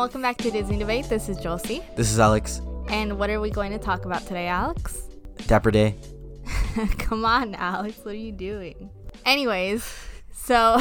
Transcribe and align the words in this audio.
welcome 0.00 0.22
back 0.22 0.38
to 0.38 0.50
Disney 0.50 0.78
Debate. 0.78 1.10
This 1.10 1.28
is 1.28 1.36
Josie. 1.36 1.84
This 1.94 2.10
is 2.10 2.18
Alex. 2.18 2.62
And 2.88 3.18
what 3.18 3.28
are 3.28 3.38
we 3.38 3.50
going 3.50 3.70
to 3.70 3.78
talk 3.78 4.06
about 4.06 4.22
today, 4.22 4.46
Alex? 4.46 5.10
Dapper 5.46 5.70
Day. 5.70 5.94
Come 6.98 7.26
on, 7.26 7.54
Alex. 7.54 7.98
What 8.02 8.14
are 8.14 8.16
you 8.16 8.32
doing? 8.32 8.88
Anyways, 9.26 9.86
so 10.32 10.80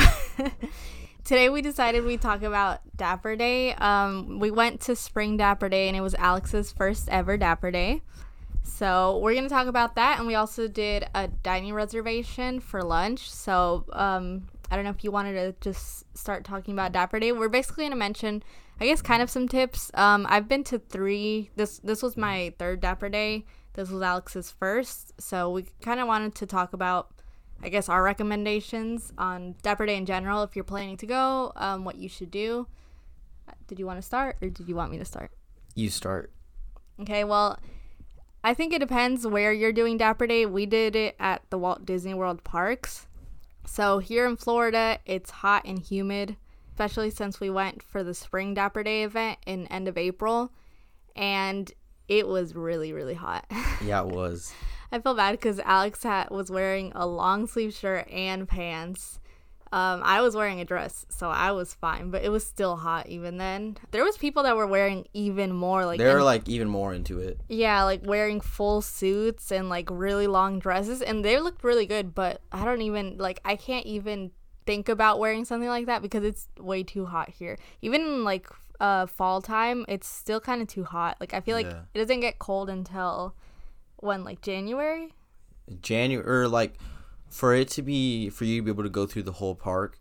today 1.26 1.50
we 1.50 1.62
decided 1.62 2.06
we'd 2.06 2.22
talk 2.22 2.44
about 2.44 2.80
Dapper 2.96 3.36
Day. 3.36 3.74
Um, 3.74 4.40
we 4.40 4.52
went 4.52 4.80
to 4.84 4.96
Spring 4.96 5.36
Dapper 5.36 5.68
Day 5.68 5.90
and 5.90 5.98
it 5.98 6.02
was 6.02 6.16
Alex's 6.16 6.72
first 6.72 7.10
ever 7.10 7.36
Dapper 7.36 7.72
Day. 7.72 8.02
So 8.64 9.18
we're 9.18 9.34
going 9.34 9.44
to 9.44 9.50
talk 9.50 9.68
about 9.68 9.96
that. 9.96 10.20
And 10.20 10.28
we 10.28 10.36
also 10.36 10.70
did 10.70 11.06
a 11.14 11.28
dining 11.28 11.74
reservation 11.74 12.62
for 12.62 12.84
lunch. 12.84 13.30
So 13.30 13.84
um, 13.92 14.48
I 14.72 14.78
don't 14.78 14.86
know 14.86 14.92
if 14.92 15.04
you 15.04 15.12
wanted 15.12 15.34
to 15.34 15.56
just 15.60 16.06
start 16.18 16.46
talking 16.46 16.74
about 16.74 16.94
Dapper 16.94 17.20
Day. 17.20 17.34
We're 17.34 17.50
basically 17.50 17.84
going 17.84 17.92
to 17.92 17.98
mention, 17.98 18.44
I 18.80 18.86
guess, 18.86 19.02
kind 19.02 19.22
of 19.22 19.30
some 19.30 19.48
tips. 19.48 19.92
Um, 19.94 20.26
I've 20.30 20.48
been 20.48 20.64
to 20.66 20.80
three. 20.80 21.50
This 21.56 21.80
this 21.80 22.02
was 22.02 22.16
my 22.16 22.54
third 22.58 22.80
Dapper 22.80 23.10
Day. 23.10 23.46
This 23.74 23.90
was 23.90 24.02
Alex's 24.02 24.52
first. 24.52 25.14
So 25.22 25.50
we 25.52 25.66
kind 25.82 26.00
of 26.00 26.08
wanted 26.08 26.36
to 26.36 26.46
talk 26.46 26.74
about, 26.74 27.12
I 27.62 27.70
guess, 27.70 27.90
our 27.90 28.02
recommendations 28.04 29.12
on 29.18 29.56
Dapper 29.62 29.86
Day 29.86 29.98
in 29.98 30.06
general. 30.06 30.44
If 30.44 30.56
you're 30.56 30.64
planning 30.64 30.98
to 30.98 31.06
go, 31.06 31.52
um, 31.56 31.84
what 31.86 31.98
you 31.98 32.10
should 32.10 32.32
do. 32.32 32.68
Did 33.68 33.80
you 33.80 33.86
want 33.86 33.98
to 33.98 34.04
start, 34.04 34.38
or 34.42 34.50
did 34.50 34.68
you 34.68 34.76
want 34.76 34.92
me 34.92 34.98
to 34.98 35.06
start? 35.06 35.32
You 35.76 35.90
start. 35.90 36.32
Okay. 37.02 37.24
Well. 37.24 37.60
I 38.42 38.54
think 38.54 38.72
it 38.72 38.80
depends 38.80 39.28
where 39.28 39.52
you're 39.52 39.74
doing 39.74 39.98
Dapper 39.98 40.26
Day. 40.26 40.46
We 40.46 40.66
did 40.66 40.96
it 40.96 41.18
at 41.20 41.42
the 41.50 41.58
Walt 41.58 41.86
Disney 41.86 42.14
World 42.14 42.46
parks. 42.46 43.06
So 43.66 44.00
here 44.00 44.26
in 44.26 44.38
Florida, 44.38 45.00
it's 45.06 45.30
hot 45.30 45.64
and 45.66 45.78
humid, 45.78 46.38
especially 46.80 47.10
since 47.10 47.42
we 47.42 47.50
went 47.50 47.84
for 47.84 48.06
the 48.06 48.14
Spring 48.14 48.54
Dapper 48.54 48.84
Day 48.84 49.04
event 49.04 49.38
in 49.46 49.68
end 49.68 49.90
of 49.90 49.98
April, 49.98 50.54
and 51.14 51.70
it 52.08 52.26
was 52.26 52.56
really 52.56 52.94
really 52.94 53.16
hot. 53.16 53.46
Yeah, 53.84 54.02
it 54.02 54.08
was. 54.08 54.54
I 54.92 55.00
feel 55.00 55.14
bad 55.14 55.32
because 55.34 55.60
Alex 55.60 56.04
had, 56.04 56.30
was 56.32 56.50
wearing 56.52 56.92
a 56.96 57.06
long 57.08 57.48
sleeve 57.48 57.74
shirt 57.74 58.10
and 58.10 58.46
pants. 58.48 59.20
Um, 59.72 60.02
I 60.04 60.20
was 60.22 60.36
wearing 60.36 60.60
a 60.60 60.66
dress, 60.66 61.06
so 61.10 61.30
I 61.30 61.52
was 61.52 61.74
fine, 61.76 62.10
but 62.12 62.24
it 62.24 62.30
was 62.30 62.46
still 62.46 62.76
hot 62.76 63.08
even 63.08 63.38
then. 63.38 63.78
There 63.92 64.04
was 64.04 64.18
people 64.18 64.44
that 64.44 64.58
were 64.58 64.68
wearing 64.68 65.06
even 65.14 65.54
more, 65.54 65.86
like 65.86 65.98
They're 66.00 66.18
in- 66.18 66.24
like 66.26 66.50
even 66.50 66.68
more 66.70 66.94
into 66.94 67.20
it. 67.20 67.40
yeah, 67.48 67.84
like 67.84 68.02
wearing 68.06 68.42
full 68.42 68.82
suits 68.82 69.52
and 69.52 69.70
like 69.70 69.88
really 69.92 70.28
long 70.28 70.60
dresses, 70.60 71.02
and 71.02 71.24
they 71.24 71.40
looked 71.40 71.64
really 71.64 71.86
good. 71.86 72.14
But 72.16 72.42
I 72.52 72.66
don't 72.66 72.82
even 72.82 73.18
like 73.18 73.40
I 73.46 73.56
can't 73.56 73.86
even 73.86 74.32
think 74.70 74.88
about 74.90 75.18
wearing 75.20 75.46
something 75.46 75.70
like 75.70 75.88
that 75.88 76.02
because 76.02 76.24
it's 76.24 76.48
way 76.60 76.84
too 76.84 77.06
hot 77.06 77.30
here. 77.30 77.58
Even 77.82 78.24
like 78.24 78.48
uh 78.80 79.06
fall 79.08 79.42
time, 79.42 79.84
it's 79.88 80.08
still 80.08 80.40
kind 80.40 80.62
of 80.62 80.68
too 80.68 80.84
hot. 80.84 81.18
Like 81.20 81.34
I 81.34 81.42
feel 81.42 81.56
like 81.56 81.66
Yeah. 81.66 81.82
it 81.94 81.98
doesn't 82.00 82.20
get 82.20 82.38
cold 82.40 82.70
until 82.70 83.34
when 83.98 84.24
like 84.24 84.42
January. 84.42 85.10
January 85.82 86.26
or 86.28 86.48
like 86.48 86.74
for 87.30 87.54
it 87.54 87.68
to 87.70 87.82
be 87.82 88.30
for 88.30 88.46
you 88.46 88.58
to 88.60 88.66
be 88.66 88.72
able 88.72 88.84
to 88.84 88.90
go 88.90 89.06
through 89.06 89.24
the 89.24 89.34
whole 89.34 89.56
park. 89.56 89.98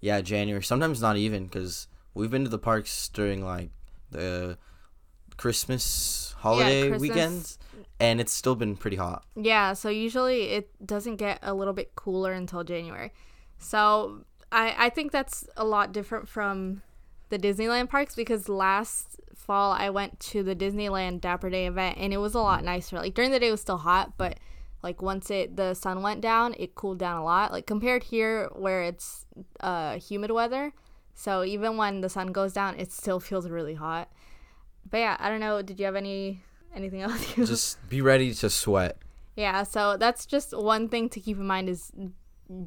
Yeah, 0.00 0.20
January. 0.20 0.62
Sometimes 0.62 1.00
not 1.00 1.16
even 1.16 1.44
because 1.44 1.88
we've 2.14 2.30
been 2.30 2.44
to 2.44 2.50
the 2.50 2.58
parks 2.58 3.08
during 3.08 3.44
like 3.44 3.70
the 4.10 4.58
Christmas 5.36 6.34
holiday 6.38 6.88
Christmas. 6.88 7.00
weekends, 7.00 7.58
and 7.98 8.20
it's 8.20 8.32
still 8.32 8.54
been 8.54 8.76
pretty 8.76 8.96
hot. 8.96 9.24
Yeah, 9.36 9.72
so 9.74 9.88
usually 9.88 10.50
it 10.50 10.70
doesn't 10.84 11.16
get 11.16 11.38
a 11.42 11.54
little 11.54 11.72
bit 11.74 11.94
cooler 11.94 12.32
until 12.32 12.64
January. 12.64 13.12
So 13.62 14.24
I, 14.50 14.74
I 14.78 14.88
think 14.90 15.12
that's 15.12 15.46
a 15.56 15.64
lot 15.64 15.92
different 15.92 16.28
from 16.28 16.82
the 17.30 17.38
Disneyland 17.38 17.88
parks 17.88 18.14
because 18.14 18.48
last 18.48 19.20
fall 19.34 19.72
I 19.72 19.90
went 19.90 20.20
to 20.20 20.42
the 20.42 20.54
Disneyland 20.54 21.20
Dapper 21.20 21.48
Day 21.48 21.66
event 21.66 21.96
and 21.98 22.12
it 22.12 22.18
was 22.18 22.34
a 22.34 22.40
lot 22.40 22.62
nicer. 22.64 22.96
Like 22.96 23.14
during 23.14 23.30
the 23.30 23.40
day 23.40 23.48
it 23.48 23.52
was 23.52 23.60
still 23.60 23.78
hot, 23.78 24.14
but 24.18 24.38
like 24.82 25.00
once 25.00 25.30
it 25.30 25.56
the 25.56 25.74
sun 25.74 26.02
went 26.02 26.20
down, 26.20 26.54
it 26.58 26.74
cooled 26.74 26.98
down 26.98 27.16
a 27.16 27.24
lot. 27.24 27.52
Like 27.52 27.66
compared 27.66 28.04
here 28.04 28.50
where 28.54 28.82
it's 28.82 29.26
uh 29.60 29.98
humid 29.98 30.30
weather. 30.30 30.72
So 31.14 31.44
even 31.44 31.76
when 31.76 32.00
the 32.00 32.08
sun 32.08 32.32
goes 32.32 32.52
down, 32.52 32.78
it 32.78 32.90
still 32.92 33.20
feels 33.20 33.48
really 33.48 33.74
hot. 33.74 34.10
But 34.90 34.98
yeah, 34.98 35.16
I 35.18 35.28
don't 35.28 35.40
know, 35.40 35.62
did 35.62 35.78
you 35.78 35.86
have 35.86 35.96
any 35.96 36.42
anything 36.74 37.02
else 37.02 37.32
Just 37.36 37.88
be 37.88 38.00
ready 38.00 38.34
to 38.34 38.50
sweat. 38.50 38.98
yeah, 39.36 39.62
so 39.62 39.96
that's 39.96 40.26
just 40.26 40.56
one 40.56 40.88
thing 40.88 41.08
to 41.10 41.20
keep 41.20 41.36
in 41.38 41.46
mind 41.46 41.68
is 41.68 41.92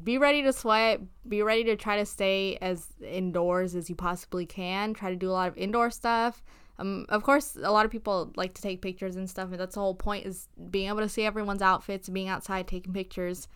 be 0.02 0.18
ready 0.18 0.42
to 0.42 0.52
sweat, 0.52 1.00
be 1.28 1.42
ready 1.42 1.64
to 1.64 1.76
try 1.76 1.96
to 1.96 2.06
stay 2.06 2.58
as 2.60 2.86
indoors 3.02 3.74
as 3.74 3.88
you 3.88 3.94
possibly 3.94 4.46
can, 4.46 4.94
try 4.94 5.10
to 5.10 5.16
do 5.16 5.30
a 5.30 5.32
lot 5.32 5.48
of 5.48 5.56
indoor 5.56 5.90
stuff. 5.90 6.42
Um, 6.78 7.06
of 7.08 7.22
course, 7.22 7.56
a 7.60 7.70
lot 7.70 7.84
of 7.84 7.90
people 7.90 8.32
like 8.36 8.54
to 8.54 8.62
take 8.62 8.82
pictures 8.82 9.16
and 9.16 9.28
stuff, 9.28 9.50
and 9.50 9.58
that's 9.58 9.74
the 9.74 9.80
whole 9.80 9.94
point 9.94 10.26
is 10.26 10.48
being 10.70 10.88
able 10.88 11.00
to 11.00 11.08
see 11.08 11.24
everyone's 11.24 11.62
outfits, 11.62 12.08
being 12.08 12.28
outside 12.28 12.66
taking 12.66 12.92
pictures. 12.92 13.48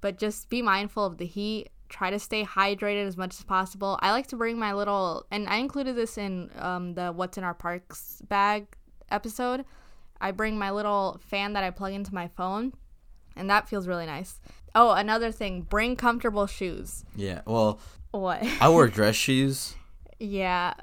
But 0.00 0.18
just 0.18 0.48
be 0.48 0.62
mindful 0.62 1.04
of 1.04 1.18
the 1.18 1.26
heat. 1.26 1.70
Try 1.88 2.10
to 2.10 2.18
stay 2.18 2.44
hydrated 2.44 3.06
as 3.06 3.16
much 3.16 3.34
as 3.38 3.44
possible. 3.44 3.98
I 4.02 4.10
like 4.12 4.26
to 4.28 4.36
bring 4.36 4.58
my 4.58 4.74
little, 4.74 5.26
and 5.30 5.48
I 5.48 5.56
included 5.56 5.96
this 5.96 6.18
in 6.18 6.50
um, 6.58 6.94
the 6.94 7.10
What's 7.10 7.38
in 7.38 7.44
Our 7.44 7.54
Parks 7.54 8.22
bag 8.28 8.66
episode. 9.10 9.64
I 10.20 10.32
bring 10.32 10.58
my 10.58 10.70
little 10.70 11.20
fan 11.24 11.54
that 11.54 11.64
I 11.64 11.70
plug 11.70 11.94
into 11.94 12.14
my 12.14 12.28
phone, 12.28 12.74
and 13.36 13.48
that 13.48 13.68
feels 13.68 13.88
really 13.88 14.06
nice. 14.06 14.40
Oh, 14.74 14.92
another 14.92 15.32
thing, 15.32 15.62
bring 15.62 15.96
comfortable 15.96 16.46
shoes. 16.46 17.04
Yeah. 17.16 17.40
Well, 17.46 17.80
What? 18.10 18.42
I 18.60 18.68
wear 18.68 18.86
dress 18.98 19.14
shoes, 19.16 19.74
yeah. 20.18 20.74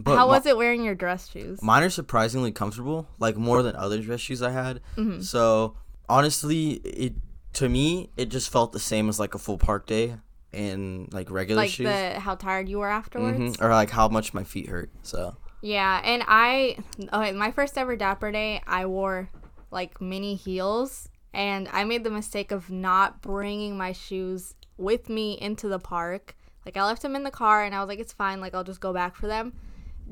but 0.00 0.16
How 0.16 0.28
was 0.28 0.46
it 0.46 0.56
wearing 0.56 0.82
your 0.84 0.94
dress 0.94 1.28
shoes? 1.28 1.62
Mine 1.62 1.82
are 1.82 1.90
surprisingly 1.90 2.52
comfortable, 2.52 3.08
like 3.18 3.36
more 3.36 3.62
than 3.62 3.76
other 3.76 4.00
dress 4.00 4.20
shoes 4.20 4.42
I 4.42 4.50
had. 4.50 4.80
Mm-hmm. 4.96 5.20
So 5.20 5.76
honestly, 6.08 6.72
it 6.84 7.14
to 7.54 7.68
me 7.68 8.10
it 8.16 8.26
just 8.30 8.50
felt 8.50 8.72
the 8.72 8.80
same 8.80 9.08
as 9.08 9.20
like 9.20 9.34
a 9.34 9.38
full 9.38 9.58
park 9.58 9.86
day 9.86 10.16
in 10.52 11.08
like 11.12 11.30
regular 11.30 11.62
like 11.62 11.70
shoes, 11.70 11.86
the 11.86 12.18
how 12.20 12.34
tired 12.34 12.68
you 12.68 12.78
were 12.78 12.88
afterwards. 12.90 13.56
hmm 13.58 13.64
or 13.64 13.70
like 13.70 13.90
how 13.90 14.08
much 14.08 14.32
my 14.34 14.44
feet 14.44 14.68
hurt. 14.68 14.90
So 15.02 15.36
Yeah, 15.60 16.00
and 16.04 16.22
I 16.26 16.76
okay, 17.12 17.32
my 17.32 17.50
first 17.50 17.76
ever 17.78 17.96
Dapper 17.96 18.30
Day, 18.32 18.62
I 18.66 18.86
wore 18.86 19.30
like 19.70 20.00
mini 20.00 20.34
heels, 20.34 21.08
and 21.34 21.68
I 21.72 21.84
made 21.84 22.04
the 22.04 22.10
mistake 22.10 22.50
of 22.50 22.70
not 22.70 23.22
bringing 23.22 23.76
my 23.76 23.92
shoes 23.92 24.54
with 24.76 25.08
me 25.08 25.38
into 25.40 25.68
the 25.68 25.78
park. 25.78 26.36
Like 26.64 26.76
I 26.76 26.84
left 26.84 27.02
them 27.02 27.16
in 27.16 27.24
the 27.24 27.30
car, 27.30 27.64
and 27.64 27.74
I 27.74 27.80
was 27.80 27.88
like, 27.88 27.98
it's 27.98 28.12
fine. 28.12 28.40
Like 28.40 28.54
I'll 28.54 28.64
just 28.64 28.80
go 28.80 28.92
back 28.92 29.16
for 29.16 29.26
them. 29.26 29.52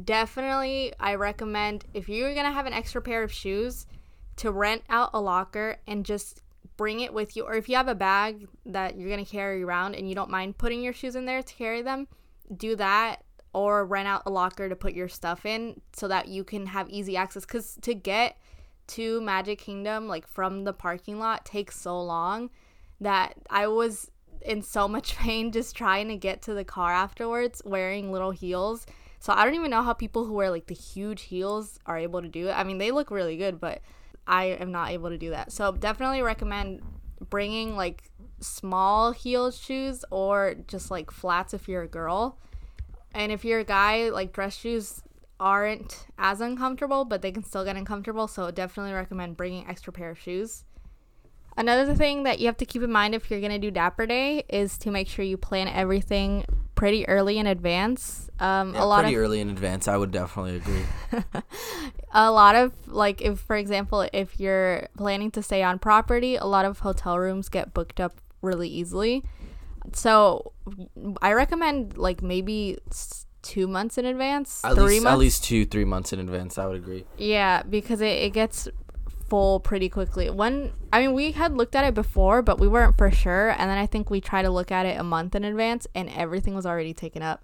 Definitely, 0.05 0.93
I 0.99 1.17
recommend 1.17 1.85
if 1.95 2.09
you're 2.09 2.35
gonna 2.35 2.53
have 2.53 2.67
an 2.67 2.73
extra 2.73 3.03
pair 3.03 3.23
of 3.23 3.33
shoes, 3.33 3.87
to 4.41 4.51
rent 4.51 4.83
out 4.89 5.11
a 5.13 5.21
locker 5.21 5.77
and 5.87 6.05
just 6.05 6.41
bring 6.79 7.01
it 7.01 7.13
with 7.13 7.37
you. 7.37 7.45
Or 7.45 7.55
if 7.55 7.69
you 7.69 7.77
have 7.77 7.89
a 7.89 7.95
bag 7.95 8.49
that 8.65 8.97
you're 8.97 9.11
gonna 9.11 9.25
carry 9.25 9.63
around 9.63 9.95
and 9.95 10.09
you 10.09 10.15
don't 10.15 10.31
mind 10.31 10.57
putting 10.57 10.83
your 10.83 10.95
shoes 10.95 11.15
in 11.15 11.27
there 11.27 11.43
to 11.43 11.55
carry 11.55 11.83
them, 11.83 12.09
do 12.57 12.75
that 12.77 13.23
or 13.53 13.85
rent 13.85 14.09
out 14.09 14.23
a 14.25 14.31
locker 14.31 14.67
to 14.69 14.77
put 14.77 14.95
your 14.95 15.09
stuff 15.09 15.45
in 15.45 15.79
so 15.93 16.09
that 16.09 16.29
you 16.29 16.43
can 16.43 16.67
have 16.67 16.89
easy 16.89 17.19
access 17.19 17.45
because 17.45 17.77
to 17.83 17.95
get 17.95 18.39
to 18.91 19.21
magic 19.21 19.59
kingdom 19.59 20.09
like 20.09 20.27
from 20.27 20.65
the 20.65 20.73
parking 20.73 21.19
lot 21.19 21.45
takes 21.45 21.79
so 21.79 22.01
long 22.01 22.51
that 23.01 23.35
i 23.49 23.67
was 23.67 24.11
in 24.43 24.63
so 24.63 24.89
much 24.89 25.17
pain 25.19 25.53
just 25.53 25.77
trying 25.77 26.09
to 26.09 26.17
get 26.17 26.43
to 26.43 26.55
the 26.55 26.65
car 26.65 26.93
afterwards 26.93 27.63
wearing 27.65 28.13
little 28.13 28.31
heels. 28.31 28.87
So 29.19 29.33
i 29.33 29.45
don't 29.45 29.55
even 29.55 29.71
know 29.71 29.83
how 29.83 29.93
people 29.93 30.25
who 30.25 30.35
wear 30.35 30.51
like 30.51 30.67
the 30.67 30.75
huge 30.75 31.23
heels 31.23 31.79
are 31.87 31.99
able 31.99 32.23
to 32.23 32.29
do 32.29 32.49
it. 32.49 32.53
I 32.53 32.65
mean 32.65 32.79
they 32.79 32.91
look 32.91 33.11
really 33.11 33.37
good 33.37 33.61
but 33.61 33.81
i 34.27 34.45
am 34.45 34.73
not 34.73 34.91
able 34.91 35.11
to 35.11 35.19
do 35.19 35.31
that. 35.31 35.53
So 35.53 35.73
definitely 35.73 36.23
recommend 36.23 36.83
bringing 37.29 37.77
like 37.77 38.11
small 38.41 39.13
heeled 39.13 39.55
shoes 39.55 40.05
or 40.11 40.57
just 40.67 40.91
like 40.91 41.11
flats 41.11 41.53
if 41.53 41.69
you're 41.69 41.83
a 41.83 41.89
girl. 41.89 42.39
And 43.13 43.33
if 43.33 43.45
you're 43.45 43.59
a 43.59 43.65
guy, 43.65 44.09
like 44.11 44.33
dress 44.33 44.57
shoes 44.57 45.03
aren't 45.41 46.07
as 46.19 46.41
uncomfortable, 46.41 47.05
but 47.05 47.23
they 47.23 47.33
can 47.33 47.43
still 47.43 47.65
get 47.65 47.77
uncomfortable. 47.77 48.29
So 48.29 48.51
definitely 48.53 48.93
recommend 48.93 49.37
bringing 49.37 49.67
extra 49.67 49.93
pair 49.93 50.11
of 50.11 50.19
shoes. 50.19 50.65
Another 51.57 51.95
thing 51.95 52.23
that 52.23 52.39
you 52.39 52.47
have 52.47 52.57
to 52.59 52.65
keep 52.67 52.83
in 52.83 52.93
mind 52.93 53.15
if 53.15 53.31
you're 53.31 53.41
gonna 53.41 53.59
do 53.59 53.71
Dapper 53.71 54.07
Day 54.07 54.45
is 54.49 54.79
to 54.79 54.91
make 54.91 55.09
sure 55.09 55.25
you 55.25 55.37
plan 55.37 55.67
everything 55.67 56.45
pretty 56.77 57.07
early 57.09 57.39
in 57.39 57.47
advance. 57.47 58.31
Um, 58.39 58.73
yeah, 58.73 58.85
a 58.85 58.87
lot 58.87 59.01
pretty 59.03 59.17
of 59.17 59.23
early 59.23 59.41
in 59.41 59.51
advance, 59.51 59.89
I 59.89 59.97
would 59.97 60.13
definitely 60.13 60.57
agree. 60.57 60.85
a 62.13 62.31
lot 62.31 62.55
of 62.55 62.73
like 62.89 63.21
if 63.23 63.39
for 63.41 63.57
example 63.57 64.09
if 64.13 64.41
you're 64.41 64.89
planning 64.97 65.31
to 65.31 65.43
stay 65.43 65.63
on 65.63 65.79
property 65.79 66.37
a 66.37 66.45
lot 66.45 66.65
of 66.65 66.81
hotel 66.81 67.19
rooms 67.19 67.49
get 67.49 67.73
booked 67.73 68.01
up 68.01 68.21
really 68.43 68.69
easily 68.69 69.23
so 69.93 70.53
i 71.23 71.33
recommend 71.33 71.97
like 71.97 72.23
maybe 72.23 72.79
two 73.43 73.67
months 73.67 73.97
in 73.99 74.05
advance 74.05 74.63
At 74.65 74.75
three 74.75 74.85
least 74.85 75.05
months 75.05 75.15
at 75.15 75.19
least 75.19 75.45
two 75.45 75.65
three 75.67 75.85
months 75.85 76.13
in 76.13 76.21
advance, 76.21 76.59
I 76.59 76.67
would 76.67 76.77
agree. 76.77 77.05
yeah 77.17 77.63
because 77.63 78.01
it, 78.01 78.17
it 78.27 78.31
gets 78.33 78.69
full 79.29 79.61
pretty 79.61 79.89
quickly 79.89 80.29
when 80.29 80.73
i 80.93 81.01
mean 81.01 81.13
we 81.15 81.31
had 81.33 81.57
looked 81.57 81.77
at 81.77 81.85
it 81.85 81.95
before 81.95 82.43
but 82.43 82.59
we 82.59 82.67
weren't 82.67 82.99
for 82.99 83.11
sure 83.13 83.51
and 83.51 83.71
then 83.71 83.79
i 83.79 83.87
think 83.87 84.11
we 84.11 84.21
tried 84.21 84.43
to 84.43 84.51
look 84.51 84.73
at 84.73 84.85
it 84.87 84.99
a 84.99 85.05
month 85.05 85.35
in 85.37 85.45
advance 85.45 85.87
and 85.95 86.09
everything 86.11 86.53
was 86.55 86.67
already 86.67 86.93
taken 86.93 87.23
up 87.23 87.41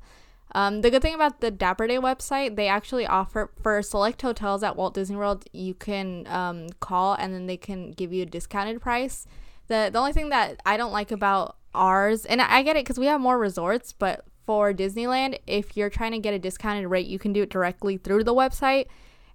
Um, 0.52 0.81
the 0.81 0.90
good 0.90 1.02
thing 1.02 1.14
about 1.14 1.40
the 1.40 1.50
Dapper 1.50 1.87
Day 1.88 1.99
website, 1.99 2.54
they 2.56 2.69
actually 2.69 3.04
offer 3.06 3.50
for 3.62 3.82
select 3.82 4.22
hotels 4.22 4.62
at 4.62 4.76
Walt 4.76 4.94
Disney 4.94 5.16
World, 5.16 5.44
you 5.52 5.75
can 5.75 6.26
um, 6.28 6.69
call 6.81 7.14
and 7.20 7.34
then 7.34 7.46
they 7.46 7.56
can 7.58 7.90
give 7.90 8.12
you 8.12 8.22
a 8.22 8.26
discounted 8.37 8.81
price. 8.81 9.26
The 9.66 9.90
the 9.92 9.99
only 9.99 10.12
thing 10.12 10.31
that 10.31 10.49
I 10.64 10.76
don't 10.81 10.92
like 10.92 11.10
about 11.10 11.56
ours, 11.75 12.25
and 12.31 12.40
I 12.40 12.62
get 12.62 12.76
it 12.76 12.84
because 12.84 12.99
we 12.99 13.06
have 13.06 13.20
more 13.20 13.37
resorts, 13.38 13.92
but 13.92 14.25
for 14.46 14.72
Disneyland, 14.72 15.38
if 15.46 15.76
you're 15.76 15.90
trying 15.90 16.12
to 16.12 16.19
get 16.19 16.32
a 16.32 16.38
discounted 16.38 16.88
rate, 16.88 17.06
you 17.06 17.19
can 17.19 17.32
do 17.32 17.43
it 17.43 17.50
directly 17.50 17.96
through 17.96 18.25
the 18.25 18.34
website 18.34 18.87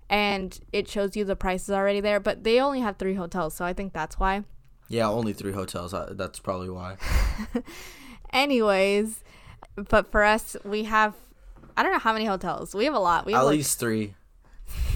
and 0.09 0.59
it 0.73 0.87
shows 0.87 1.15
you 1.15 1.23
the 1.23 1.35
prices 1.35 1.69
already 1.69 2.01
there. 2.01 2.19
But 2.19 2.43
they 2.43 2.59
only 2.59 2.79
have 2.79 2.97
three 2.97 3.15
hotels, 3.15 3.53
so 3.53 3.65
I 3.65 3.73
think 3.73 3.93
that's 3.93 4.19
why. 4.19 4.43
Yeah, 4.87 5.09
only 5.09 5.33
three 5.33 5.53
hotels. 5.53 5.93
That's 6.11 6.39
probably 6.39 6.69
why. 6.69 6.97
Anyways, 8.33 9.23
but 9.75 10.11
for 10.11 10.23
us, 10.23 10.57
we 10.63 10.83
have 10.83 11.15
I 11.77 11.83
don't 11.83 11.93
know 11.93 11.99
how 11.99 12.13
many 12.13 12.25
hotels. 12.25 12.75
We 12.75 12.85
have 12.85 12.93
a 12.93 12.99
lot. 12.99 13.25
We 13.25 13.31
have 13.33 13.41
At 13.41 13.45
like, 13.45 13.57
least 13.57 13.79
three. 13.79 14.15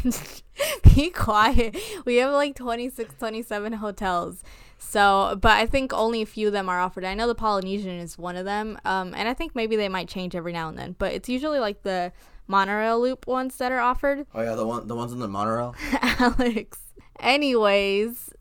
be 0.95 1.09
quiet. 1.09 1.77
We 2.05 2.17
have 2.17 2.33
like 2.33 2.55
26, 2.55 3.15
27 3.17 3.73
hotels. 3.73 4.43
So, 4.77 5.37
but 5.41 5.51
I 5.53 5.65
think 5.65 5.93
only 5.93 6.21
a 6.21 6.25
few 6.25 6.47
of 6.47 6.53
them 6.53 6.69
are 6.69 6.79
offered. 6.79 7.03
I 7.05 7.13
know 7.15 7.27
the 7.27 7.35
Polynesian 7.35 7.97
is 7.99 8.17
one 8.17 8.35
of 8.35 8.45
them. 8.45 8.77
Um, 8.85 9.13
and 9.15 9.27
I 9.27 9.33
think 9.33 9.55
maybe 9.55 9.75
they 9.75 9.89
might 9.89 10.07
change 10.07 10.35
every 10.35 10.53
now 10.53 10.69
and 10.69 10.77
then, 10.77 10.95
but 10.99 11.13
it's 11.13 11.27
usually 11.29 11.59
like 11.59 11.83
the 11.83 12.11
monorail 12.47 12.99
loop 13.01 13.25
ones 13.27 13.57
that 13.57 13.71
are 13.71 13.79
offered. 13.79 14.25
Oh 14.35 14.41
yeah, 14.41 14.53
the 14.55 14.65
one 14.65 14.87
the 14.87 14.95
ones 14.95 15.11
in 15.11 15.19
the 15.19 15.27
monorail. 15.27 15.75
Alex. 16.01 16.77
Anyways, 17.19 18.31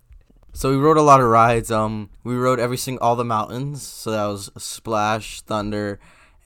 So 0.53 0.71
we 0.71 0.77
rode 0.77 0.97
a 0.97 1.03
lot 1.03 1.21
of 1.21 1.27
rides. 1.29 1.71
Um, 1.71 2.11
we 2.23 2.35
rode 2.37 2.59
every 2.61 2.77
single 2.77 3.03
all 3.05 3.17
the 3.17 3.25
mountains. 3.25 3.83
So 3.83 4.11
that 4.11 4.27
was 4.27 4.51
Splash, 4.59 5.41
Thunder, 5.43 5.99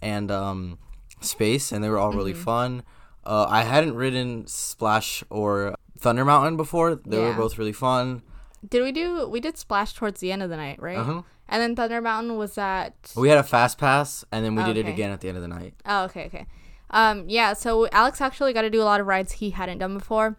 and 0.02 0.30
um, 0.30 0.78
Space, 1.20 1.72
and 1.72 1.82
they 1.82 1.88
were 1.90 1.98
all 1.98 2.12
really 2.12 2.32
Mm-hmm. 2.32 2.42
fun. 2.42 2.82
Uh, 3.24 3.46
I 3.48 3.62
hadn't 3.62 3.94
ridden 3.94 4.46
Splash 4.46 5.22
or 5.30 5.74
Thunder 5.98 6.24
Mountain 6.24 6.56
before. 6.56 6.94
They 6.94 7.18
were 7.18 7.34
both 7.34 7.58
really 7.58 7.72
fun. 7.74 8.22
Did 8.66 8.82
we 8.82 8.92
do 8.92 9.28
we 9.28 9.40
did 9.40 9.58
splash 9.58 9.92
towards 9.92 10.20
the 10.20 10.32
end 10.32 10.42
of 10.42 10.50
the 10.50 10.56
night, 10.56 10.80
right? 10.80 10.98
Uh-huh. 10.98 11.22
And 11.48 11.62
then 11.62 11.74
Thunder 11.76 12.00
Mountain 12.00 12.36
was 12.36 12.58
at 12.58 12.94
We 13.16 13.28
had 13.28 13.38
a 13.38 13.42
fast 13.42 13.78
pass, 13.78 14.24
and 14.30 14.44
then 14.44 14.54
we 14.54 14.64
did 14.64 14.76
it 14.76 14.86
again 14.86 15.10
at 15.10 15.20
the 15.20 15.28
end 15.28 15.36
of 15.38 15.42
the 15.42 15.48
night. 15.48 15.74
Oh, 15.86 16.04
okay, 16.04 16.26
okay. 16.26 16.46
Um, 16.90 17.24
yeah, 17.28 17.52
so 17.54 17.88
Alex 17.92 18.20
actually 18.20 18.52
got 18.52 18.62
to 18.62 18.70
do 18.70 18.82
a 18.82 18.84
lot 18.84 19.00
of 19.00 19.06
rides 19.06 19.32
he 19.32 19.50
hadn't 19.50 19.78
done 19.78 19.94
before. 19.96 20.36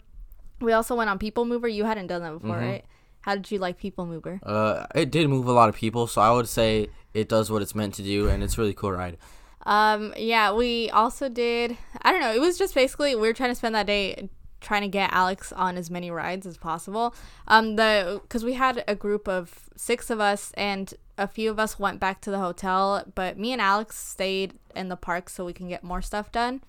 We 0.62 0.72
also 0.74 0.96
went 0.96 1.10
on 1.10 1.18
People 1.18 1.46
Mover. 1.46 1.68
You 1.68 1.86
hadn't 1.86 2.08
done 2.08 2.22
that 2.22 2.34
before, 2.34 2.58
Mhm. 2.58 2.62
right? 2.62 2.86
How 3.22 3.36
did 3.36 3.50
you 3.52 3.58
like 3.60 3.78
People 3.78 4.06
Mover? 4.06 4.40
Uh, 4.44 4.86
it 4.96 5.10
did 5.12 5.30
move 5.30 5.48
a 5.48 5.52
lot 5.52 5.70
of 5.70 5.76
people, 5.76 6.06
so 6.08 6.22
I 6.22 6.32
would 6.32 6.48
say 6.48 6.88
it 7.14 7.28
does 7.28 7.50
what 7.52 7.62
it's 7.62 7.74
meant 7.76 7.94
to 7.96 8.04
do, 8.04 8.30
and 8.30 8.44
it's 8.44 8.58
a 8.58 8.62
really 8.62 8.74
cool 8.74 8.92
ride. 8.92 9.18
Um, 9.66 10.14
yeah, 10.18 10.52
we 10.52 10.90
also 10.92 11.28
did. 11.30 11.78
I 12.02 12.12
don't 12.12 12.22
know. 12.22 12.34
It 12.34 12.40
was 12.40 12.58
just 12.58 12.74
basically 12.76 13.16
we 13.16 13.22
were 13.28 13.34
trying 13.34 13.50
to 13.52 13.56
spend 13.56 13.76
that 13.76 13.88
day 13.88 14.30
trying 14.62 14.82
to 14.82 14.88
get 14.88 15.12
Alex 15.14 15.52
on 15.54 15.78
as 15.78 15.90
many 15.90 16.12
rides 16.12 16.46
as 16.46 16.58
possible. 16.58 17.14
Um, 17.48 17.76
the 17.76 18.20
because 18.24 18.44
we 18.44 18.54
had 18.54 18.84
a 18.88 18.96
group 18.96 19.28
of 19.28 19.70
six 19.76 20.10
of 20.10 20.20
us, 20.20 20.52
and 20.56 20.94
a 21.18 21.28
few 21.28 21.50
of 21.52 21.60
us 21.60 21.80
went 21.80 22.00
back 22.00 22.22
to 22.22 22.32
the 22.32 22.40
hotel, 22.40 23.04
but 23.16 23.38
me 23.38 23.52
and 23.52 23.62
Alex 23.62 23.98
stayed 23.98 24.54
in 24.76 24.90
the 24.90 24.96
park 24.96 25.30
so 25.30 25.46
we 25.46 25.54
can 25.54 25.68
get 25.68 25.84
more 25.84 26.02
stuff 26.02 26.32
done. 26.32 26.62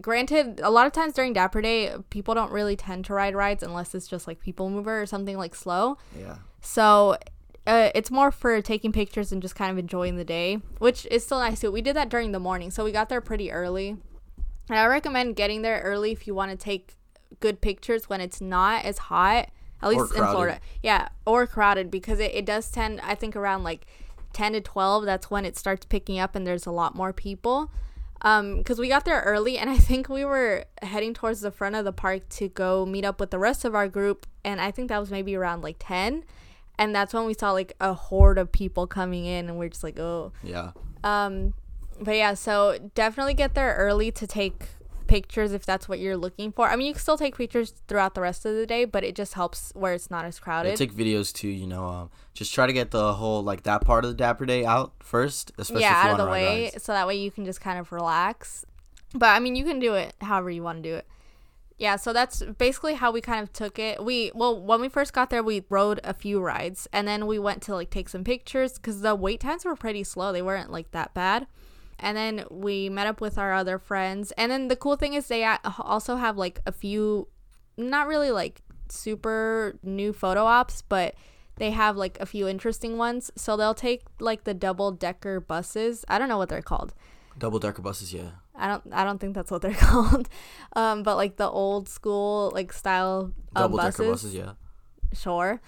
Granted, 0.00 0.60
a 0.62 0.70
lot 0.70 0.86
of 0.86 0.92
times 0.92 1.12
during 1.12 1.34
Dapper 1.34 1.60
Day, 1.60 1.94
people 2.08 2.34
don't 2.34 2.50
really 2.50 2.76
tend 2.76 3.04
to 3.06 3.14
ride 3.14 3.34
rides 3.34 3.62
unless 3.62 3.94
it's 3.94 4.08
just 4.08 4.26
like 4.26 4.40
People 4.40 4.70
Mover 4.70 5.02
or 5.02 5.06
something 5.06 5.36
like 5.36 5.54
slow. 5.54 5.98
Yeah. 6.18 6.36
So 6.62 7.18
uh, 7.66 7.90
it's 7.94 8.10
more 8.10 8.30
for 8.30 8.62
taking 8.62 8.90
pictures 8.90 9.32
and 9.32 9.42
just 9.42 9.54
kind 9.54 9.70
of 9.70 9.76
enjoying 9.76 10.16
the 10.16 10.24
day, 10.24 10.60
which 10.78 11.06
is 11.10 11.24
still 11.24 11.40
nice 11.40 11.60
too. 11.60 11.70
We 11.70 11.82
did 11.82 11.94
that 11.96 12.08
during 12.08 12.32
the 12.32 12.40
morning, 12.40 12.70
so 12.70 12.84
we 12.84 12.90
got 12.90 13.08
there 13.08 13.20
pretty 13.20 13.52
early. 13.52 13.96
And 14.68 14.78
I 14.78 14.86
recommend 14.86 15.36
getting 15.36 15.62
there 15.62 15.80
early 15.82 16.12
if 16.12 16.26
you 16.26 16.34
want 16.34 16.50
to 16.50 16.56
take 16.56 16.94
good 17.42 17.60
pictures 17.60 18.08
when 18.08 18.22
it's 18.22 18.40
not 18.40 18.86
as 18.86 18.96
hot, 18.96 19.50
at 19.82 19.88
least 19.90 20.14
in. 20.14 20.24
Florida. 20.24 20.60
Yeah, 20.82 21.08
or 21.26 21.46
crowded 21.46 21.90
because 21.90 22.18
it, 22.20 22.32
it 22.34 22.46
does 22.46 22.70
tend, 22.70 23.00
I 23.02 23.14
think, 23.14 23.36
around 23.36 23.64
like 23.64 23.86
10 24.32 24.54
to 24.54 24.60
12, 24.62 25.04
that's 25.04 25.30
when 25.30 25.44
it 25.44 25.58
starts 25.58 25.84
picking 25.84 26.18
up 26.18 26.34
and 26.34 26.46
there's 26.46 26.64
a 26.64 26.70
lot 26.70 26.94
more 26.94 27.12
people. 27.12 27.70
Um, 28.22 28.58
because 28.58 28.78
we 28.78 28.88
got 28.88 29.04
there 29.04 29.20
early 29.22 29.58
and 29.58 29.68
I 29.68 29.76
think 29.76 30.08
we 30.08 30.24
were 30.24 30.64
heading 30.80 31.12
towards 31.12 31.40
the 31.42 31.50
front 31.50 31.74
of 31.74 31.84
the 31.84 31.92
park 31.92 32.28
to 32.30 32.48
go 32.48 32.86
meet 32.86 33.04
up 33.04 33.18
with 33.20 33.30
the 33.30 33.38
rest 33.38 33.64
of 33.66 33.74
our 33.74 33.88
group, 33.88 34.26
and 34.44 34.60
I 34.60 34.70
think 34.70 34.88
that 34.88 34.98
was 34.98 35.10
maybe 35.10 35.34
around 35.36 35.62
like 35.62 35.76
10 35.80 36.24
and 36.78 36.94
that's 36.94 37.12
when 37.12 37.26
we 37.26 37.34
saw 37.34 37.52
like 37.52 37.74
a 37.80 37.92
horde 37.92 38.38
of 38.38 38.50
people 38.50 38.86
coming 38.86 39.26
in 39.26 39.48
and 39.50 39.58
we're 39.58 39.68
just 39.68 39.84
like 39.84 39.98
oh 39.98 40.32
Yeah. 40.42 40.70
um 41.04 41.52
but 42.00 42.16
yeah 42.16 42.32
so 42.32 42.78
definitely 42.94 43.34
get 43.34 43.54
there 43.54 43.74
early 43.76 44.10
to 44.12 44.26
take 44.26 44.68
pictures 45.12 45.52
if 45.52 45.66
that's 45.66 45.88
what 45.90 45.98
you're 45.98 46.16
looking 46.16 46.52
for. 46.52 46.68
I 46.70 46.76
mean 46.76 46.86
you 46.86 46.94
can 46.94 47.00
still 47.02 47.18
take 47.18 47.36
pictures 47.36 47.74
throughout 47.86 48.14
the 48.14 48.22
rest 48.22 48.46
of 48.46 48.54
the 48.54 48.66
day 48.66 48.84
but 48.86 49.04
it 49.04 49.14
just 49.14 49.34
helps 49.34 49.70
where 49.74 49.92
it's 49.92 50.10
not 50.10 50.24
as 50.24 50.38
Yeah, 50.38 50.44
crowded 50.44 50.76
take 50.76 50.94
videos 50.94 51.32
too. 51.32 51.48
You 51.48 51.66
know, 51.66 51.84
um, 51.86 52.10
just 52.32 52.54
try 52.54 52.66
to 52.66 52.72
get 52.72 52.90
the 52.90 53.12
whole 53.14 53.42
like 53.42 53.62
that 53.64 53.82
part 53.84 54.04
of 54.04 54.10
the 54.10 54.16
Dapper 54.16 54.46
Day 54.46 54.64
out 54.64 54.92
first, 55.00 55.52
especially 55.58 55.82
yeah 55.82 55.98
if 56.00 56.04
you 56.04 56.10
out 56.10 56.20
of 56.20 56.26
the 56.26 56.32
way 56.32 56.62
rides. 56.64 56.82
so 56.82 56.92
that 56.92 57.06
way 57.06 57.16
you 57.16 57.30
can 57.30 57.44
just 57.44 57.60
kind 57.60 57.78
of 57.78 57.92
relax. 57.92 58.64
But 59.14 59.30
i 59.36 59.38
mean 59.38 59.54
you 59.54 59.64
can 59.64 59.78
do 59.78 59.94
it 59.94 60.14
however 60.20 60.50
you 60.50 60.62
want 60.62 60.82
to 60.82 60.88
do 60.90 60.94
it. 60.96 61.06
Yeah 61.76 61.96
so 61.96 62.12
that's 62.14 62.42
basically 62.56 62.94
how 62.94 63.10
we 63.12 63.20
kind 63.20 63.42
of 63.42 63.52
took 63.52 63.78
it. 63.78 64.02
We 64.02 64.30
well 64.34 64.58
when 64.58 64.80
we 64.80 64.88
first 64.88 65.12
got 65.12 65.28
there 65.28 65.42
we 65.42 65.64
rode 65.68 66.00
a 66.04 66.14
few 66.14 66.40
rides 66.40 66.88
and 66.92 67.06
then 67.06 67.26
we 67.26 67.38
went 67.38 67.60
to 67.64 67.74
like 67.74 67.90
take 67.90 68.08
some 68.08 68.24
pictures 68.24 68.74
because 68.74 69.02
the 69.02 69.14
wait 69.14 69.40
times 69.40 69.66
were 69.66 69.76
pretty 69.76 70.04
slow. 70.04 70.32
They 70.32 70.42
weren't 70.42 70.72
like 70.72 70.90
that 70.92 71.12
bad 71.12 71.46
and 72.02 72.16
then 72.16 72.44
we 72.50 72.88
met 72.88 73.06
up 73.06 73.20
with 73.20 73.38
our 73.38 73.52
other 73.52 73.78
friends 73.78 74.32
and 74.32 74.52
then 74.52 74.68
the 74.68 74.76
cool 74.76 74.96
thing 74.96 75.14
is 75.14 75.28
they 75.28 75.44
also 75.78 76.16
have 76.16 76.36
like 76.36 76.60
a 76.66 76.72
few 76.72 77.28
not 77.76 78.06
really 78.06 78.30
like 78.30 78.60
super 78.88 79.78
new 79.82 80.12
photo 80.12 80.44
ops 80.44 80.82
but 80.82 81.14
they 81.56 81.70
have 81.70 81.96
like 81.96 82.18
a 82.20 82.26
few 82.26 82.46
interesting 82.46 82.98
ones 82.98 83.30
so 83.36 83.56
they'll 83.56 83.74
take 83.74 84.02
like 84.20 84.44
the 84.44 84.52
double 84.52 84.90
decker 84.90 85.40
buses 85.40 86.04
i 86.08 86.18
don't 86.18 86.28
know 86.28 86.38
what 86.38 86.48
they're 86.48 86.60
called 86.60 86.92
Double 87.38 87.58
decker 87.58 87.82
buses, 87.82 88.12
yeah. 88.12 88.30
I 88.54 88.68
don't 88.68 88.82
I 88.92 89.04
don't 89.04 89.18
think 89.18 89.34
that's 89.34 89.50
what 89.50 89.62
they're 89.62 89.72
called. 89.78 90.28
Um, 90.76 91.02
but 91.02 91.16
like 91.16 91.36
the 91.36 91.48
old 91.48 91.88
school 91.88 92.50
like 92.54 92.72
style 92.72 93.32
um, 93.56 93.62
Double 93.62 93.78
buses, 93.78 93.96
decker 93.96 94.10
buses, 94.10 94.34
yeah. 94.34 94.52
sure. 95.12 95.60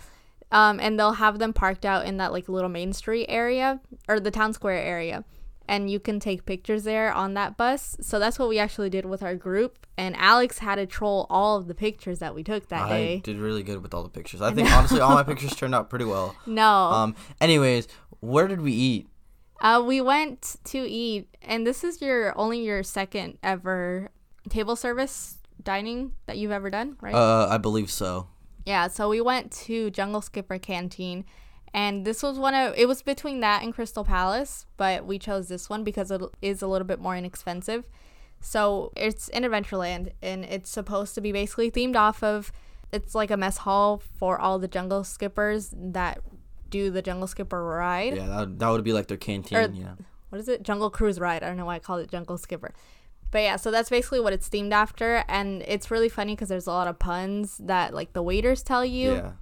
Um, 0.53 0.79
and 0.79 0.99
they'll 0.99 1.13
have 1.13 1.39
them 1.39 1.53
parked 1.53 1.85
out 1.85 2.07
in 2.07 2.19
that 2.19 2.33
like 2.33 2.49
little 2.49 2.69
main 2.69 2.93
street 2.93 3.27
area 3.29 3.81
or 4.09 4.21
the 4.21 4.31
town 4.31 4.53
square 4.53 4.76
area. 4.76 5.25
And 5.66 5.90
you 5.90 5.99
can 5.99 6.21
take 6.21 6.44
pictures 6.44 6.85
there 6.85 7.12
on 7.12 7.35
that 7.35 7.56
bus. 7.56 7.97
So 8.00 8.18
that's 8.18 8.38
what 8.38 8.49
we 8.49 8.59
actually 8.59 8.90
did 8.90 9.06
with 9.06 9.23
our 9.23 9.35
group. 9.35 9.87
And 9.97 10.14
Alex 10.16 10.59
had 10.59 10.75
to 10.76 10.87
troll 10.87 11.26
all 11.30 11.56
of 11.56 11.68
the 11.68 11.75
pictures 11.75 12.18
that 12.18 12.35
we 12.35 12.42
took 12.42 12.68
that 12.68 12.83
I 12.83 12.88
day. 12.88 13.14
I 13.14 13.18
did 13.21 13.38
really 13.38 13.62
good 13.62 13.83
with 13.83 13.94
all 13.94 14.02
the 14.02 14.11
pictures. 14.11 14.42
I 14.42 14.50
think 14.54 14.71
honestly 14.71 15.00
all 15.00 15.14
my 15.14 15.23
pictures 15.23 15.54
turned 15.54 15.75
out 15.75 15.88
pretty 15.88 16.04
well. 16.04 16.37
No. 16.47 16.68
Um. 16.68 17.14
Anyways, 17.40 17.88
where 18.21 18.47
did 18.47 18.61
we 18.61 18.73
eat? 18.73 19.09
Uh, 19.61 19.83
we 19.85 20.00
went 20.00 20.56
to 20.64 20.78
eat, 20.78 21.28
and 21.40 21.66
this 21.66 21.85
is 21.85 22.02
your 22.02 22.37
only 22.38 22.62
your 22.62 22.83
second 22.83 23.38
ever 23.42 24.11
table 24.50 24.76
service 24.76 25.38
dining 25.62 26.12
that 26.26 26.37
you've 26.37 26.50
ever 26.50 26.68
done, 26.68 26.97
right? 27.00 27.14
Uh, 27.14 27.49
I 27.49 27.56
believe 27.59 27.90
so. 27.90 28.28
Yeah, 28.66 28.88
so 28.88 29.09
we 29.09 29.21
went 29.21 29.52
to 29.52 29.90
Jungle 29.90 30.21
Skipper 30.21 30.59
Canteen, 30.59 31.25
and 31.75 32.04
this 32.07 32.23
was 32.23 32.38
one 32.38 32.54
of 32.54 32.73
it 32.78 32.87
was 32.88 33.02
between 33.02 33.40
that 33.40 33.62
and 33.62 33.75
Crystal 33.75 34.04
Palace, 34.04 34.64
but 34.78 35.04
we 35.04 35.19
chose 35.19 35.49
this 35.49 35.69
one 35.69 35.85
because 35.85 36.11
it 36.11 36.23
is 36.40 36.62
a 36.62 36.66
little 36.66 36.87
bit 36.87 37.00
more 37.00 37.16
inexpensive. 37.16 37.85
So 38.40 38.93
it's 38.97 39.28
in 39.28 39.43
Adventureland, 39.43 40.12
and 40.23 40.45
it's 40.45 40.71
supposed 40.71 41.14
to 41.16 41.21
be 41.21 41.33
basically 41.33 41.71
themed 41.71 41.97
off 41.97 42.23
of. 42.23 42.52
It's 42.93 43.14
like 43.14 43.31
a 43.33 43.37
mess 43.37 43.59
hall 43.59 44.00
for 44.19 44.38
all 44.38 44.59
the 44.59 44.69
Jungle 44.69 45.02
Skippers 45.02 45.75
that 45.76 46.21
do 46.71 46.90
the 46.90 47.02
Jungle 47.02 47.26
Skipper 47.26 47.62
ride. 47.64 48.16
Yeah, 48.16 48.26
that, 48.26 48.59
that 48.61 48.69
would 48.69 48.85
be 48.85 48.93
like 48.93 49.09
their 49.09 49.16
canteen. 49.16 49.59
Or- 49.59 49.71
yeah. 49.71 49.95
What 50.28 50.40
is 50.40 50.49
it? 50.49 50.62
Jungle 50.62 50.90
Cruise 50.90 51.19
ride. 51.21 51.43
I 51.43 51.49
don't 51.49 51.57
know 51.57 51.64
why 51.66 51.76
I 51.76 51.78
called 51.81 52.00
it 52.00 52.11
Jungle 52.11 52.38
Skipper. 52.38 52.73
But 53.31 53.43
yeah, 53.43 53.57
so 53.57 53.71
that's 53.73 53.90
basically 53.90 54.21
what 54.21 54.33
it's 54.33 54.49
themed 54.49 54.73
after, 54.73 55.25
and 55.28 55.62
it's 55.66 55.90
really 55.90 56.09
funny 56.09 56.35
because 56.35 56.49
there's 56.49 56.66
a 56.69 56.71
lot 56.73 56.87
of 56.87 56.99
puns 57.00 57.59
that 57.59 57.95
like 57.95 58.12
the 58.12 58.23
waiters 58.23 58.62
tell 58.62 58.85
you 58.85 59.14
Yeah. 59.14 59.33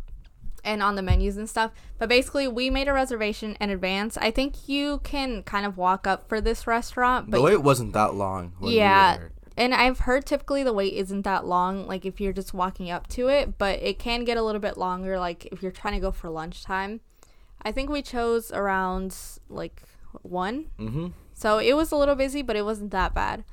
And 0.65 0.83
on 0.83 0.95
the 0.95 1.03
menus 1.03 1.37
and 1.37 1.49
stuff. 1.49 1.73
But 1.99 2.09
basically, 2.09 2.49
we 2.49 2.71
made 2.71 2.89
a 2.89 2.93
reservation 2.93 3.57
in 3.61 3.71
advance. 3.71 4.17
I 4.17 4.31
think 4.31 4.69
you 4.69 5.01
can 5.03 5.43
kind 5.43 5.67
of 5.67 5.77
walk 5.77 6.07
up 6.07 6.29
for 6.29 6.41
this 6.41 6.67
restaurant, 6.67 7.31
but 7.31 7.39
the 7.39 7.43
wait 7.43 7.57
wasn't 7.59 7.93
that 7.93 8.15
long. 8.15 8.53
when 8.59 8.71
we 8.71 8.79
yeah. 8.79 9.17
there. 9.17 9.33
And 9.57 9.75
I've 9.75 10.01
heard 10.01 10.25
typically 10.25 10.63
the 10.63 10.73
wait 10.73 10.95
isn't 10.95 11.23
that 11.23 11.45
long, 11.45 11.87
like 11.87 12.07
if 12.07 12.21
you're 12.21 12.33
just 12.33 12.55
walking 12.55 12.91
up 12.91 13.07
to 13.09 13.29
it, 13.29 13.59
but 13.59 13.83
it 13.83 13.99
can 13.99 14.25
get 14.25 14.39
a 14.39 14.43
little 14.43 14.61
bit 14.61 14.79
longer, 14.79 15.19
like 15.19 15.47
if 15.53 15.63
you're 15.63 15.73
trying 15.73 15.95
to 15.95 16.01
go 16.01 16.11
for 16.11 16.31
lunchtime. 16.31 17.01
I 17.61 17.71
think 17.71 17.91
we 17.91 18.03
chose 18.03 18.51
around 18.51 19.17
like 19.49 19.83
one. 20.23 20.67
Mm-hmm. 20.79 21.09
So 21.35 21.59
it 21.59 21.75
was 21.75 21.93
a 21.93 21.97
little 21.97 22.15
busy, 22.15 22.43
but 22.43 22.57
it 22.57 22.65
wasn't 22.65 22.93
that 22.93 23.15
bad. 23.15 23.45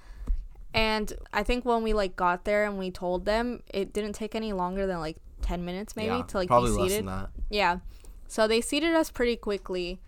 And 0.73 1.11
I 1.33 1.43
think 1.43 1.65
when 1.65 1.83
we 1.83 1.93
like 1.93 2.15
got 2.15 2.45
there 2.45 2.65
and 2.65 2.77
we 2.77 2.91
told 2.91 3.25
them, 3.25 3.61
it 3.73 3.91
didn't 3.91 4.13
take 4.13 4.35
any 4.35 4.53
longer 4.53 4.85
than 4.85 4.99
like 4.99 5.17
10 5.50 5.65
minutes 5.65 5.96
maybe 5.96 6.15
yeah, 6.15 6.22
to 6.22 6.38
like 6.38 6.48
probably 6.48 6.84
be 6.84 6.89
seated. 6.89 7.10
Yeah. 7.50 7.79
So 8.27 8.48
they 8.48 8.62
seated 8.62 8.94
us 8.94 9.10
pretty 9.10 9.36
quickly 9.36 10.00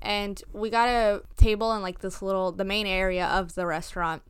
and 0.00 0.40
we 0.52 0.70
got 0.70 0.88
a 0.88 1.22
table 1.36 1.74
in 1.74 1.82
like 1.82 1.98
this 1.98 2.22
little 2.22 2.52
the 2.52 2.64
main 2.64 2.86
area 2.86 3.26
of 3.26 3.56
the 3.56 3.66
restaurant. 3.66 4.22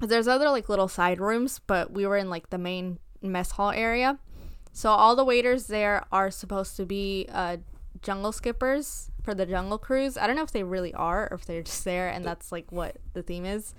there's 0.00 0.28
other 0.28 0.50
like 0.50 0.68
little 0.68 0.88
side 0.88 1.18
rooms, 1.18 1.60
but 1.66 1.92
we 1.92 2.06
were 2.06 2.18
in 2.18 2.28
like 2.28 2.50
the 2.50 2.58
main 2.58 2.98
mess 3.22 3.52
hall 3.52 3.70
area. 3.70 4.18
So 4.74 4.90
all 4.90 5.16
the 5.16 5.24
waiters 5.24 5.68
there 5.68 6.04
are 6.12 6.30
supposed 6.30 6.76
to 6.76 6.84
be 6.84 7.26
uh, 7.32 7.56
jungle 8.02 8.32
skippers 8.32 9.10
for 9.22 9.34
the 9.34 9.46
jungle 9.46 9.78
cruise. 9.78 10.18
I 10.18 10.26
don't 10.26 10.36
know 10.36 10.42
if 10.42 10.52
they 10.52 10.62
really 10.62 10.92
are 10.92 11.26
or 11.30 11.36
if 11.36 11.46
they're 11.46 11.62
just 11.62 11.84
there 11.84 12.10
and 12.10 12.22
that's 12.22 12.52
like 12.52 12.70
what 12.70 12.98
the 13.14 13.22
theme 13.22 13.46
is. 13.46 13.74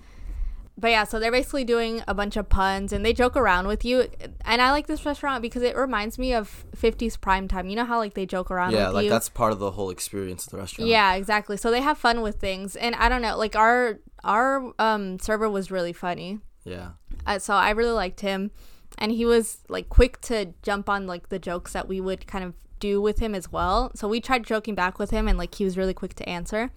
But 0.76 0.90
yeah, 0.90 1.04
so 1.04 1.20
they're 1.20 1.30
basically 1.30 1.64
doing 1.64 2.02
a 2.08 2.14
bunch 2.14 2.36
of 2.36 2.48
puns 2.48 2.92
and 2.92 3.06
they 3.06 3.12
joke 3.12 3.36
around 3.36 3.68
with 3.68 3.84
you. 3.84 4.08
And 4.44 4.60
I 4.60 4.72
like 4.72 4.88
this 4.88 5.06
restaurant 5.06 5.40
because 5.40 5.62
it 5.62 5.76
reminds 5.76 6.18
me 6.18 6.34
of 6.34 6.64
50s 6.76 7.20
prime 7.20 7.46
time. 7.46 7.68
You 7.68 7.76
know 7.76 7.84
how 7.84 7.98
like 7.98 8.14
they 8.14 8.26
joke 8.26 8.50
around 8.50 8.72
yeah, 8.72 8.86
with 8.86 8.94
like 8.94 9.04
you? 9.04 9.10
that's 9.10 9.28
part 9.28 9.52
of 9.52 9.60
the 9.60 9.70
whole 9.70 9.90
experience 9.90 10.46
of 10.46 10.50
the 10.50 10.58
restaurant. 10.58 10.90
Yeah, 10.90 11.14
exactly. 11.14 11.56
So 11.56 11.70
they 11.70 11.80
have 11.80 11.96
fun 11.96 12.22
with 12.22 12.36
things. 12.36 12.74
And 12.74 12.96
I 12.96 13.08
don't 13.08 13.22
know, 13.22 13.36
like 13.36 13.54
our 13.54 14.00
our 14.24 14.72
um 14.80 15.20
server 15.20 15.48
was 15.48 15.70
really 15.70 15.92
funny. 15.92 16.40
Yeah. 16.64 16.92
Uh, 17.26 17.38
so 17.38 17.54
I 17.54 17.70
really 17.70 17.92
liked 17.92 18.20
him, 18.20 18.50
and 18.98 19.12
he 19.12 19.24
was 19.24 19.58
like 19.68 19.88
quick 19.88 20.20
to 20.22 20.54
jump 20.62 20.88
on 20.88 21.06
like 21.06 21.28
the 21.28 21.38
jokes 21.38 21.72
that 21.72 21.88
we 21.88 22.00
would 22.00 22.26
kind 22.26 22.44
of 22.44 22.54
do 22.80 23.00
with 23.00 23.18
him 23.18 23.34
as 23.34 23.52
well. 23.52 23.92
So 23.94 24.08
we 24.08 24.20
tried 24.20 24.44
joking 24.44 24.74
back 24.74 24.98
with 24.98 25.10
him, 25.10 25.28
and 25.28 25.38
like 25.38 25.54
he 25.54 25.64
was 25.64 25.78
really 25.78 25.94
quick 25.94 26.14
to 26.14 26.28
answer. 26.28 26.70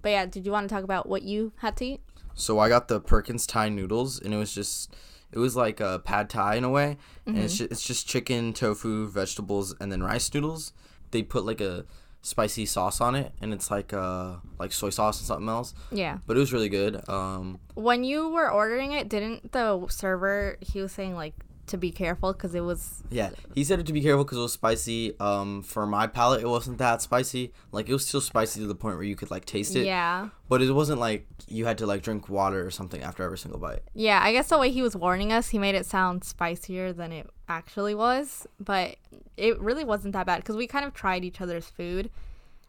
But 0.00 0.10
yeah, 0.10 0.26
did 0.26 0.46
you 0.46 0.52
want 0.52 0.68
to 0.68 0.74
talk 0.74 0.84
about 0.84 1.08
what 1.08 1.22
you 1.22 1.52
had 1.58 1.76
to 1.78 1.84
eat? 1.84 2.00
So 2.34 2.58
I 2.58 2.68
got 2.68 2.88
the 2.88 3.00
Perkins 3.00 3.46
Thai 3.46 3.68
noodles, 3.68 4.20
and 4.20 4.32
it 4.32 4.36
was 4.36 4.54
just, 4.54 4.94
it 5.32 5.38
was 5.38 5.56
like 5.56 5.80
a 5.80 6.00
pad 6.04 6.30
Thai 6.30 6.56
in 6.56 6.64
a 6.64 6.70
way, 6.70 6.96
and 7.26 7.38
it's 7.38 7.58
just, 7.58 7.70
it's 7.72 7.86
just 7.86 8.06
chicken, 8.08 8.52
tofu, 8.52 9.08
vegetables, 9.08 9.74
and 9.80 9.90
then 9.92 10.02
rice 10.02 10.32
noodles. 10.32 10.72
They 11.10 11.22
put 11.22 11.44
like 11.44 11.60
a 11.60 11.84
spicy 12.22 12.64
sauce 12.64 13.00
on 13.00 13.14
it, 13.14 13.32
and 13.40 13.52
it's 13.52 13.70
like 13.70 13.92
uh 13.92 14.36
like 14.58 14.72
soy 14.72 14.90
sauce 14.90 15.18
and 15.18 15.26
something 15.26 15.48
else. 15.48 15.74
Yeah. 15.90 16.18
But 16.26 16.36
it 16.36 16.40
was 16.40 16.52
really 16.52 16.68
good. 16.68 17.06
Um, 17.08 17.58
When 17.74 18.04
you 18.04 18.28
were 18.28 18.50
ordering 18.50 18.92
it, 18.92 19.08
didn't 19.08 19.52
the 19.52 19.86
server 19.88 20.56
he 20.60 20.80
was 20.80 20.92
saying 20.92 21.14
like 21.14 21.34
to 21.72 21.76
be 21.76 21.90
careful 21.90 22.32
because 22.32 22.54
it 22.54 22.60
was 22.60 23.02
yeah, 23.10 23.30
he 23.54 23.64
said 23.64 23.80
it 23.80 23.86
to 23.86 23.92
be 23.92 24.00
careful 24.00 24.24
because 24.24 24.38
it 24.38 24.42
was 24.42 24.52
spicy. 24.52 25.18
Um, 25.18 25.62
for 25.62 25.86
my 25.86 26.06
palate, 26.06 26.40
it 26.42 26.48
wasn't 26.48 26.78
that 26.78 27.02
spicy. 27.02 27.52
Like 27.72 27.88
it 27.88 27.92
was 27.92 28.06
still 28.06 28.20
spicy 28.20 28.60
to 28.60 28.66
the 28.66 28.74
point 28.74 28.96
where 28.96 29.04
you 29.04 29.16
could 29.16 29.30
like 29.30 29.44
taste 29.44 29.74
it. 29.76 29.84
yeah 29.84 30.28
But 30.48 30.62
it 30.62 30.72
wasn't 30.72 31.00
like 31.00 31.26
you 31.48 31.66
had 31.66 31.76
to 31.78 31.86
like 31.86 32.02
drink 32.02 32.28
water 32.28 32.64
or 32.64 32.70
something 32.70 33.02
after 33.02 33.22
every 33.24 33.38
single 33.38 33.60
bite. 33.60 33.82
yeah. 33.94 34.20
I 34.22 34.32
guess 34.32 34.48
the 34.48 34.58
way 34.58 34.70
he 34.70 34.82
was 34.82 34.94
warning 34.96 35.32
us, 35.32 35.48
he 35.48 35.58
made 35.58 35.74
it 35.74 35.84
sound 35.86 36.24
spicier 36.24 36.92
than 36.92 37.10
it 37.12 37.28
actually 37.48 37.94
was, 37.94 38.46
but 38.60 38.96
it 39.36 39.60
really 39.60 39.84
wasn't 39.84 40.12
that 40.14 40.26
bad 40.26 40.36
because 40.36 40.56
we 40.56 40.66
kind 40.66 40.84
of 40.84 40.94
tried 40.94 41.24
each 41.24 41.40
other's 41.40 41.68
food. 41.68 42.10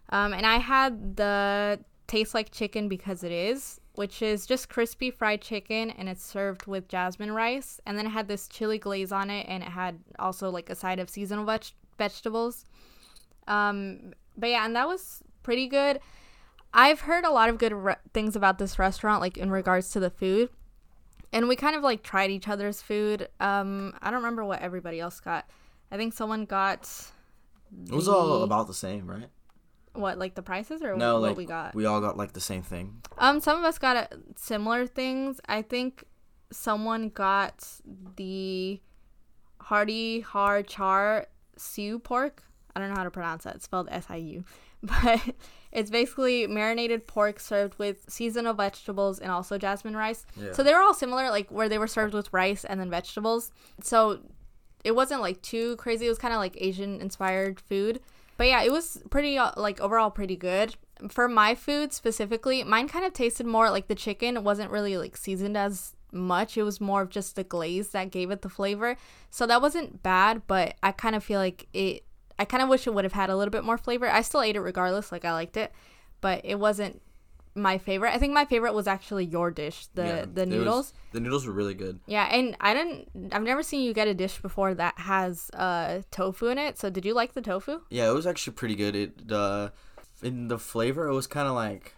Um, 0.10 0.34
and 0.34 0.46
I 0.46 0.58
had 0.58 1.16
the 1.16 1.80
taste 2.08 2.34
like 2.34 2.52
chicken 2.52 2.88
because 2.90 3.24
it 3.24 3.32
is, 3.32 3.80
which 3.96 4.22
is 4.22 4.46
just 4.46 4.70
crispy 4.70 5.12
fried 5.12 5.42
chicken 5.42 5.92
and 5.92 6.10
it's 6.10 6.26
served 6.26 6.66
with 6.66 6.88
jasmine 6.88 7.32
rice. 7.32 7.80
And 7.86 7.98
then 7.98 8.08
it 8.08 8.10
had 8.10 8.28
this 8.28 8.48
chili 8.48 8.78
glaze 8.80 9.12
on 9.12 9.30
it 9.30 9.46
and 9.48 9.62
it 9.64 9.70
had 9.70 10.00
also 10.18 10.50
like 10.50 10.70
a 10.70 10.76
side 10.76 11.00
of 11.00 11.10
seasonal 11.10 11.46
veg- 11.46 11.74
vegetables. 11.98 12.66
Um, 13.48 14.14
but 14.38 14.50
yeah, 14.50 14.66
and 14.66 14.76
that 14.76 14.88
was 14.88 15.22
pretty 15.44 15.68
good. 15.68 16.00
I've 16.74 17.02
heard 17.02 17.24
a 17.24 17.30
lot 17.30 17.50
of 17.50 17.60
good 17.60 17.72
re- 17.74 17.96
things 18.14 18.36
about 18.36 18.58
this 18.58 18.80
restaurant, 18.80 19.22
like 19.22 19.38
in 19.38 19.52
regards 19.52 19.92
to 19.92 20.00
the 20.00 20.10
food. 20.10 20.50
And 21.32 21.48
we 21.48 21.56
kind 21.56 21.76
of 21.76 21.84
like 21.84 22.02
tried 22.04 22.32
each 22.32 22.48
other's 22.48 22.82
food. 22.82 23.28
Um, 23.40 23.94
I 24.02 24.10
don't 24.10 24.22
remember 24.22 24.44
what 24.46 24.62
everybody 24.62 25.00
else 25.00 25.20
got. 25.20 25.48
I 25.92 25.98
think 25.98 26.14
someone 26.14 26.46
got 26.46 26.90
It 27.88 27.94
was 27.94 28.08
all 28.08 28.42
about 28.44 28.68
the 28.68 28.74
same, 28.74 29.08
right? 29.10 29.30
What 29.94 30.18
like 30.18 30.36
the 30.36 30.42
prices 30.42 30.82
or 30.82 30.96
No, 30.96 31.20
what 31.20 31.30
like 31.30 31.38
we 31.38 31.46
got. 31.46 31.76
we 31.76 31.86
all 31.86 32.02
got 32.02 32.18
like 32.18 32.34
the 32.34 32.42
same 32.42 32.64
thing. 32.64 33.02
Um, 33.18 33.40
some 33.40 33.58
of 33.58 33.64
us 33.64 33.78
got 33.78 33.96
uh, 33.98 34.08
similar 34.36 34.88
things. 34.88 35.40
I 35.48 35.62
think 35.62 36.04
someone 36.52 37.10
got 37.10 37.68
the 38.16 38.80
hearty 39.62 40.22
har 40.22 40.64
char 40.64 41.28
siu 41.58 42.00
pork. 42.00 42.44
I 42.76 42.80
don't 42.80 42.90
know 42.90 42.96
how 42.96 43.04
to 43.04 43.12
pronounce 43.12 43.44
that. 43.44 43.56
It's 43.56 43.66
spelled 43.66 43.88
S 43.92 44.06
I 44.10 44.16
U, 44.18 44.44
but 44.84 45.22
it's 45.72 45.90
basically 45.92 46.48
marinated 46.48 47.08
pork 47.08 47.40
served 47.40 47.78
with 47.80 48.10
seasonal 48.10 48.54
vegetables 48.54 49.20
and 49.20 49.32
also 49.32 49.58
jasmine 49.58 49.96
rice. 49.96 50.26
Yeah. 50.36 50.52
So 50.54 50.64
they 50.64 50.74
were 50.74 50.82
all 50.82 50.94
similar, 50.94 51.30
like 51.30 51.50
where 51.52 51.70
they 51.70 51.78
were 51.78 51.88
served 51.88 52.14
with 52.14 52.32
rice 52.34 52.66
and 52.66 52.80
then 52.80 52.90
vegetables. 52.90 53.52
So 53.82 54.20
it 54.84 54.96
wasn't 54.96 55.22
like 55.22 55.42
too 55.42 55.76
crazy. 55.78 56.08
It 56.08 56.10
was 56.10 56.18
kind 56.18 56.34
of 56.34 56.40
like 56.40 56.58
Asian 56.60 57.00
inspired 57.00 57.60
food. 57.60 58.02
But 58.38 58.48
yeah, 58.48 58.64
it 58.64 58.72
was 58.72 59.02
pretty 59.10 59.38
uh, 59.38 59.52
like 59.58 59.80
overall 59.80 60.12
pretty 60.12 60.36
good. 60.36 60.76
For 61.10 61.28
my 61.28 61.56
food 61.56 61.94
specifically, 61.94 62.64
mine 62.64 62.88
kind 62.88 63.06
of 63.06 63.14
tasted 63.14 63.46
more 63.46 63.70
like 63.70 63.88
the 63.88 63.96
chicken 63.96 64.44
wasn't 64.44 64.72
really 64.72 64.98
like 64.98 65.18
seasoned 65.18 65.58
as 65.58 65.96
much. 66.12 66.58
It 66.58 66.64
was 66.64 66.80
more 66.80 67.02
of 67.02 67.10
just 67.10 67.36
the 67.36 67.44
glaze 67.44 67.90
that 67.90 68.12
gave 68.12 68.32
it 68.32 68.42
the 68.42 68.50
flavor. 68.50 68.98
So 69.30 69.46
that 69.48 69.62
wasn't 69.62 70.04
bad, 70.04 70.44
but 70.48 70.76
I 70.82 70.92
kind 70.92 71.16
of 71.16 71.24
feel 71.24 71.40
like 71.40 71.68
it 71.74 72.06
I 72.40 72.46
kind 72.46 72.64
of 72.64 72.70
wish 72.70 72.88
it 72.88 72.94
would 72.94 73.06
have 73.06 73.14
had 73.14 73.30
a 73.30 73.38
little 73.38 73.52
bit 73.52 73.64
more 73.64 73.78
flavor. 73.78 74.10
I 74.10 74.22
still 74.22 74.42
ate 74.42 74.56
it 74.56 74.62
regardless, 74.62 75.12
like 75.12 75.26
I 75.26 75.34
liked 75.34 75.58
it, 75.58 75.72
but 76.22 76.42
it 76.44 76.60
wasn't 76.60 77.02
my 77.56 77.78
favorite. 77.78 78.14
I 78.14 78.18
think 78.18 78.34
my 78.34 78.46
favorite 78.46 78.74
was 78.74 78.88
actually 78.88 79.26
your 79.26 79.52
dish, 79.52 79.88
the 79.94 80.04
Yeah, 80.04 80.26
the 80.32 80.42
it 80.44 80.48
was- 80.50 80.50
noodles. 80.50 80.94
the 81.12 81.20
noodles 81.20 81.46
were 81.46 81.54
really 81.54 81.74
good. 81.76 82.00
Yeah, 82.08 82.26
and 82.26 82.56
I 82.60 82.74
didn't. 82.74 83.34
I've 83.34 83.44
never 83.44 83.62
seen 83.64 83.82
you 83.82 83.94
get 83.94 84.08
a 84.08 84.14
dish 84.14 84.42
before 84.42 84.74
that 84.76 84.98
has 85.00 85.50
uh 85.54 86.02
tofu 86.12 86.48
in 86.48 86.58
it. 86.58 86.80
So 86.80 86.90
did 86.90 87.06
you 87.06 87.14
like 87.14 87.34
the 87.34 87.42
tofu? 87.42 87.82
Yeah, 87.90 88.10
it 88.10 88.14
was 88.14 88.26
actually 88.28 88.54
pretty 88.54 88.76
good. 88.76 88.96
It 88.96 89.32
uh, 89.32 89.70
in 90.22 90.48
the 90.48 90.58
flavor, 90.58 91.08
it 91.08 91.14
was 91.14 91.28
kind 91.28 91.48
of 91.48 91.54
like 91.56 91.96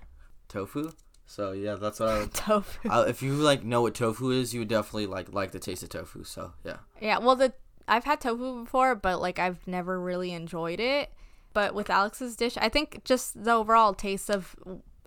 tofu. 0.47 0.91
So 1.27 1.53
yeah, 1.53 1.75
that's 1.75 2.00
what 2.00 2.09
I. 2.09 2.19
Would, 2.19 2.33
Tofu. 2.33 2.89
I 2.89 3.03
if 3.07 3.24
you 3.24 3.33
like 3.33 3.63
know 3.63 3.81
what 3.81 3.95
tofu 3.95 4.29
is, 4.31 4.53
you 4.53 4.59
would 4.62 4.67
definitely 4.67 5.07
like 5.07 5.33
like 5.33 5.51
the 5.51 5.59
taste 5.59 5.81
of 5.83 5.89
tofu. 5.89 6.24
So 6.24 6.53
yeah. 6.63 6.77
Yeah, 7.01 7.17
well, 7.19 7.35
the 7.35 7.53
I've 7.88 8.03
had 8.03 8.19
tofu 8.21 8.63
before, 8.63 8.93
but 8.95 9.21
like 9.21 9.39
I've 9.39 9.65
never 9.67 10.00
really 10.00 10.31
enjoyed 10.33 10.79
it. 10.79 11.12
But 11.53 11.74
with 11.74 11.89
Alex's 11.89 12.35
dish, 12.35 12.57
I 12.57 12.67
think 12.69 13.03
just 13.05 13.43
the 13.43 13.53
overall 13.53 13.93
taste 13.93 14.29
of 14.29 14.55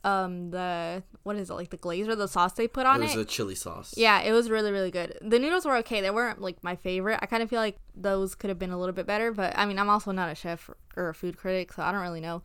um 0.08 0.50
the 0.50 1.02
what 1.22 1.36
is 1.36 1.50
it 1.50 1.54
like 1.54 1.70
the 1.70 1.76
glaze 1.76 2.08
or 2.08 2.16
the 2.16 2.28
sauce 2.28 2.52
they 2.52 2.68
put 2.68 2.86
on 2.86 3.02
it 3.02 3.06
it. 3.06 3.16
was 3.16 3.24
a 3.24 3.24
chili 3.24 3.54
sauce. 3.54 3.94
yeah, 3.96 4.20
it 4.20 4.32
was 4.32 4.48
really 4.48 4.72
really 4.72 4.90
good. 4.90 5.18
The 5.20 5.38
noodles 5.38 5.64
were 5.64 5.76
okay. 5.78 6.00
They 6.00 6.10
weren't 6.10 6.40
like 6.40 6.62
my 6.62 6.76
favorite. 6.76 7.18
I 7.20 7.26
kind 7.26 7.42
of 7.42 7.50
feel 7.50 7.60
like 7.60 7.78
those 7.94 8.34
could 8.34 8.48
have 8.48 8.58
been 8.58 8.70
a 8.70 8.78
little 8.78 8.94
bit 8.94 9.06
better, 9.06 9.32
but 9.32 9.56
I 9.56 9.66
mean, 9.66 9.78
I'm 9.78 9.90
also 9.90 10.12
not 10.12 10.30
a 10.30 10.34
chef 10.34 10.70
or 10.96 11.08
a 11.10 11.14
food 11.14 11.36
critic, 11.36 11.72
so 11.72 11.82
I 11.82 11.92
don't 11.92 12.02
really 12.02 12.20
know. 12.20 12.42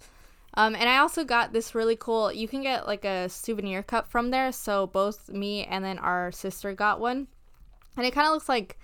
Um, 0.56 0.76
and 0.76 0.88
I 0.88 0.98
also 1.00 1.24
got 1.24 1.52
this 1.52 1.74
really 1.74 1.96
cool. 1.96 2.32
You 2.32 2.48
can 2.48 2.62
get 2.62 2.86
like 2.86 3.06
a 3.06 3.28
souvenir 3.30 3.82
cup 3.82 4.08
from 4.08 4.30
there. 4.30 4.52
So 4.52 4.88
both 4.88 5.30
me 5.30 5.64
and 5.66 5.84
then 5.84 5.98
our 5.98 6.32
sister 6.32 6.74
got 6.74 7.00
one, 7.00 7.28
and 7.98 8.06
it 8.06 8.14
kind 8.14 8.28
of 8.28 8.34
looks 8.34 8.50
like 8.50 8.78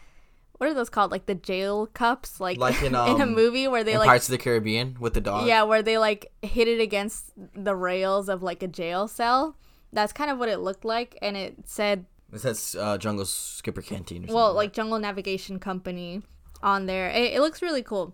what 0.60 0.70
are 0.70 0.74
those 0.74 0.90
called? 0.90 1.10
Like 1.10 1.26
the 1.26 1.36
jail 1.36 1.88
cups, 1.88 2.42
like, 2.42 2.58
Like 2.58 2.82
in, 2.82 2.88
in 2.88 2.96
a 2.96 3.24
um, 3.24 3.34
movie 3.34 3.68
where 3.68 3.84
they 3.84 3.94
In 3.94 4.00
like 4.00 4.08
Pirates 4.08 4.28
of 4.28 4.34
the 4.34 4.38
Caribbean 4.38 4.98
with 5.00 5.14
the 5.14 5.22
dog. 5.22 5.48
yeah, 5.48 5.64
where 5.64 5.82
they 5.82 5.98
like 5.98 6.32
hit 6.42 6.68
it 6.68 6.82
against 6.82 7.32
the 7.56 7.76
rails 7.76 8.28
of 8.28 8.44
like 8.44 8.62
a 8.62 8.68
jail 8.68 9.08
cell. 9.08 9.56
That's 9.94 10.12
kind 10.12 10.30
of 10.30 10.38
what 10.38 10.50
it 10.50 10.60
looked 10.60 10.84
like, 10.84 11.18
and 11.22 11.36
it 11.38 11.56
said 11.66 12.06
It 12.34 12.42
says 12.42 12.76
uh, 12.78 12.98
Jungle 12.98 13.26
Skipper 13.26 13.82
Canteen. 13.82 14.18
Or 14.18 14.28
something 14.28 14.36
well, 14.36 14.54
like 14.54 14.74
Jungle 14.74 15.00
Navigation 15.00 15.60
Company 15.60 16.22
on 16.62 16.86
there. 16.86 17.10
It, 17.10 17.34
it 17.34 17.40
looks 17.40 17.62
really 17.62 17.82
cool. 17.82 18.14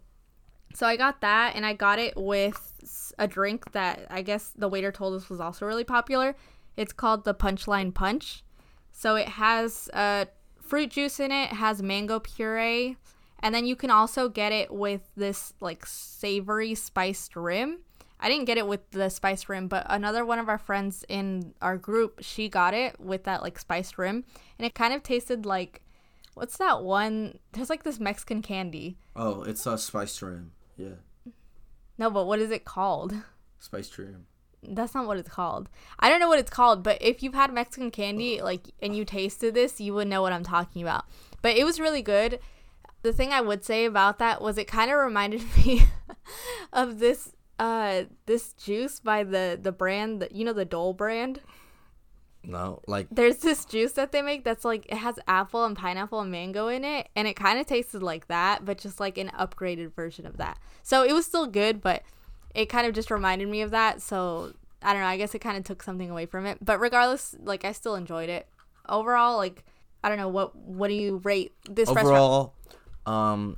So 0.76 0.86
I 0.86 0.98
got 0.98 1.22
that, 1.22 1.56
and 1.56 1.66
I 1.66 1.74
got 1.74 1.98
it 1.98 2.16
with 2.16 3.14
a 3.18 3.28
drink 3.28 3.72
that 3.72 4.06
I 4.12 4.22
guess 4.22 4.52
the 4.56 4.68
waiter 4.68 4.92
told 4.92 5.16
us 5.16 5.30
was 5.30 5.40
also 5.40 5.66
really 5.66 5.84
popular. 5.84 6.36
It's 6.78 6.94
called 6.94 7.24
the 7.26 7.34
Punchline 7.34 7.94
Punch. 7.94 8.44
So 8.92 9.16
it 9.16 9.30
has 9.30 9.90
uh, 9.94 10.26
fruit 10.66 10.92
juice 10.92 11.20
in 11.20 11.32
it, 11.32 11.50
has 11.54 11.82
mango 11.82 12.20
puree, 12.20 12.98
and 13.40 13.54
then 13.54 13.66
you 13.66 13.76
can 13.76 13.90
also 13.92 14.30
get 14.30 14.52
it 14.52 14.74
with 14.74 15.02
this 15.16 15.54
like 15.60 15.86
savory 15.86 16.76
spiced 16.76 17.36
rim. 17.36 17.80
I 18.20 18.30
didn't 18.30 18.46
get 18.46 18.58
it 18.58 18.66
with 18.68 18.90
the 18.92 19.10
spiced 19.10 19.50
rim, 19.50 19.68
but 19.68 19.86
another 19.90 20.26
one 20.26 20.40
of 20.40 20.48
our 20.50 20.58
friends 20.58 21.04
in 21.10 21.54
our 21.62 21.78
group, 21.78 22.20
she 22.22 22.48
got 22.50 22.74
it 22.74 23.00
with 23.00 23.24
that 23.26 23.42
like 23.42 23.60
spiced 23.60 23.98
rim, 23.98 24.24
and 24.58 24.66
it 24.66 24.74
kind 24.74 24.94
of 24.94 25.04
tasted 25.04 25.46
like 25.46 25.82
what's 26.34 26.58
that 26.58 26.84
one? 26.84 27.40
There's 27.54 27.70
like 27.70 27.84
this 27.84 28.00
Mexican 28.00 28.42
candy. 28.42 28.98
Oh, 29.16 29.44
it's 29.44 29.66
a 29.66 29.78
spice 29.78 30.22
rim. 30.22 30.52
Yeah, 30.78 30.96
No, 31.98 32.10
but 32.10 32.26
what 32.26 32.40
is 32.40 32.52
it 32.52 32.66
called? 32.66 33.14
spice 33.60 33.88
trim. 33.90 34.28
That's 34.72 34.94
not 34.94 35.08
what 35.08 35.18
it's 35.18 35.30
called. 35.30 35.70
I 36.00 36.10
don't 36.10 36.20
know 36.20 36.28
what 36.28 36.40
it's 36.40 36.50
called, 36.50 36.84
but 36.84 36.98
if 37.02 37.22
you've 37.22 37.34
had 37.34 37.54
Mexican 37.54 37.92
candy, 37.92 38.42
like, 38.42 38.72
and 38.82 38.96
you 38.96 39.06
tasted 39.06 39.54
this, 39.54 39.80
you 39.80 39.94
would 39.94 40.08
know 40.08 40.22
what 40.22 40.34
I'm 40.34 40.44
talking 40.44 40.82
about. 40.82 41.06
But 41.42 41.58
it 41.58 41.64
was 41.64 41.80
really 41.80 42.02
good. 42.02 42.40
The 43.02 43.14
thing 43.14 43.32
I 43.32 43.42
would 43.42 43.64
say 43.64 43.86
about 43.86 44.18
that 44.20 44.42
was 44.42 44.58
it 44.58 44.66
kind 44.66 44.90
of 44.90 44.98
reminded 44.98 45.44
me 45.58 45.84
of 46.74 47.00
this 47.00 47.32
uh 47.58 48.04
this 48.26 48.52
juice 48.52 49.00
by 49.00 49.24
the 49.24 49.58
the 49.62 49.72
brand 49.72 50.22
that 50.22 50.34
you 50.34 50.44
know 50.44 50.54
the 50.54 50.66
Dole 50.66 50.94
brand. 50.94 51.40
No, 52.48 52.82
like 52.88 53.08
There's 53.12 53.38
this 53.38 53.66
juice 53.66 53.94
that 53.94 54.12
they 54.12 54.22
make 54.22 54.44
that's 54.44 54.66
like 54.66 54.86
it 54.88 54.98
has 54.98 55.20
apple 55.28 55.66
and 55.66 55.76
pineapple 55.76 56.20
and 56.20 56.32
mango 56.32 56.68
in 56.68 56.84
it, 56.84 57.10
and 57.16 57.28
it 57.28 57.36
kind 57.36 57.60
of 57.60 57.66
tasted 57.66 58.04
like 58.04 58.28
that, 58.28 58.66
but 58.66 58.78
just 58.78 59.00
like 59.00 59.18
an 59.18 59.30
upgraded 59.30 59.94
version 59.94 60.26
of 60.26 60.38
that. 60.38 60.60
So 60.84 61.04
it 61.04 61.14
was 61.14 61.26
still 61.26 61.48
good, 61.48 61.82
but 61.82 62.04
it 62.56 62.68
kind 62.70 62.88
of 62.88 62.94
just 62.94 63.12
reminded 63.12 63.48
me 63.50 63.62
of 63.62 63.72
that. 63.72 64.02
So 64.02 64.54
I 64.82 64.94
don't 64.94 65.02
know. 65.02 65.08
I 65.08 65.18
guess 65.18 65.36
it 65.36 65.40
kind 65.40 65.58
of 65.58 65.64
took 65.64 65.84
something 65.84 66.10
away 66.10 66.26
from 66.26 66.46
it, 66.46 66.58
but 66.62 66.80
regardless, 66.80 67.36
like 67.44 67.66
I 67.66 67.72
still 67.72 67.96
enjoyed 67.96 68.30
it. 68.30 68.48
overall, 68.90 69.38
like 69.38 69.64
I 70.04 70.10
don't 70.10 70.18
know 70.18 70.30
what 70.30 70.56
what 70.56 70.88
do 70.88 70.94
you 70.94 71.18
rate 71.24 71.54
this 71.70 71.90
restaurant? 71.90 72.08
Overall, 72.08 72.54
um, 73.06 73.58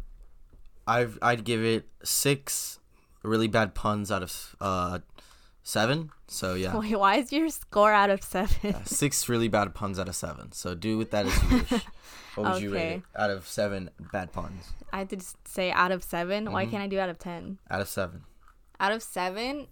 I've 0.87 1.17
I'd 1.21 1.43
give 1.43 1.63
it 1.63 1.87
six 2.03 2.79
really 3.23 3.47
bad 3.47 3.75
puns 3.75 4.11
out 4.11 4.23
of 4.23 4.55
uh 4.61 4.99
seven. 5.63 6.09
So 6.27 6.53
yeah, 6.55 6.77
Wait, 6.79 6.95
why 6.97 7.17
is 7.17 7.31
your 7.33 7.49
score 7.49 7.91
out 7.91 8.09
of 8.09 8.23
seven? 8.23 8.85
six 8.85 9.27
really 9.29 9.47
bad 9.49 9.73
puns 9.75 9.99
out 9.99 10.07
of 10.07 10.15
seven. 10.15 10.51
So 10.53 10.75
do 10.75 10.97
with 10.97 11.11
that 11.11 11.25
as 11.25 11.43
you 11.43 11.57
wish. 11.57 11.81
What 12.35 12.53
would 12.53 12.61
you 12.61 12.71
rate 12.71 12.79
Okay. 12.79 12.93
it 12.97 13.03
out 13.19 13.31
of 13.31 13.47
seven 13.47 13.89
bad 14.13 14.31
puns? 14.31 14.69
I 14.93 14.99
had 14.99 15.09
to 15.09 15.17
say 15.45 15.71
out 15.71 15.91
of 15.91 16.03
7 16.03 16.51
Why 16.51 16.65
Mhm. 16.67 16.69
can't 16.71 16.83
I 16.83 16.87
do 16.87 16.99
out 16.99 17.09
of 17.09 17.17
ten? 17.17 17.57
Out 17.71 17.81
of 17.81 17.87
seven. 17.89 18.25
Out 18.79 18.91
of 18.91 19.01
seven, 19.01 19.67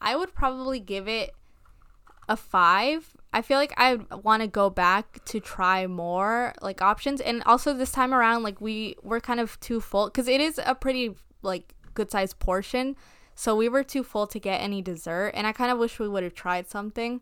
I 0.00 0.16
would 0.16 0.34
probably 0.34 0.80
give 0.80 1.08
it 1.08 1.34
a 2.28 2.36
five. 2.36 3.16
I 3.32 3.42
feel 3.42 3.56
like 3.56 3.72
I 3.76 3.94
want 4.22 4.42
to 4.42 4.46
go 4.46 4.68
back 4.68 5.24
to 5.26 5.40
try 5.40 5.86
more 5.86 6.52
like 6.60 6.82
options, 6.82 7.20
and 7.20 7.42
also 7.44 7.72
this 7.72 7.92
time 7.92 8.12
around, 8.12 8.42
like 8.42 8.60
we 8.60 8.96
were 9.02 9.20
kind 9.20 9.40
of 9.40 9.58
too 9.60 9.80
full 9.80 10.06
because 10.06 10.28
it 10.28 10.40
is 10.40 10.60
a 10.64 10.74
pretty 10.74 11.14
like 11.42 11.74
good 11.94 12.10
sized 12.10 12.38
portion, 12.38 12.96
so 13.34 13.56
we 13.56 13.68
were 13.68 13.82
too 13.82 14.02
full 14.02 14.26
to 14.26 14.38
get 14.38 14.60
any 14.60 14.82
dessert, 14.82 15.32
and 15.34 15.46
I 15.46 15.52
kind 15.52 15.72
of 15.72 15.78
wish 15.78 15.98
we 15.98 16.08
would 16.08 16.22
have 16.22 16.34
tried 16.34 16.68
something 16.68 17.20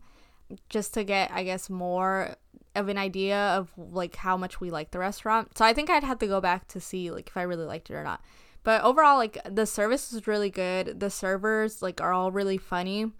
just 0.69 0.93
to 0.95 1.05
get, 1.05 1.31
I 1.31 1.45
guess, 1.45 1.69
more 1.69 2.35
of 2.75 2.89
an 2.89 2.97
idea 2.97 3.37
of 3.37 3.71
like 3.77 4.17
how 4.17 4.35
much 4.35 4.59
we 4.59 4.69
like 4.69 4.91
the 4.91 4.99
restaurant. 4.99 5.57
So 5.57 5.63
I 5.63 5.73
think 5.73 5.89
I'd 5.89 6.03
have 6.03 6.19
to 6.19 6.27
go 6.27 6.41
back 6.41 6.67
to 6.69 6.81
see 6.81 7.09
like 7.09 7.27
if 7.27 7.37
I 7.37 7.43
really 7.43 7.65
liked 7.65 7.89
it 7.89 7.93
or 7.93 8.03
not. 8.03 8.21
But 8.63 8.83
overall, 8.83 9.17
like 9.17 9.37
the 9.49 9.65
service 9.65 10.13
is 10.13 10.27
really 10.27 10.49
good. 10.49 10.99
The 10.99 11.09
servers 11.09 11.81
like 11.81 11.99
are 12.01 12.13
all 12.13 12.31
really 12.31 12.57
funny. 12.57 13.11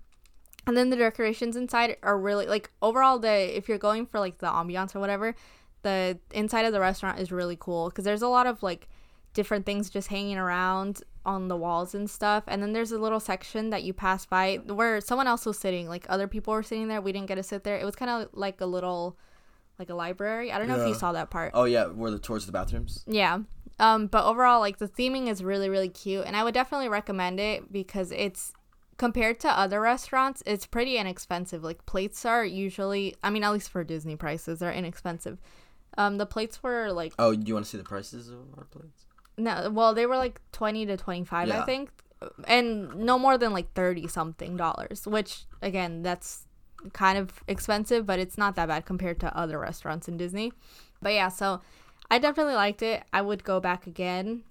And 0.68 0.78
then 0.78 0.92
the 0.92 0.96
decorations 0.96 1.56
inside 1.56 1.98
are 2.04 2.20
really 2.20 2.46
like 2.46 2.70
overall 2.82 3.18
the 3.18 3.58
if 3.58 3.68
you're 3.68 3.80
going 3.80 4.06
for 4.06 4.20
like 4.20 4.38
the 4.38 4.48
ambiance 4.48 4.96
or 4.96 5.00
whatever, 5.00 5.36
the 5.82 6.20
inside 6.32 6.66
of 6.66 6.74
the 6.74 6.80
restaurant 6.80 7.20
is 7.20 7.32
really 7.32 7.58
cool 7.60 7.90
because 7.90 8.06
there's 8.06 8.22
a 8.22 8.28
lot 8.28 8.46
of 8.46 8.62
like 8.62 8.88
different 9.34 9.66
things 9.66 9.90
just 9.90 10.10
hanging 10.10 10.38
around 10.38 11.02
on 11.26 11.48
the 11.48 11.56
walls 11.56 11.96
and 11.96 12.10
stuff. 12.10 12.44
And 12.48 12.62
then 12.62 12.74
there's 12.74 12.92
a 12.92 13.00
little 13.00 13.20
section 13.20 13.72
that 13.72 13.84
you 13.84 13.94
pass 13.94 14.26
by 14.26 14.58
where 14.68 15.02
someone 15.02 15.28
else 15.28 15.46
was 15.46 15.58
sitting, 15.58 15.88
like 15.88 16.06
other 16.10 16.28
people 16.28 16.54
were 16.54 16.64
sitting 16.64 16.88
there. 16.88 17.02
We 17.02 17.12
didn't 17.12 17.28
get 17.28 17.36
to 17.36 17.44
sit 17.44 17.64
there. 17.64 17.78
It 17.80 17.86
was 17.86 17.96
kind 17.96 18.12
of 18.12 18.30
like 18.34 18.62
a 18.62 18.66
little 18.66 19.18
like 19.80 19.90
a 19.90 19.96
library. 19.96 20.52
I 20.52 20.60
don't 20.60 20.68
know 20.68 20.80
if 20.80 20.88
you 20.88 20.94
saw 20.94 21.12
that 21.14 21.32
part. 21.32 21.52
Oh 21.56 21.64
yeah, 21.64 21.88
were 21.88 22.12
the 22.12 22.20
towards 22.20 22.46
the 22.46 22.52
bathrooms? 22.52 23.04
Yeah. 23.08 23.40
Um, 23.82 24.06
but 24.06 24.24
overall, 24.26 24.60
like 24.60 24.78
the 24.78 24.88
theming 24.88 25.28
is 25.28 25.44
really, 25.44 25.68
really 25.68 25.90
cute, 25.90 26.24
and 26.26 26.36
I 26.36 26.44
would 26.44 26.54
definitely 26.54 26.88
recommend 26.88 27.40
it 27.40 27.74
because 27.74 28.12
it's 28.12 28.54
compared 28.98 29.40
to 29.40 29.50
other 29.50 29.82
restaurants, 29.82 30.44
it's 30.46 30.68
pretty 30.68 30.98
inexpensive. 30.98 31.64
Like 31.64 31.84
plates 31.88 32.24
are 32.24 32.46
usually, 32.46 33.16
I 33.24 33.32
mean, 33.32 33.44
at 33.44 33.52
least 33.52 33.72
for 33.72 33.84
Disney 33.84 34.16
prices, 34.16 34.60
they're 34.60 34.72
inexpensive. 34.72 35.40
Um, 35.98 36.20
the 36.20 36.28
plates 36.28 36.62
were 36.62 36.92
like 36.92 37.14
Oh, 37.18 37.34
do 37.36 37.42
you 37.44 37.56
want 37.56 37.66
to 37.66 37.72
see 37.72 37.80
the 37.80 37.84
prices 37.84 38.30
of 38.30 38.46
our 38.56 38.66
plates? 38.66 39.06
no, 39.38 39.72
well, 39.72 39.96
they 39.96 40.06
were 40.06 40.16
like 40.16 40.40
twenty 40.52 40.86
to 40.86 40.96
twenty 40.96 41.26
five, 41.26 41.50
I 41.50 41.64
think, 41.66 41.90
and 42.48 42.96
no 42.96 43.18
more 43.18 43.40
than 43.40 43.52
like 43.52 43.74
thirty 43.74 44.08
something 44.08 44.56
dollars. 44.56 45.08
Which 45.08 45.46
again, 45.64 46.04
that's 46.04 46.46
kind 46.94 47.18
of 47.18 47.44
expensive, 47.48 48.06
but 48.06 48.20
it's 48.20 48.38
not 48.38 48.56
that 48.56 48.68
bad 48.68 48.86
compared 48.86 49.20
to 49.22 49.36
other 49.36 49.58
restaurants 49.58 50.08
in 50.08 50.18
Disney. 50.18 50.54
But 51.02 51.14
yeah, 51.14 51.30
so 51.30 51.62
I 52.12 52.20
definitely 52.20 52.54
liked 52.56 52.82
it. 52.84 53.04
I 53.12 53.22
would 53.22 53.44
go 53.44 53.60
back 53.60 53.88
again. 53.88 54.44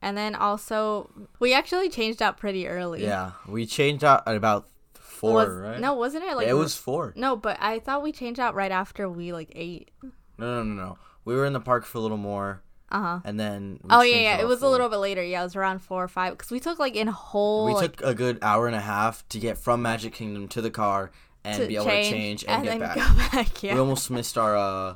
And 0.00 0.16
then 0.16 0.34
also, 0.34 1.10
we 1.38 1.52
actually 1.52 1.88
changed 1.90 2.22
out 2.22 2.36
pretty 2.38 2.66
early. 2.66 3.02
Yeah, 3.04 3.32
we 3.46 3.66
changed 3.66 4.02
out 4.04 4.26
at 4.26 4.36
about 4.36 4.68
four, 4.94 5.34
Was- 5.34 5.48
right? 5.50 5.80
No, 5.80 5.94
wasn't 5.94 6.24
it 6.24 6.34
like 6.36 6.48
it 6.48 6.54
was 6.54 6.74
four. 6.76 7.12
No, 7.16 7.36
but 7.36 7.56
I 7.60 7.78
thought 7.78 8.02
we 8.02 8.10
changed 8.12 8.40
out 8.40 8.54
right 8.54 8.72
after 8.72 9.08
we 9.08 9.32
like 9.32 9.52
ate. 9.54 9.90
No, 10.02 10.10
no, 10.38 10.62
no, 10.64 10.74
no. 10.84 10.98
We 11.24 11.34
were 11.36 11.44
in 11.44 11.52
the 11.52 11.60
park 11.60 11.84
for 11.84 11.98
a 11.98 12.00
little 12.00 12.16
more, 12.16 12.62
Uh 12.90 13.00
huh. 13.00 13.20
and 13.24 13.38
then. 13.38 13.78
Oh 13.90 14.02
yeah, 14.02 14.16
yeah. 14.16 14.40
It 14.40 14.48
was 14.48 14.60
a 14.62 14.68
little 14.68 14.88
bit 14.88 14.96
later. 14.96 15.22
Yeah, 15.22 15.42
it 15.42 15.44
was 15.44 15.54
around 15.54 15.80
four 15.80 16.02
or 16.02 16.08
five 16.08 16.32
because 16.32 16.50
we 16.50 16.58
took 16.58 16.80
like 16.80 16.96
in 16.96 17.06
whole 17.06 17.66
We 17.66 17.74
like, 17.74 17.96
took 17.98 18.04
a 18.06 18.14
good 18.14 18.38
hour 18.42 18.66
and 18.66 18.74
a 18.74 18.80
half 18.80 19.28
to 19.28 19.38
get 19.38 19.56
from 19.56 19.82
Magic 19.82 20.12
Kingdom 20.14 20.48
to 20.48 20.60
the 20.60 20.70
car 20.70 21.12
and 21.44 21.68
be 21.68 21.76
able 21.76 21.84
to 21.84 21.90
change 22.02 22.44
and, 22.48 22.64
get 22.64 22.70
then 22.70 22.80
back. 22.80 22.96
go 22.96 23.02
back. 23.32 23.62
Yeah. 23.62 23.74
We 23.74 23.80
almost 23.80 24.10
missed 24.10 24.36
our 24.36 24.56
uh. 24.56 24.94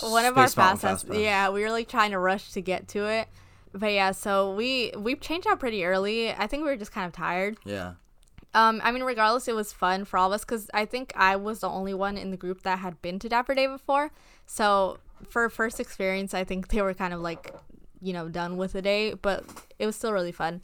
One 0.00 0.24
of 0.24 0.36
our 0.38 0.44
fast 0.44 0.54
Fast 0.54 0.82
pass. 0.82 1.04
Pass. 1.04 1.16
Yeah, 1.16 1.50
we 1.50 1.62
were 1.62 1.70
like 1.70 1.88
trying 1.88 2.12
to 2.12 2.18
rush 2.18 2.52
to 2.52 2.60
get 2.60 2.88
to 2.88 3.06
it. 3.06 3.28
But 3.72 3.92
yeah, 3.92 4.12
so 4.12 4.54
we 4.54 4.92
we 4.96 5.14
changed 5.16 5.46
out 5.46 5.60
pretty 5.60 5.84
early. 5.84 6.32
I 6.32 6.46
think 6.46 6.64
we 6.64 6.70
were 6.70 6.76
just 6.76 6.92
kind 6.92 7.06
of 7.06 7.12
tired. 7.12 7.58
Yeah. 7.64 7.94
Um, 8.52 8.80
I 8.82 8.90
mean, 8.90 9.04
regardless, 9.04 9.46
it 9.46 9.54
was 9.54 9.72
fun 9.72 10.04
for 10.04 10.18
all 10.18 10.32
of 10.32 10.34
us 10.34 10.44
because 10.44 10.68
I 10.74 10.84
think 10.84 11.12
I 11.14 11.36
was 11.36 11.60
the 11.60 11.68
only 11.68 11.94
one 11.94 12.16
in 12.16 12.32
the 12.32 12.36
group 12.36 12.62
that 12.62 12.80
had 12.80 13.00
been 13.00 13.20
to 13.20 13.28
Dapper 13.28 13.54
Day 13.54 13.68
before. 13.68 14.10
So 14.46 14.98
for 15.28 15.48
first 15.48 15.78
experience, 15.78 16.34
I 16.34 16.42
think 16.42 16.68
they 16.68 16.82
were 16.82 16.94
kind 16.94 17.14
of 17.14 17.20
like, 17.20 17.54
you 18.00 18.12
know, 18.12 18.28
done 18.28 18.56
with 18.56 18.72
the 18.72 18.82
day, 18.82 19.14
but 19.14 19.44
it 19.78 19.86
was 19.86 19.94
still 19.94 20.12
really 20.12 20.32
fun. 20.32 20.62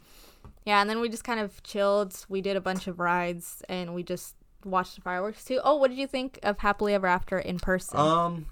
Yeah, 0.65 0.81
and 0.81 0.89
then 0.89 0.99
we 0.99 1.07
just 1.07 1.23
kind 1.23 1.39
of 1.39 1.63
chilled. 1.63 2.25
We 2.27 2.41
did 2.41 2.57
a 2.57 2.61
bunch 2.61 2.87
of 2.87 2.99
rides 2.99 3.63
and 3.69 3.95
we 3.95 4.03
just 4.03 4.35
watched 4.65 4.95
the 4.95 5.01
fireworks 5.01 5.45
too. 5.45 5.61
Oh, 5.63 5.77
what 5.77 5.89
did 5.89 5.97
you 5.97 6.07
think 6.07 6.39
of 6.43 6.59
Happily 6.59 6.93
Ever 6.93 7.07
After 7.07 7.39
in 7.39 7.57
person? 7.57 7.97
Um, 7.97 8.47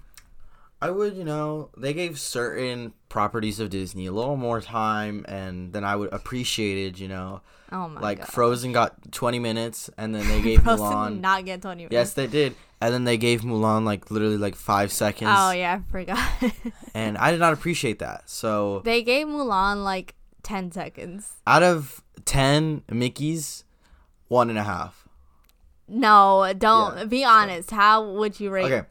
I 0.86 0.90
would, 0.90 1.16
you 1.16 1.24
know, 1.24 1.70
they 1.76 1.92
gave 1.92 2.18
certain 2.18 2.92
properties 3.08 3.58
of 3.60 3.70
Disney 3.70 4.06
a 4.06 4.12
little 4.12 4.36
more 4.36 4.60
time, 4.60 5.24
and 5.28 5.72
then 5.72 5.84
I 5.84 5.96
would 5.96 6.12
appreciate 6.12 6.86
it. 6.86 7.00
You 7.00 7.08
know, 7.08 7.40
oh 7.72 7.88
my 7.88 7.94
god. 7.94 8.02
like 8.02 8.18
god. 8.18 8.28
Frozen 8.28 8.72
got 8.72 9.12
20 9.12 9.38
minutes, 9.40 9.90
and 9.98 10.14
then 10.14 10.26
they 10.28 10.40
gave 10.48 10.62
Frozen 10.62 10.86
Mulan. 10.86 11.10
did 11.14 11.20
not 11.22 11.44
get 11.44 11.62
20 11.62 11.76
minutes. 11.76 11.92
Yes, 11.92 12.12
they 12.14 12.26
did, 12.28 12.54
and 12.80 12.94
then 12.94 13.04
they 13.04 13.16
gave 13.16 13.40
Mulan 13.42 13.84
like 13.84 14.10
literally 14.10 14.36
like 14.38 14.54
five 14.54 14.92
seconds, 14.92 15.30
Oh 15.32 15.50
yeah, 15.50 15.80
I 15.86 15.90
forgot. 15.90 16.18
and 16.94 17.18
I 17.18 17.32
did 17.32 17.40
not 17.40 17.52
appreciate 17.52 17.98
that. 17.98 18.30
So 18.30 18.80
they 18.84 19.02
gave 19.02 19.26
Mulan 19.26 19.82
like 19.82 20.14
10 20.44 20.70
seconds. 20.70 21.32
out 21.46 21.62
of 21.64 22.02
10 22.24 22.82
Mickey's, 22.90 23.64
one 24.28 24.50
and 24.50 24.58
a 24.58 24.64
half. 24.64 25.02
No, 25.88 26.52
don't 26.56 26.96
Yeah, 26.98 27.04
be 27.04 27.24
honest. 27.24 27.70
How 27.70 28.08
would 28.12 28.40
you 28.40 28.50
rate? 28.50 28.70
Okay, 28.72 28.86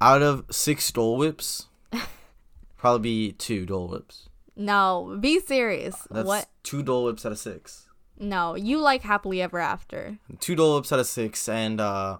out 0.00 0.22
of 0.22 0.44
six 0.50 0.90
Dole 0.90 1.16
Whips, 1.16 1.66
probably 2.76 3.28
be 3.28 3.32
two 3.32 3.66
Dole 3.66 3.88
Whips. 3.88 4.28
No, 4.56 5.16
be 5.20 5.40
serious. 5.40 5.96
That's 6.10 6.26
what? 6.26 6.46
two 6.62 6.82
Dole 6.82 7.04
Whips 7.04 7.24
out 7.24 7.32
of 7.32 7.38
six. 7.38 7.86
No, 8.18 8.56
you 8.56 8.80
like 8.80 9.02
happily 9.02 9.40
ever 9.40 9.58
after. 9.58 10.18
two 10.40 10.56
Dole 10.56 10.76
Whips 10.76 10.92
out 10.92 10.98
of 10.98 11.06
six, 11.06 11.48
and 11.48 11.80
uh, 11.80 12.18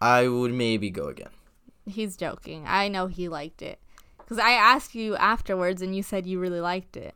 I 0.00 0.28
would 0.28 0.52
maybe 0.52 0.90
go 0.90 1.08
again. 1.08 1.30
He's 1.86 2.16
joking. 2.16 2.64
I 2.66 2.88
know 2.88 3.06
he 3.06 3.28
liked 3.28 3.62
it 3.62 3.78
because 4.18 4.38
I 4.38 4.52
asked 4.52 4.94
you 4.94 5.16
afterwards, 5.16 5.82
and 5.82 5.96
you 5.96 6.02
said 6.02 6.26
you 6.26 6.38
really 6.38 6.60
liked 6.60 6.96
it. 6.96 7.14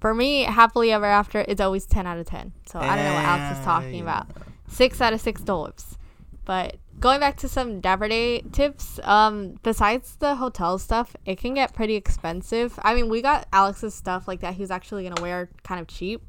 For 0.00 0.14
me, 0.14 0.42
happily 0.44 0.92
ever 0.92 1.06
after 1.06 1.40
is 1.40 1.60
always 1.60 1.84
10 1.84 2.06
out 2.06 2.18
of 2.18 2.26
10. 2.26 2.52
So 2.66 2.78
I 2.78 2.94
don't 2.94 3.04
know 3.04 3.14
what 3.14 3.24
Alex 3.24 3.58
is 3.58 3.64
talking 3.64 4.00
about. 4.00 4.28
Six 4.68 5.00
out 5.00 5.12
of 5.12 5.20
six 5.20 5.40
Dole 5.42 5.64
Whips. 5.64 5.98
But 6.44 6.76
going 7.00 7.20
back 7.20 7.36
to 7.38 7.48
some 7.48 7.80
Dapper 7.80 8.08
Day 8.08 8.40
tips, 8.52 9.00
um, 9.04 9.58
besides 9.62 10.16
the 10.16 10.36
hotel 10.36 10.78
stuff, 10.78 11.16
it 11.24 11.38
can 11.38 11.54
get 11.54 11.74
pretty 11.74 11.94
expensive. 11.94 12.78
I 12.82 12.94
mean, 12.94 13.08
we 13.08 13.22
got 13.22 13.46
Alex's 13.52 13.94
stuff 13.94 14.28
like 14.28 14.40
that 14.40 14.54
he 14.54 14.62
was 14.62 14.70
actually 14.70 15.08
gonna 15.08 15.20
wear 15.20 15.48
kind 15.62 15.80
of 15.80 15.86
cheap. 15.86 16.22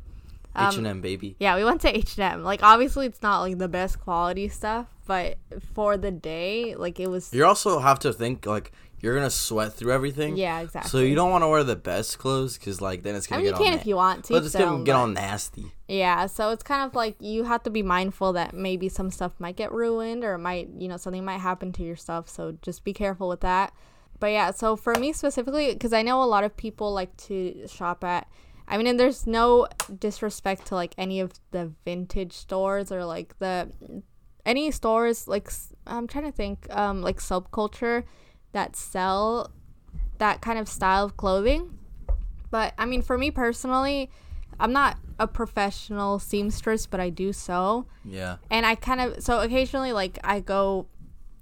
Um, 0.56 0.70
H 0.70 0.78
and 0.78 0.88
M 0.88 1.02
baby. 1.02 1.36
Yeah, 1.40 1.56
we 1.56 1.64
went 1.64 1.82
to 1.82 1.96
H 1.96 2.18
and 2.18 2.34
M. 2.34 2.44
Like, 2.44 2.64
obviously, 2.64 3.06
it's 3.06 3.22
not 3.22 3.42
like 3.42 3.58
the 3.58 3.68
best 3.68 4.00
quality 4.00 4.48
stuff, 4.50 4.88
but 5.06 5.38
for 5.74 5.98
the 5.98 6.12
day, 6.12 6.76
like 6.76 7.00
it 7.00 7.10
was. 7.10 7.34
You 7.34 7.46
also 7.46 7.80
have 7.80 8.00
to 8.00 8.14
think 8.14 8.46
like 8.46 8.72
you're 9.02 9.16
gonna 9.16 9.30
sweat 9.30 9.74
through 9.74 9.94
everything. 9.94 10.38
Yeah, 10.38 10.60
exactly. 10.60 10.90
So 10.90 11.00
you 11.00 11.16
don't 11.16 11.32
want 11.32 11.44
to 11.44 11.48
wear 11.48 11.64
the 11.64 11.76
best 11.76 12.18
clothes 12.18 12.58
because 12.58 12.82
like 12.82 13.04
then 13.04 13.16
it's 13.16 13.28
gonna 13.28 13.40
I 13.40 13.44
mean, 13.44 13.46
you 13.46 13.52
get 13.52 13.58
all 13.60 13.66
can 13.66 13.74
na- 13.76 13.80
if 13.80 13.88
you 13.88 13.96
want 13.96 14.26
to. 14.26 14.34
but 14.34 14.44
it's 14.44 14.54
so, 14.54 14.60
gonna 14.60 14.84
get 14.84 14.96
all 14.96 15.08
nasty. 15.08 15.72
Yeah, 15.88 16.28
so 16.28 16.52
it's 16.52 16.64
kind 16.64 16.84
of 16.86 16.96
like 16.96 17.16
you 17.20 17.44
have 17.46 17.64
to 17.64 17.70
be 17.70 17.82
mindful 17.82 18.34
that 18.34 18.54
maybe 18.54 18.90
some 18.90 19.10
stuff 19.10 19.34
might 19.40 19.56
get 19.56 19.72
ruined 19.72 20.24
or 20.24 20.36
it 20.36 20.40
might, 20.40 20.70
you 20.78 20.88
know, 20.88 20.98
something 20.98 21.24
might 21.24 21.40
happen 21.40 21.72
to 21.74 21.84
your 21.84 21.96
stuff. 21.96 22.30
So 22.30 22.58
just 22.62 22.84
be 22.84 22.94
careful 22.94 23.28
with 23.30 23.42
that. 23.42 23.74
But 24.20 24.28
yeah, 24.28 24.52
so 24.52 24.76
for 24.76 24.94
me 24.96 25.14
specifically, 25.14 25.72
because 25.74 25.94
I 25.94 26.02
know 26.02 26.22
a 26.22 26.26
lot 26.26 26.44
of 26.44 26.56
people 26.58 26.94
like 26.94 27.16
to 27.18 27.68
shop 27.68 28.04
at, 28.04 28.28
I 28.68 28.78
mean, 28.78 28.86
and 28.86 29.00
there's 29.00 29.26
no 29.26 29.68
disrespect 29.98 30.68
to 30.68 30.76
like 30.76 30.94
any 30.98 31.22
of 31.22 31.32
the 31.52 31.72
vintage 31.86 32.34
stores 32.34 32.92
or 32.92 33.06
like 33.06 33.40
the 33.40 33.70
any 34.46 34.72
stores 34.72 35.28
like 35.28 35.52
I'm 35.86 36.08
trying 36.08 36.26
to 36.26 36.32
think 36.32 36.68
um 36.76 37.02
like 37.02 37.18
subculture 37.18 38.04
that 38.52 38.76
sell 38.76 39.52
that 40.18 40.42
kind 40.42 40.60
of 40.60 40.68
style 40.68 41.06
of 41.06 41.18
clothing. 41.18 41.78
But 42.52 42.74
I 42.78 42.86
mean, 42.86 43.02
for 43.02 43.18
me 43.18 43.32
personally, 43.32 44.10
I'm 44.60 44.74
not 44.74 44.98
a 45.20 45.28
professional 45.28 46.20
seamstress, 46.20 46.86
but 46.86 47.00
I 47.00 47.10
do 47.10 47.34
sew. 47.34 47.86
Yeah. 48.04 48.38
And 48.50 48.66
I 48.66 48.76
kind 48.76 49.02
of, 49.02 49.24
so 49.24 49.40
occasionally, 49.40 49.94
like, 49.94 50.20
I 50.24 50.40
go, 50.40 50.88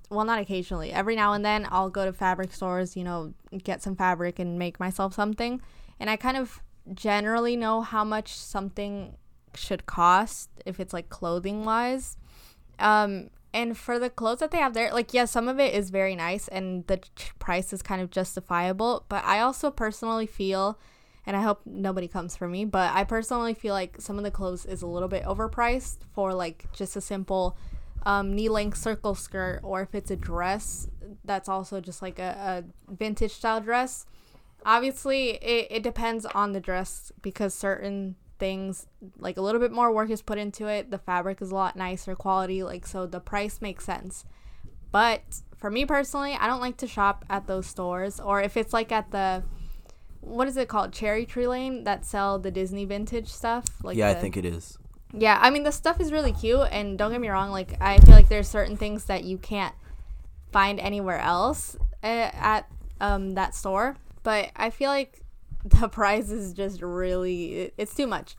well, 0.10 0.26
not 0.26 0.40
occasionally, 0.40 0.92
every 0.92 1.16
now 1.16 1.34
and 1.34 1.44
then 1.44 1.68
I'll 1.70 1.90
go 1.90 2.06
to 2.06 2.14
fabric 2.14 2.54
stores, 2.54 2.96
you 2.96 3.04
know, 3.04 3.34
get 3.64 3.82
some 3.82 3.96
fabric 3.96 4.40
and 4.40 4.58
make 4.60 4.80
myself 4.80 5.14
something. 5.14 5.62
And 6.00 6.10
I 6.10 6.16
kind 6.16 6.38
of 6.38 6.62
generally 6.94 7.56
know 7.56 7.82
how 7.82 8.04
much 8.04 8.34
something 8.34 9.16
should 9.56 9.86
cost 9.86 10.50
if 10.66 10.80
it's 10.80 10.94
like 10.94 11.10
clothing 11.10 11.66
wise. 11.66 12.18
Um, 12.80 13.30
And 13.58 13.76
for 13.76 13.98
the 13.98 14.12
clothes 14.12 14.38
that 14.38 14.52
they 14.52 14.60
have 14.60 14.76
there, 14.76 14.94
like, 14.94 15.16
yeah, 15.16 15.26
some 15.26 15.48
of 15.48 15.60
it 15.60 15.74
is 15.74 15.90
very 15.90 16.16
nice 16.16 16.48
and 16.48 16.86
the 16.86 17.00
price 17.40 17.74
is 17.74 17.82
kind 17.82 18.04
of 18.04 18.12
justifiable. 18.12 19.04
But 19.10 19.26
I 19.26 19.40
also 19.40 19.72
personally 19.72 20.28
feel, 20.28 20.78
and 21.26 21.36
I 21.36 21.42
hope 21.42 21.62
nobody 21.66 22.08
comes 22.08 22.36
for 22.36 22.48
me, 22.48 22.66
but 22.66 22.94
I 22.94 23.04
personally 23.04 23.56
feel 23.56 23.74
like 23.74 24.00
some 24.00 24.20
of 24.20 24.24
the 24.24 24.30
clothes 24.30 24.64
is 24.68 24.84
a 24.84 24.86
little 24.86 25.10
bit 25.10 25.24
overpriced 25.24 25.98
for 26.14 26.36
like 26.36 26.72
just 26.72 26.96
a 26.96 27.02
simple 27.02 27.58
um, 28.04 28.36
knee 28.36 28.48
length 28.48 28.78
circle 28.78 29.16
skirt, 29.16 29.62
or 29.64 29.82
if 29.82 29.96
it's 29.96 30.12
a 30.12 30.16
dress 30.16 30.88
that's 31.26 31.50
also 31.50 31.82
just 31.82 32.04
like 32.04 32.20
a, 32.20 32.64
a 32.88 32.94
vintage 32.94 33.32
style 33.32 33.60
dress. 33.60 34.06
Obviously, 34.68 35.32
it, 35.32 35.68
it 35.72 35.82
depends 35.82 36.28
on 36.28 36.54
the 36.54 36.60
dress 36.60 37.12
because 37.24 37.56
certain 37.56 38.18
things 38.40 38.88
like 39.18 39.38
a 39.38 39.42
little 39.42 39.62
bit 39.62 39.72
more 39.72 39.92
work 39.92 40.10
is 40.10 40.22
put 40.22 40.38
into 40.38 40.68
it. 40.68 40.92
The 40.92 40.98
fabric 40.98 41.42
is 41.42 41.52
a 41.52 41.56
lot 41.56 41.76
nicer 41.76 42.16
quality 42.16 42.64
like 42.64 42.86
so 42.86 43.06
the 43.06 43.20
price 43.20 43.62
makes 43.62 43.86
sense. 43.86 44.26
But 44.92 45.42
for 45.58 45.72
me 45.72 45.86
personally 45.86 46.38
i 46.40 46.48
don't 46.48 46.62
like 46.62 46.78
to 46.78 46.88
shop 46.88 47.26
at 47.30 47.48
those 47.48 47.66
stores 47.66 48.20
or 48.20 48.42
if 48.42 48.56
it's 48.56 48.74
like 48.74 48.92
at 48.92 49.12
the 49.12 49.44
what 50.22 50.48
is 50.48 50.58
it 50.58 50.68
called? 50.68 50.92
Cherry 50.92 51.26
tree 51.26 51.48
lane 51.48 51.86
that 51.86 52.06
sell 52.06 52.38
the 52.38 52.52
disney 52.52 52.86
vintage 52.86 53.28
stuff 53.28 53.66
like 53.84 53.98
yeah, 53.98 54.12
the, 54.12 54.18
I 54.18 54.22
think 54.22 54.38
it 54.38 54.46
is. 54.46 54.78
yeah 55.14 55.40
i 55.42 55.50
mean 55.50 55.64
the 55.64 55.72
stuff 55.72 56.00
is 56.00 56.12
really 56.12 56.34
cute 56.34 56.68
and 56.72 56.98
don't 56.98 57.12
get 57.12 57.22
me 57.22 57.30
wrong 57.30 57.50
like 57.50 57.82
i 57.82 57.98
feel 57.98 58.14
like 58.14 58.30
there's 58.30 58.48
certain 58.48 58.78
things 58.78 59.06
that 59.06 59.24
you 59.24 59.38
can't 59.38 59.74
find 60.52 60.80
anywhere 60.80 61.20
else 61.20 61.76
uh, 62.04 62.30
at 62.34 62.70
um, 63.00 63.34
that 63.34 63.54
store. 63.54 63.96
But 64.24 64.52
i 64.56 64.70
feel 64.70 64.90
like 64.90 65.22
the 65.70 65.88
price 65.88 66.30
is 66.30 66.54
just 66.54 66.82
really 66.82 67.56
it- 67.56 67.74
it's 67.78 67.94
too 67.96 68.08
much. 68.08 68.36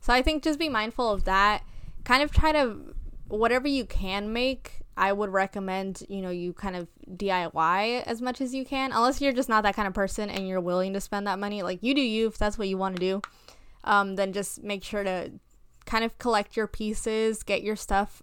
So 0.00 0.12
i 0.12 0.22
think 0.22 0.42
just 0.42 0.58
be 0.58 0.68
mindful 0.68 1.10
of 1.10 1.24
that. 1.24 1.62
Kind 2.04 2.22
of 2.22 2.32
try 2.32 2.52
to 2.52 2.94
whatever 3.28 3.68
you 3.68 3.84
can 3.84 4.32
make 4.32 4.82
i 4.96 5.12
would 5.12 5.30
recommend 5.30 6.02
you 6.08 6.20
know 6.20 6.30
you 6.30 6.52
kind 6.52 6.74
of 6.74 6.88
diy 7.08 8.02
as 8.04 8.20
much 8.20 8.40
as 8.40 8.54
you 8.54 8.64
can. 8.64 8.92
Unless 8.92 9.20
you're 9.20 9.32
just 9.32 9.48
not 9.48 9.62
that 9.62 9.76
kind 9.76 9.86
of 9.88 9.94
person 9.94 10.30
and 10.30 10.48
you're 10.48 10.60
willing 10.60 10.92
to 10.94 11.00
spend 11.00 11.26
that 11.26 11.38
money 11.38 11.62
like 11.62 11.78
you 11.82 11.94
do 11.94 12.00
you 12.00 12.26
if 12.28 12.38
that's 12.38 12.58
what 12.58 12.68
you 12.68 12.76
want 12.78 12.96
to 12.96 13.00
do 13.00 13.22
um, 13.84 14.16
then 14.16 14.32
just 14.32 14.62
make 14.62 14.84
sure 14.84 15.02
to 15.04 15.30
kind 15.86 16.04
of 16.04 16.18
collect 16.18 16.56
your 16.56 16.66
pieces 16.66 17.42
get 17.42 17.62
your 17.62 17.76
stuff 17.76 18.22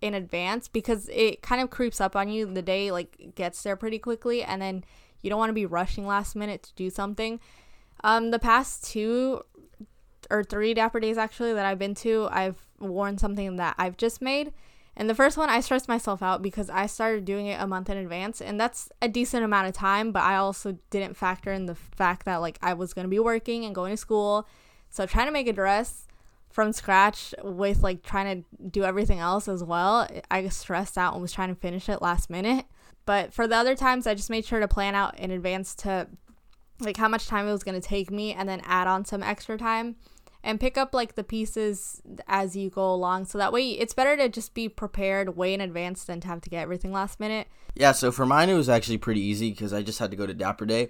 in 0.00 0.14
advance 0.14 0.68
because 0.68 1.08
it 1.12 1.42
kind 1.42 1.60
of 1.60 1.70
creeps 1.70 2.00
up 2.00 2.16
on 2.16 2.28
you. 2.28 2.46
The 2.46 2.62
day 2.62 2.90
like 2.90 3.34
gets 3.34 3.62
there 3.62 3.76
pretty 3.76 3.98
quickly 3.98 4.42
and 4.42 4.60
then 4.60 4.84
you 5.22 5.30
don't 5.30 5.38
want 5.38 5.50
to 5.50 5.54
be 5.54 5.66
rushing 5.66 6.06
last 6.06 6.34
minute 6.36 6.62
to 6.64 6.74
do 6.74 6.88
something 6.90 7.40
um, 8.04 8.30
the 8.30 8.38
past 8.38 8.84
two 8.84 9.42
or 10.30 10.42
three 10.42 10.74
Dapper 10.74 11.00
days 11.00 11.18
actually 11.18 11.52
that 11.54 11.66
I've 11.66 11.78
been 11.78 11.94
to, 11.96 12.28
I've 12.30 12.66
worn 12.78 13.18
something 13.18 13.56
that 13.56 13.74
I've 13.78 13.96
just 13.96 14.20
made. 14.20 14.52
And 14.96 15.10
the 15.10 15.14
first 15.14 15.36
one, 15.36 15.50
I 15.50 15.60
stressed 15.60 15.88
myself 15.88 16.22
out 16.22 16.40
because 16.40 16.70
I 16.70 16.86
started 16.86 17.26
doing 17.26 17.46
it 17.46 17.60
a 17.60 17.66
month 17.66 17.90
in 17.90 17.98
advance, 17.98 18.40
and 18.40 18.58
that's 18.58 18.90
a 19.02 19.08
decent 19.08 19.44
amount 19.44 19.68
of 19.68 19.74
time. 19.74 20.10
But 20.10 20.22
I 20.22 20.36
also 20.36 20.78
didn't 20.88 21.18
factor 21.18 21.52
in 21.52 21.66
the 21.66 21.74
fact 21.74 22.24
that 22.24 22.36
like 22.36 22.58
I 22.62 22.72
was 22.72 22.94
gonna 22.94 23.08
be 23.08 23.18
working 23.18 23.64
and 23.66 23.74
going 23.74 23.92
to 23.92 23.96
school, 23.96 24.48
so 24.88 25.04
trying 25.04 25.26
to 25.26 25.32
make 25.32 25.48
a 25.48 25.52
dress 25.52 26.06
from 26.48 26.72
scratch 26.72 27.34
with 27.44 27.82
like 27.82 28.02
trying 28.02 28.42
to 28.42 28.68
do 28.70 28.84
everything 28.84 29.18
else 29.18 29.46
as 29.46 29.62
well, 29.62 30.08
I 30.30 30.48
stressed 30.48 30.96
out 30.96 31.12
and 31.12 31.20
was 31.20 31.32
trying 31.32 31.50
to 31.50 31.60
finish 31.60 31.90
it 31.90 32.00
last 32.00 32.30
minute. 32.30 32.64
But 33.04 33.34
for 33.34 33.46
the 33.46 33.56
other 33.56 33.76
times, 33.76 34.06
I 34.06 34.14
just 34.14 34.30
made 34.30 34.46
sure 34.46 34.60
to 34.60 34.66
plan 34.66 34.94
out 34.94 35.18
in 35.18 35.30
advance 35.30 35.74
to 35.76 36.08
like 36.80 36.96
how 36.96 37.08
much 37.08 37.26
time 37.26 37.46
it 37.48 37.52
was 37.52 37.62
going 37.62 37.80
to 37.80 37.86
take 37.86 38.10
me 38.10 38.32
and 38.32 38.48
then 38.48 38.60
add 38.64 38.86
on 38.86 39.04
some 39.04 39.22
extra 39.22 39.56
time 39.56 39.96
and 40.42 40.60
pick 40.60 40.78
up 40.78 40.94
like 40.94 41.16
the 41.16 41.24
pieces 41.24 42.00
as 42.28 42.56
you 42.56 42.70
go 42.70 42.92
along 42.92 43.24
so 43.24 43.36
that 43.38 43.52
way 43.52 43.70
it's 43.70 43.94
better 43.94 44.16
to 44.16 44.28
just 44.28 44.54
be 44.54 44.68
prepared 44.68 45.36
way 45.36 45.52
in 45.52 45.60
advance 45.60 46.04
than 46.04 46.20
to 46.20 46.28
have 46.28 46.40
to 46.40 46.50
get 46.50 46.62
everything 46.62 46.92
last 46.92 47.18
minute 47.18 47.48
Yeah, 47.74 47.92
so 47.92 48.12
for 48.12 48.24
mine 48.24 48.48
it 48.48 48.54
was 48.54 48.68
actually 48.68 48.98
pretty 48.98 49.20
easy 49.20 49.50
because 49.50 49.72
I 49.72 49.82
just 49.82 49.98
had 49.98 50.10
to 50.10 50.16
go 50.16 50.26
to 50.26 50.34
Dapper 50.34 50.66
Day. 50.66 50.88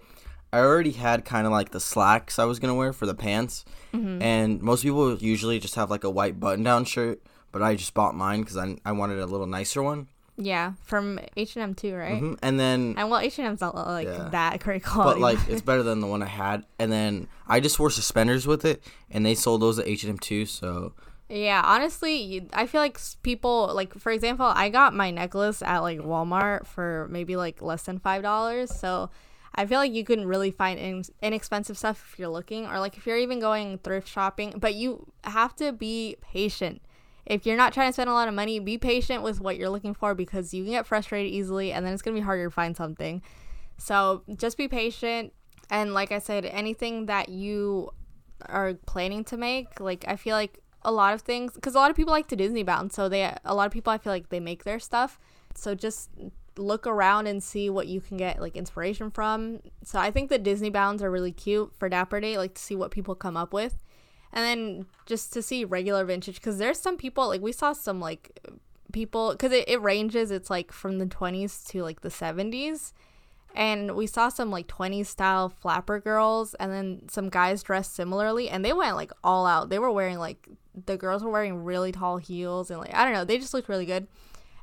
I 0.52 0.60
already 0.60 0.92
had 0.92 1.24
kind 1.24 1.46
of 1.46 1.52
like 1.52 1.70
the 1.70 1.80
slacks 1.80 2.38
I 2.38 2.44
was 2.44 2.58
gonna 2.58 2.74
wear 2.74 2.92
for 2.92 3.06
the 3.06 3.14
pants, 3.14 3.64
mm-hmm. 3.92 4.22
and 4.22 4.62
most 4.62 4.82
people 4.82 5.16
usually 5.16 5.58
just 5.58 5.74
have 5.74 5.90
like 5.90 6.04
a 6.04 6.10
white 6.10 6.38
button-down 6.38 6.84
shirt, 6.84 7.20
but 7.50 7.62
I 7.62 7.74
just 7.74 7.94
bought 7.94 8.14
mine 8.14 8.40
because 8.40 8.56
I 8.56 8.76
I 8.84 8.92
wanted 8.92 9.18
a 9.18 9.26
little 9.26 9.46
nicer 9.46 9.82
one. 9.82 10.08
Yeah 10.38 10.72
from 10.84 11.18
h&m 11.36 11.74
too 11.74 11.94
right 11.94 12.18
hmm 12.18 12.34
And 12.42 12.60
then, 12.60 12.94
and 12.98 13.10
well 13.10 13.20
h&m's 13.20 13.60
not 13.60 13.74
like 13.74 14.06
Yeah. 14.06 14.28
that 14.30 14.60
great 14.60 14.84
quality, 14.84 15.20
but 15.20 15.22
like 15.22 15.38
it's 15.48 15.62
better 15.62 15.82
than 15.82 16.00
the 16.00 16.06
one 16.06 16.22
I 16.22 16.26
had. 16.26 16.64
And 16.78 16.92
then 16.92 17.28
I 17.48 17.60
just 17.60 17.78
wore 17.78 17.90
suspenders 17.90 18.46
with 18.46 18.64
it, 18.64 18.82
and 19.10 19.24
they 19.24 19.34
sold 19.34 19.62
those 19.62 19.78
at 19.78 19.86
H 19.88 20.02
and 20.04 20.10
M 20.10 20.18
too. 20.18 20.44
So 20.46 20.92
Yeah, 21.28 21.62
honestly, 21.64 22.46
I 22.52 22.66
feel 22.66 22.80
like 22.80 22.98
people 23.22 23.70
like 23.74 23.94
for 23.94 24.12
example, 24.12 24.46
I 24.46 24.68
got 24.68 24.94
my 24.94 25.10
necklace 25.10 25.62
at 25.62 25.78
like 25.78 26.00
Walmart 26.00 26.66
for 26.66 27.08
maybe 27.10 27.34
like 27.36 27.62
less 27.62 27.82
than 27.84 27.98
five 27.98 28.22
dollars. 28.22 28.70
So 28.74 29.10
I 29.58 29.64
feel 29.64 29.78
like 29.78 29.92
you 29.92 30.04
can 30.04 30.26
really 30.26 30.50
find 30.50 30.78
in- 30.78 31.04
inexpensive 31.22 31.78
stuff 31.78 32.10
if 32.12 32.18
you're 32.18 32.28
looking, 32.28 32.66
or 32.66 32.78
like 32.78 32.96
if 32.98 33.06
you're 33.06 33.16
even 33.16 33.40
going 33.40 33.78
thrift 33.78 34.06
shopping. 34.06 34.54
But 34.58 34.74
you 34.74 35.10
have 35.24 35.56
to 35.56 35.72
be 35.72 36.16
patient. 36.20 36.82
If 37.26 37.44
you're 37.44 37.56
not 37.56 37.72
trying 37.72 37.88
to 37.88 37.92
spend 37.92 38.08
a 38.08 38.12
lot 38.12 38.28
of 38.28 38.34
money, 38.34 38.58
be 38.60 38.78
patient 38.78 39.22
with 39.22 39.40
what 39.40 39.56
you're 39.56 39.68
looking 39.68 39.94
for 39.94 40.14
because 40.14 40.54
you 40.54 40.62
can 40.62 40.72
get 40.72 40.86
frustrated 40.86 41.32
easily, 41.32 41.72
and 41.72 41.84
then 41.84 41.92
it's 41.92 42.02
gonna 42.02 42.14
be 42.14 42.20
harder 42.20 42.44
to 42.44 42.50
find 42.50 42.76
something. 42.76 43.20
So 43.78 44.22
just 44.36 44.56
be 44.56 44.68
patient. 44.68 45.32
And 45.68 45.92
like 45.92 46.12
I 46.12 46.20
said, 46.20 46.44
anything 46.44 47.06
that 47.06 47.28
you 47.28 47.90
are 48.46 48.74
planning 48.86 49.24
to 49.24 49.36
make, 49.36 49.80
like 49.80 50.04
I 50.06 50.16
feel 50.16 50.36
like 50.36 50.60
a 50.82 50.92
lot 50.92 51.14
of 51.14 51.22
things, 51.22 51.52
because 51.54 51.74
a 51.74 51.78
lot 51.78 51.90
of 51.90 51.96
people 51.96 52.12
like 52.12 52.28
to 52.28 52.36
Disney 52.36 52.62
bound, 52.62 52.92
so 52.92 53.08
they 53.08 53.34
a 53.44 53.54
lot 53.54 53.66
of 53.66 53.72
people 53.72 53.92
I 53.92 53.98
feel 53.98 54.12
like 54.12 54.28
they 54.28 54.40
make 54.40 54.62
their 54.62 54.78
stuff. 54.78 55.18
So 55.54 55.74
just 55.74 56.10
look 56.58 56.86
around 56.86 57.26
and 57.26 57.42
see 57.42 57.68
what 57.68 57.86
you 57.86 58.00
can 58.00 58.16
get 58.16 58.40
like 58.40 58.56
inspiration 58.56 59.10
from. 59.10 59.60
So 59.82 59.98
I 59.98 60.10
think 60.10 60.30
the 60.30 60.38
Disney 60.38 60.70
bounds 60.70 61.02
are 61.02 61.10
really 61.10 61.32
cute 61.32 61.72
for 61.76 61.88
Dapper 61.88 62.20
Day, 62.20 62.38
like 62.38 62.54
to 62.54 62.62
see 62.62 62.76
what 62.76 62.90
people 62.90 63.14
come 63.14 63.36
up 63.36 63.52
with. 63.52 63.82
And 64.32 64.44
then 64.44 64.86
just 65.06 65.32
to 65.32 65.42
see 65.42 65.64
regular 65.64 66.04
vintage, 66.04 66.36
because 66.36 66.58
there's 66.58 66.78
some 66.78 66.96
people 66.96 67.28
like 67.28 67.40
we 67.40 67.52
saw 67.52 67.72
some 67.72 68.00
like 68.00 68.38
people 68.92 69.32
because 69.32 69.52
it, 69.52 69.68
it 69.68 69.80
ranges. 69.80 70.30
It's 70.30 70.50
like 70.50 70.72
from 70.72 70.98
the 70.98 71.06
20s 71.06 71.66
to 71.68 71.82
like 71.82 72.02
the 72.02 72.08
70s 72.08 72.92
and 73.56 73.96
we 73.96 74.06
saw 74.06 74.28
some 74.28 74.50
like 74.50 74.68
20s 74.68 75.06
style 75.06 75.48
flapper 75.48 75.98
girls 75.98 76.54
and 76.54 76.70
then 76.70 77.08
some 77.08 77.30
guys 77.30 77.62
dressed 77.62 77.94
similarly 77.94 78.50
and 78.50 78.64
they 78.64 78.72
went 78.72 78.96
like 78.96 79.10
all 79.24 79.46
out 79.46 79.70
they 79.70 79.78
were 79.78 79.90
wearing 79.90 80.18
like 80.18 80.46
the 80.84 80.96
girls 80.96 81.24
were 81.24 81.30
wearing 81.30 81.64
really 81.64 81.90
tall 81.90 82.18
heels 82.18 82.70
and 82.70 82.78
like 82.78 82.94
i 82.94 83.02
don't 83.02 83.14
know 83.14 83.24
they 83.24 83.38
just 83.38 83.54
looked 83.54 83.68
really 83.68 83.86
good 83.86 84.06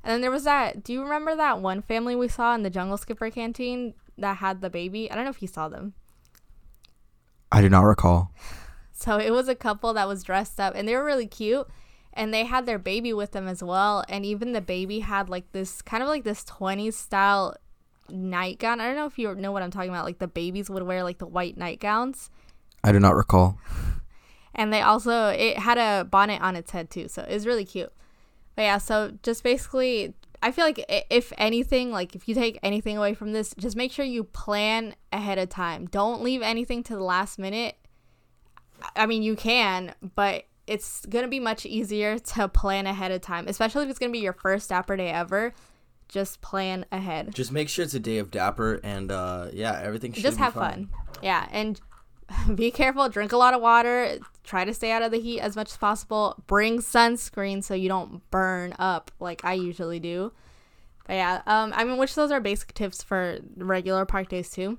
and 0.04 0.14
then 0.14 0.22
there 0.22 0.30
was 0.30 0.44
that 0.44 0.84
do 0.84 0.94
you 0.94 1.02
remember 1.02 1.36
that 1.36 1.60
one 1.60 1.82
family 1.82 2.16
we 2.16 2.28
saw 2.28 2.54
in 2.54 2.62
the 2.62 2.70
jungle 2.70 2.98
skipper 2.98 3.32
canteen 3.32 3.96
that 4.18 4.38
had 4.38 4.62
the 4.62 4.70
baby 4.70 5.10
i 5.12 5.16
don't 5.16 5.24
know 5.24 5.32
if 5.32 5.42
you 5.42 5.48
saw 5.48 5.68
them 5.68 5.94
I 7.54 7.62
do 7.62 7.70
not 7.70 7.84
recall. 7.84 8.32
So 9.04 9.18
it 9.18 9.32
was 9.32 9.50
a 9.50 9.56
couple 9.56 9.94
that 9.94 10.08
was 10.08 10.24
dressed 10.24 10.60
up 10.60 10.74
and 10.76 10.88
they 10.88 10.96
were 10.96 11.04
really 11.04 11.28
cute 11.28 11.68
and 12.14 12.34
they 12.34 12.46
had 12.46 12.66
their 12.66 12.80
baby 12.80 13.12
with 13.12 13.32
them 13.32 13.48
as 13.48 13.62
well 13.62 14.04
and 14.08 14.26
even 14.26 14.54
the 14.54 14.62
baby 14.62 15.00
had 15.00 15.28
like 15.28 15.52
this 15.52 15.82
kind 15.82 16.02
of 16.02 16.08
like 16.08 16.24
this 16.24 16.44
20s 16.46 16.94
style 16.94 17.56
nightgown. 18.10 18.80
I 18.80 18.86
don't 18.86 18.96
know 18.96 19.06
if 19.06 19.20
you 19.20 19.34
know 19.36 19.52
what 19.52 19.62
i'm 19.62 19.72
talking 19.72 19.90
about 19.90 20.06
like 20.06 20.20
the 20.20 20.28
babies 20.28 20.70
would 20.70 20.84
wear 20.84 21.04
like 21.04 21.18
the 21.18 21.28
white 21.28 21.58
nightgowns. 21.58 22.30
I 22.84 22.92
do 22.94 23.00
not 23.00 23.16
recall. 23.16 23.58
and 24.56 24.72
they 24.72 24.82
also 24.82 25.30
it 25.30 25.58
had 25.58 25.78
a 25.78 26.06
bonnet 26.06 26.42
on 26.42 26.56
its 26.56 26.72
head 26.72 26.90
too 26.90 27.10
so 27.10 27.24
it 27.24 27.34
was 27.34 27.46
really 27.46 27.66
cute. 27.66 27.92
But 28.56 28.62
yeah 28.62 28.78
so 28.78 29.18
just 29.22 29.44
basically 29.44 30.14
i 30.42 30.52
feel 30.52 30.66
like 30.66 30.86
if 31.10 31.34
anything 31.38 31.92
like 31.92 32.16
if 32.16 32.28
you 32.28 32.36
take 32.36 32.58
anything 32.64 32.98
away 32.98 33.14
from 33.14 33.34
this 33.34 33.54
just 33.58 33.76
make 33.76 33.92
sure 33.92 34.06
you 34.06 34.24
plan 34.24 34.96
ahead 35.12 35.38
of 35.38 35.50
time. 35.50 35.88
Don't 35.88 36.22
leave 36.22 36.42
anything 36.42 36.84
to 36.84 36.96
the 36.96 37.04
last 37.04 37.38
minute 37.38 37.76
i 38.96 39.06
mean 39.06 39.24
you 39.24 39.36
can 39.36 39.94
but 40.16 40.46
it's 40.66 41.06
gonna 41.08 41.28
be 41.28 41.40
much 41.40 41.66
easier 41.66 42.18
to 42.20 42.48
plan 42.48 42.88
ahead 42.88 43.12
of 43.12 43.22
time 43.22 43.48
especially 43.48 43.84
if 43.84 43.90
it's 43.90 44.00
gonna 44.00 44.12
be 44.12 44.20
your 44.20 44.34
first 44.34 44.70
dapper 44.70 44.96
day 44.96 45.10
ever 45.10 45.54
just 46.14 46.42
plan 46.42 46.86
ahead 46.92 47.34
Just 47.34 47.52
make 47.52 47.68
sure 47.68 47.84
it's 47.84 47.96
a 47.96 48.00
day 48.00 48.20
of 48.20 48.30
Dapper, 48.30 48.80
and 48.84 49.12
uh, 49.12 49.48
yeah, 49.52 49.80
everything 49.82 50.12
should 50.12 50.18
be. 50.18 50.22
just 50.22 50.38
have 50.38 50.54
fun. 50.54 50.90
Yeah, 51.24 51.48
and 51.52 51.82
be 52.56 52.70
careful. 52.70 53.10
Drink 53.10 53.32
a 53.32 53.38
lot 53.38 53.56
of 53.56 53.62
water. 53.62 54.20
Try 54.44 54.64
to 54.64 54.74
stay 54.76 54.92
out 54.92 55.02
of 55.02 55.12
the 55.12 55.20
heat 55.20 55.40
as 55.40 55.56
much 55.56 55.72
as 55.72 55.78
possible. 55.78 56.42
Bring 56.46 56.80
sunscreen 56.80 57.64
so 57.64 57.74
you 57.74 57.90
don't 57.90 58.30
burn 58.30 58.76
up 58.78 59.12
like 59.20 59.44
I 59.44 59.54
usually 59.54 60.00
do. 60.00 60.32
But 61.08 61.14
yeah, 61.14 61.42
um, 61.48 61.74
I 61.76 61.84
mean, 61.84 61.98
which 61.98 62.14
those 62.14 62.30
are 62.32 62.40
basic 62.40 62.74
tips 62.76 63.02
for 63.02 63.40
regular 63.58 64.06
park 64.06 64.30
days 64.30 64.52
too. 64.52 64.78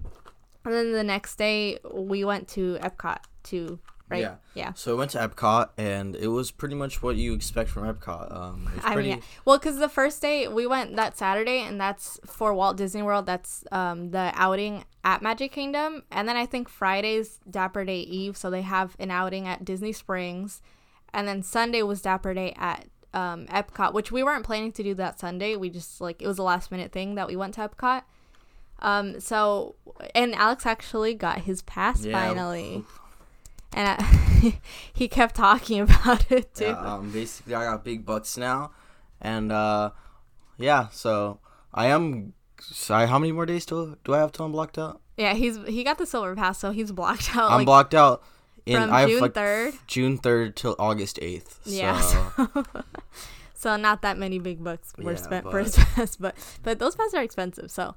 And 0.65 0.73
then 0.73 0.93
the 0.93 1.05
next 1.05 1.37
day 1.37 1.79
we 1.93 2.25
went 2.25 2.47
to 2.51 2.79
Epcot 2.81 3.19
too, 3.43 3.81
right? 4.15 4.21
Yeah. 4.23 4.35
Yeah. 4.55 4.73
So 4.75 4.95
I 4.95 4.99
went 4.99 5.11
to 5.13 5.19
Epcot, 5.19 5.71
and 5.77 6.15
it 6.17 6.29
was 6.29 6.51
pretty 6.51 6.75
much 6.75 7.03
what 7.03 7.17
you 7.17 7.35
expect 7.35 7.71
from 7.71 7.85
Epcot. 7.93 8.35
Um, 8.35 8.71
I 8.85 8.95
pretty. 8.95 9.09
mean, 9.11 9.19
yeah. 9.19 9.25
well, 9.45 9.59
because 9.59 9.79
the 9.79 9.89
first 9.89 10.23
day 10.23 10.49
we 10.49 10.67
went 10.67 10.97
that 10.97 11.19
Saturday, 11.19 11.59
and 11.61 11.81
that's 11.81 12.19
for 12.25 12.55
Walt 12.55 12.77
Disney 12.77 13.03
World. 13.03 13.27
That's 13.27 13.65
um, 13.73 14.11
the 14.11 14.33
outing 14.35 14.85
at 15.03 15.23
Magic 15.23 15.53
Kingdom, 15.53 16.05
and 16.11 16.29
then 16.29 16.37
I 16.37 16.47
think 16.47 16.69
Friday's 16.69 17.41
Dapper 17.49 17.85
Day 17.85 18.01
Eve, 18.01 18.37
so 18.37 18.51
they 18.51 18.63
have 18.63 18.97
an 18.99 19.11
outing 19.11 19.47
at 19.47 19.65
Disney 19.65 19.93
Springs, 19.93 20.63
and 21.13 21.29
then 21.29 21.43
Sunday 21.43 21.83
was 21.83 22.01
Dapper 22.01 22.33
Day 22.35 22.55
at 22.57 22.87
um, 23.13 23.47
Epcot, 23.47 23.93
which 23.93 24.11
we 24.11 24.23
weren't 24.23 24.45
planning 24.45 24.73
to 24.73 24.83
do 24.83 24.95
that 24.95 25.21
Sunday. 25.21 25.57
We 25.57 25.71
just 25.71 26.01
like 26.01 26.21
it 26.23 26.27
was 26.27 26.39
a 26.39 26.43
last 26.43 26.71
minute 26.71 26.91
thing 26.93 27.15
that 27.17 27.29
we 27.29 27.37
went 27.37 27.55
to 27.55 27.69
Epcot. 27.69 28.03
Um, 28.81 29.21
so 29.21 29.77
and 30.15 30.35
Alex 30.35 30.67
actually 30.67 31.15
got 31.15 31.43
his 31.43 31.63
pass 31.63 32.05
Yeah. 32.05 32.13
finally, 32.13 32.85
and 33.75 34.01
I, 34.01 34.59
he 34.93 35.09
kept 35.09 35.35
talking 35.37 35.81
about 35.87 36.31
it 36.31 36.55
too. 36.55 36.65
Yeah, 36.65 36.79
um, 36.95 37.11
basically, 37.11 37.55
I 37.55 37.65
got 37.65 37.85
big 37.85 38.07
bucks 38.07 38.37
now, 38.39 38.71
and 39.21 39.53
uh, 39.53 39.91
yeah. 40.59 40.89
So 40.93 41.41
I 41.73 41.87
am. 41.87 42.33
Sorry, 42.61 43.07
how 43.07 43.19
many 43.19 43.33
more 43.33 43.45
days 43.47 43.67
do 43.67 43.99
do 44.05 44.15
I 44.15 44.19
have 44.21 44.33
till 44.33 44.47
I'm 44.47 44.53
blocked 44.53 44.79
out? 44.79 45.01
Yeah, 45.17 45.35
he's 45.35 45.59
he 45.67 45.85
got 45.85 45.99
the 45.99 46.07
silver 46.07 46.35
pass, 46.35 46.59
so 46.59 46.71
he's 46.71 46.93
blocked 46.93 47.37
out. 47.37 47.51
I'm 47.51 47.59
like, 47.59 47.67
blocked 47.67 47.95
out 47.95 48.23
in 48.65 48.81
from 48.81 48.93
I 48.93 49.01
have 49.01 49.11
June 49.11 49.21
like 49.21 49.35
3rd? 49.35 49.79
June 49.87 50.19
third 50.19 50.57
till 50.57 50.75
August 50.79 51.19
eighth. 51.21 51.61
Yeah, 51.65 52.01
So, 52.01 52.49
so, 52.55 52.65
so 53.55 53.77
not 53.77 54.01
that 54.03 54.17
many 54.19 54.39
big 54.39 54.65
bucks 54.65 54.93
were 54.97 55.13
Yeah, 55.13 55.19
spent 55.19 55.45
for 55.45 55.53
but- 55.63 55.65
his 55.65 55.77
pass, 55.77 56.17
but 56.17 56.35
but 56.63 56.79
those 56.79 56.95
passes 56.97 57.15
are 57.15 57.23
expensive. 57.23 57.71
So, 57.71 57.95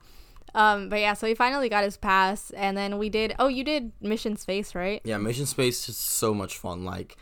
um, 0.58 0.90
but 0.90 1.00
yeah, 1.00 1.14
so 1.14 1.28
he 1.28 1.36
finally 1.36 1.70
got 1.70 1.84
his 1.84 1.96
pass, 1.98 2.50
and 2.52 2.76
then 2.76 2.98
we 2.98 3.08
did. 3.10 3.36
Oh, 3.40 3.48
you 3.48 3.64
did 3.64 3.92
Mission 4.02 4.36
Space, 4.36 4.74
right? 4.76 5.02
yeah, 5.06 5.18
Mission 5.18 5.46
Space 5.46 5.88
is 5.88 5.96
so 5.98 6.34
much 6.34 6.58
fun. 6.58 6.84
Like, 6.84 7.16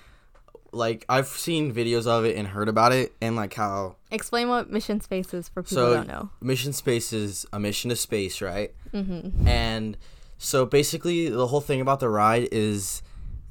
like 0.72 1.06
I've 1.08 1.28
seen 1.28 1.74
videos 1.74 2.08
of 2.08 2.26
it 2.26 2.36
and 2.38 2.48
heard 2.48 2.70
about 2.70 2.92
it, 2.92 3.14
and 3.22 3.36
like 3.36 3.54
how 3.54 3.98
Explain 4.12 4.50
what 4.50 4.70
Mission 4.72 5.02
Space 5.02 5.34
is 5.34 5.50
for 5.50 5.64
people 5.64 5.76
so 5.76 5.88
who 5.90 5.94
don't 5.96 6.08
know. 6.08 6.30
Mission 6.42 6.74
Space 6.74 7.14
is 7.14 7.46
a 7.54 7.60
mission 7.60 7.90
to 7.90 7.96
space, 7.96 8.42
right? 8.42 8.74
Mm-hmm. 8.94 9.48
And 9.48 9.98
so 10.38 10.66
basically, 10.66 11.30
the 11.30 11.48
whole 11.48 11.62
thing 11.62 11.82
about 11.82 12.00
the 12.00 12.10
ride 12.10 12.48
is. 12.52 13.02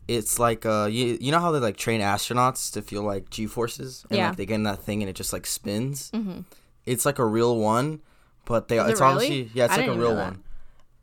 It's 0.07 0.39
like 0.39 0.67
uh 0.67 0.87
you, 0.91 1.17
you 1.19 1.33
know 1.33 1.41
how 1.41 1.51
they 1.51 1.61
like 1.61 1.79
train 1.79 2.03
astronauts 2.03 2.71
to 2.75 2.83
feel 2.83 3.03
like 3.03 3.31
G 3.31 3.47
forces 3.47 4.05
and 4.11 4.19
Yeah. 4.19 4.29
like 4.29 4.37
they 4.37 4.45
get 4.45 4.57
in 4.57 4.65
that 4.65 4.81
thing 4.83 5.03
and 5.03 5.09
it 5.09 5.15
just 5.17 5.33
like 5.33 5.47
spins. 5.47 6.11
Mm-hmm. 6.11 6.41
It's 6.85 7.07
like 7.07 7.19
a 7.19 7.25
real 7.25 7.57
one, 7.57 8.03
but 8.47 8.69
they 8.69 8.79
Is 8.79 8.87
it 8.87 8.91
it's 8.93 9.01
really? 9.01 9.13
obviously 9.13 9.51
yeah 9.55 9.65
it's 9.67 9.75
I 9.75 9.77
like 9.79 9.87
a 9.89 9.99
real 9.99 10.17
one, 10.17 10.43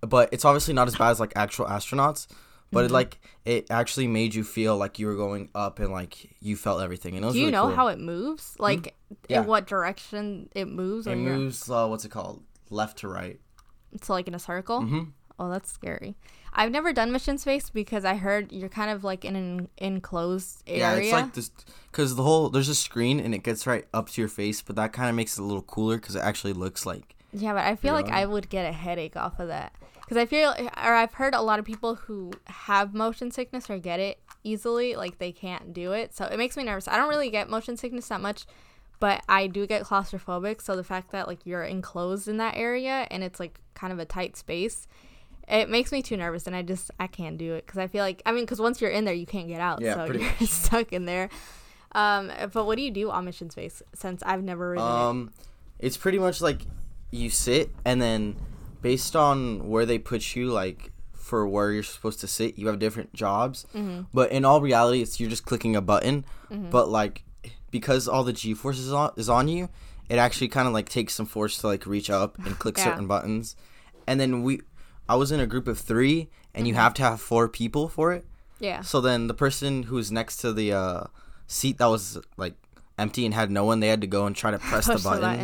but 0.01 0.29
it's 0.31 0.45
obviously 0.45 0.73
not 0.73 0.87
as 0.87 0.95
bad 0.95 1.11
as 1.11 1.19
like 1.19 1.33
actual 1.35 1.65
astronauts. 1.65 2.27
But 2.73 2.85
Mm-hmm. 2.85 2.85
it 2.85 2.91
like 2.93 3.19
it 3.43 3.67
actually 3.69 4.07
made 4.07 4.33
you 4.33 4.45
feel 4.45 4.77
like 4.77 4.97
you 4.97 5.05
were 5.07 5.15
going 5.15 5.49
up 5.53 5.79
and 5.79 5.91
like 5.91 6.29
you 6.39 6.55
felt 6.55 6.81
everything. 6.81 7.15
And 7.17 7.25
it 7.25 7.27
was 7.27 7.33
Do 7.33 7.39
you 7.41 7.47
really 7.47 7.51
know 7.51 7.65
cool. 7.67 7.75
how 7.75 7.87
it 7.87 7.99
moves? 7.99 8.55
Like 8.59 8.95
Yeah. 9.27 9.41
in 9.41 9.45
what 9.47 9.67
direction 9.67 10.47
it 10.55 10.69
moves? 10.69 11.05
it 11.05 11.09
when 11.09 11.23
you're- 11.23 11.35
moves? 11.37 11.69
Uh, 11.69 11.87
what's 11.87 12.05
it 12.05 12.11
called? 12.11 12.41
Left 12.69 12.99
to 12.99 13.09
right. 13.09 13.41
So 14.01 14.13
like 14.13 14.29
in 14.29 14.33
a 14.35 14.39
circle. 14.39 14.79
Mm-hmm. 14.83 15.03
Oh, 15.37 15.49
that's 15.49 15.69
scary. 15.69 16.15
I've 16.53 16.71
never 16.71 16.93
done 16.93 17.11
Mission 17.11 17.37
Space 17.37 17.69
because 17.69 18.05
I 18.05 18.15
heard 18.15 18.53
you're 18.53 18.69
kind 18.69 18.89
of 18.91 19.03
like 19.03 19.25
in 19.25 19.35
an 19.35 19.67
enclosed 19.77 20.63
area. 20.67 20.81
Yeah, 20.81 20.95
it's 20.95 21.11
like 21.11 21.33
this 21.33 21.51
because 21.91 22.15
the 22.15 22.23
whole 22.23 22.49
there's 22.49 22.69
a 22.69 22.75
screen 22.75 23.19
and 23.19 23.35
it 23.35 23.43
gets 23.43 23.67
right 23.67 23.85
up 23.93 24.09
to 24.11 24.21
your 24.21 24.29
face, 24.29 24.61
but 24.61 24.75
that 24.77 24.93
kind 24.93 25.09
of 25.09 25.15
makes 25.15 25.37
it 25.37 25.41
a 25.41 25.45
little 25.45 25.61
cooler 25.61 25.97
because 25.97 26.15
it 26.15 26.21
actually 26.21 26.53
looks 26.53 26.85
like 26.85 27.15
Yeah, 27.33 27.53
but 27.53 27.65
I 27.65 27.75
feel 27.75 27.93
like. 27.93 28.09
I 28.09 28.25
would 28.25 28.49
get 28.49 28.65
a 28.65 28.71
headache 28.71 29.15
off 29.15 29.39
of 29.39 29.47
that. 29.47 29.73
Because 30.01 30.17
I 30.17 30.25
feel, 30.25 30.53
or 30.59 30.93
I've 30.93 31.13
heard 31.13 31.33
a 31.33 31.41
lot 31.41 31.59
of 31.59 31.63
people 31.65 31.95
who 31.95 32.33
have 32.47 32.93
motion 32.93 33.31
sickness 33.31 33.69
or 33.69 33.77
get 33.79 33.99
it 34.01 34.19
easily, 34.43 34.95
like 34.95 35.19
they 35.19 35.31
can't 35.31 35.73
do 35.73 35.93
it. 35.93 36.13
So 36.13 36.25
it 36.25 36.37
makes 36.37 36.57
me 36.57 36.63
nervous. 36.63 36.87
I 36.89 36.97
don't 36.97 37.07
really 37.07 37.29
get 37.29 37.49
motion 37.49 37.77
sickness 37.77 38.09
that 38.09 38.19
much, 38.19 38.45
but 38.99 39.23
I 39.29 39.47
do 39.47 39.65
get 39.65 39.83
claustrophobic. 39.83 40.61
So 40.61 40.75
the 40.75 40.83
fact 40.83 41.11
that 41.11 41.27
like 41.27 41.45
you're 41.45 41.63
enclosed 41.63 42.27
in 42.27 42.37
that 42.37 42.57
area 42.57 43.07
and 43.09 43.23
it's 43.23 43.39
like 43.39 43.61
kind 43.73 43.93
of 43.93 43.99
a 43.99 44.05
tight 44.05 44.35
space, 44.35 44.85
it 45.47 45.69
makes 45.69 45.93
me 45.93 46.01
too 46.01 46.17
nervous. 46.17 46.45
And 46.45 46.57
I 46.57 46.61
just, 46.61 46.91
I 46.99 47.07
can't 47.07 47.37
do 47.37 47.53
it. 47.53 47.65
Because 47.65 47.77
I 47.79 47.87
feel 47.87 48.03
like, 48.03 48.21
I 48.25 48.33
mean, 48.33 48.43
because 48.43 48.59
once 48.59 48.81
you're 48.81 48.91
in 48.91 49.05
there, 49.05 49.13
you 49.13 49.25
can't 49.25 49.47
get 49.47 49.61
out. 49.61 49.79
Yeah, 49.79 49.93
so 49.93 50.07
pretty 50.07 50.25
you're 50.25 50.33
stuck 50.47 50.91
in 50.91 51.05
there. 51.05 51.29
Um, 51.93 52.31
but 52.51 52.65
what 52.65 52.75
do 52.75 52.81
you 52.81 52.91
do 52.91 53.09
on 53.11 53.23
Mission 53.23 53.49
Space 53.49 53.81
since 53.93 54.21
I've 54.23 54.43
never 54.43 54.71
ridden 54.71 54.85
it? 54.85 54.89
um, 54.89 55.31
it's 55.79 55.97
pretty 55.97 56.19
much 56.19 56.41
like 56.41 56.65
you 57.11 57.29
sit 57.29 57.69
and 57.85 58.01
then 58.01 58.35
based 58.81 59.15
on 59.15 59.67
where 59.69 59.85
they 59.85 59.99
put 59.99 60.35
you, 60.35 60.51
like 60.51 60.91
for 61.13 61.47
where 61.47 61.71
you're 61.71 61.83
supposed 61.83 62.19
to 62.21 62.27
sit, 62.27 62.57
you 62.57 62.67
have 62.67 62.79
different 62.79 63.13
jobs. 63.13 63.65
Mm-hmm. 63.75 64.03
But 64.13 64.31
in 64.31 64.43
all 64.45 64.61
reality, 64.61 65.01
it's 65.01 65.19
you're 65.19 65.29
just 65.29 65.45
clicking 65.45 65.75
a 65.75 65.81
button. 65.81 66.25
But 66.49 66.89
like 66.89 67.23
because 67.69 68.07
all 68.07 68.23
the 68.23 68.33
G 68.33 68.53
force 68.53 68.77
is 68.79 68.91
on 68.91 69.11
is 69.15 69.29
on 69.29 69.47
you, 69.47 69.69
it 70.09 70.17
actually 70.17 70.49
kind 70.49 70.67
of 70.67 70.73
like 70.73 70.89
takes 70.89 71.13
some 71.13 71.25
force 71.25 71.57
to 71.59 71.67
like 71.67 71.85
reach 71.85 72.09
up 72.09 72.37
and 72.45 72.57
click 72.59 72.77
Yeah. 72.79 72.83
certain 72.85 73.07
buttons. 73.07 73.55
And 74.07 74.19
then 74.19 74.43
we, 74.43 74.61
I 75.07 75.15
was 75.15 75.31
in 75.31 75.39
a 75.39 75.47
group 75.47 75.67
of 75.67 75.77
three, 75.79 76.29
and 76.53 76.61
Mm-hmm. 76.63 76.65
you 76.67 76.73
have 76.75 76.93
to 76.95 77.03
have 77.03 77.21
four 77.21 77.47
people 77.47 77.87
for 77.87 78.11
it. 78.11 78.25
Yeah. 78.59 78.81
So 78.81 78.99
then 78.99 79.27
the 79.27 79.33
person 79.33 79.83
who 79.83 79.95
was 79.95 80.11
next 80.11 80.37
to 80.37 80.51
the 80.51 80.73
uh, 80.73 81.03
seat 81.47 81.77
that 81.77 81.85
was 81.85 82.17
like 82.35 82.55
empty 82.97 83.25
and 83.25 83.33
had 83.33 83.49
no 83.49 83.63
one, 83.63 83.79
they 83.79 83.87
had 83.87 84.01
to 84.01 84.07
go 84.07 84.25
and 84.25 84.35
try 84.35 84.51
to 84.51 84.59
press 84.59 84.85
the 84.85 84.93
Push 84.93 85.03
the 85.03 85.09
button. 85.09 85.39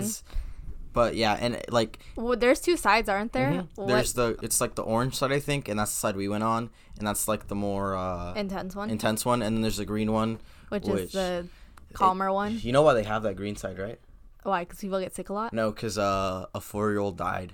But 0.98 1.16
yeah, 1.16 1.38
and 1.40 1.62
like 1.70 2.00
Well, 2.16 2.36
there's 2.36 2.60
two 2.60 2.76
sides, 2.76 3.08
aren't 3.08 3.32
there? 3.38 3.52
Mm-hmm. 3.52 3.86
there's 3.88 4.14
the 4.14 4.28
it's 4.42 4.60
like 4.60 4.74
the 4.74 4.82
orange 4.82 5.14
side 5.14 5.32
I 5.32 5.40
think, 5.40 5.70
and 5.70 5.78
that's 5.80 5.92
the 5.92 6.00
side 6.00 6.16
we 6.16 6.28
went 6.28 6.44
on, 6.44 6.72
and 6.98 7.06
that's 7.08 7.28
like 7.28 7.48
the 7.54 7.56
more 7.68 7.96
uh, 7.96 8.34
intense 8.34 8.76
one, 8.76 8.90
intense 8.90 9.22
one, 9.24 9.44
and 9.44 9.56
then 9.56 9.62
there's 9.62 9.78
the 9.78 9.86
green 9.86 10.12
one, 10.12 10.40
which, 10.70 10.86
which- 10.86 11.02
is 11.04 11.12
the 11.12 11.46
calmer 11.94 12.32
one. 12.34 12.58
You 12.64 12.72
know 12.72 12.82
why 12.82 12.96
they 12.96 13.04
have 13.04 13.22
that 13.24 13.36
green 13.36 13.56
side, 13.56 13.78
right? 13.78 14.00
Why? 14.42 14.64
Because 14.64 14.80
people 14.80 15.00
get 15.00 15.14
sick 15.14 15.30
a 15.30 15.34
lot. 15.34 15.54
No, 15.54 15.70
because 15.72 16.00
uh, 16.00 16.48
a 16.56 16.60
four 16.62 16.90
year 16.90 17.00
old 17.00 17.16
died 17.16 17.54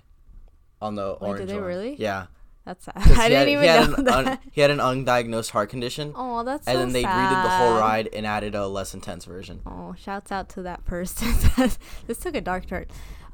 on 0.82 0.96
the 0.96 1.18
Wait, 1.20 1.38
did 1.38 1.50
they 1.50 1.56
one. 1.56 1.64
really? 1.64 1.96
Yeah. 2.00 2.28
That's 2.66 2.86
sad. 2.86 2.94
I 2.96 3.28
didn't 3.28 3.32
had- 3.32 3.50
even 3.50 3.66
know 3.66 3.96
an 3.98 4.04
that. 4.06 4.28
un- 4.28 4.40
he 4.54 4.62
had 4.62 4.72
an 4.72 4.78
undiagnosed 4.80 5.50
heart 5.50 5.70
condition, 5.70 6.14
oh, 6.16 6.46
that's 6.46 6.64
sad. 6.64 6.72
and 6.72 6.80
so 6.80 6.84
then 6.86 6.94
they 6.94 7.04
sad. 7.04 7.30
redid 7.34 7.44
the 7.44 7.50
whole 7.50 7.78
ride 7.78 8.08
and 8.14 8.26
added 8.26 8.56
a 8.56 8.68
less 8.68 8.94
intense 8.94 9.26
version. 9.26 9.60
Oh, 9.66 9.96
shouts 10.00 10.32
out 10.32 10.48
to 10.56 10.62
that 10.62 10.86
person. 10.86 11.28
this 12.08 12.18
took 12.20 12.36
a 12.36 12.42
dark 12.42 12.66
turn. 12.68 12.86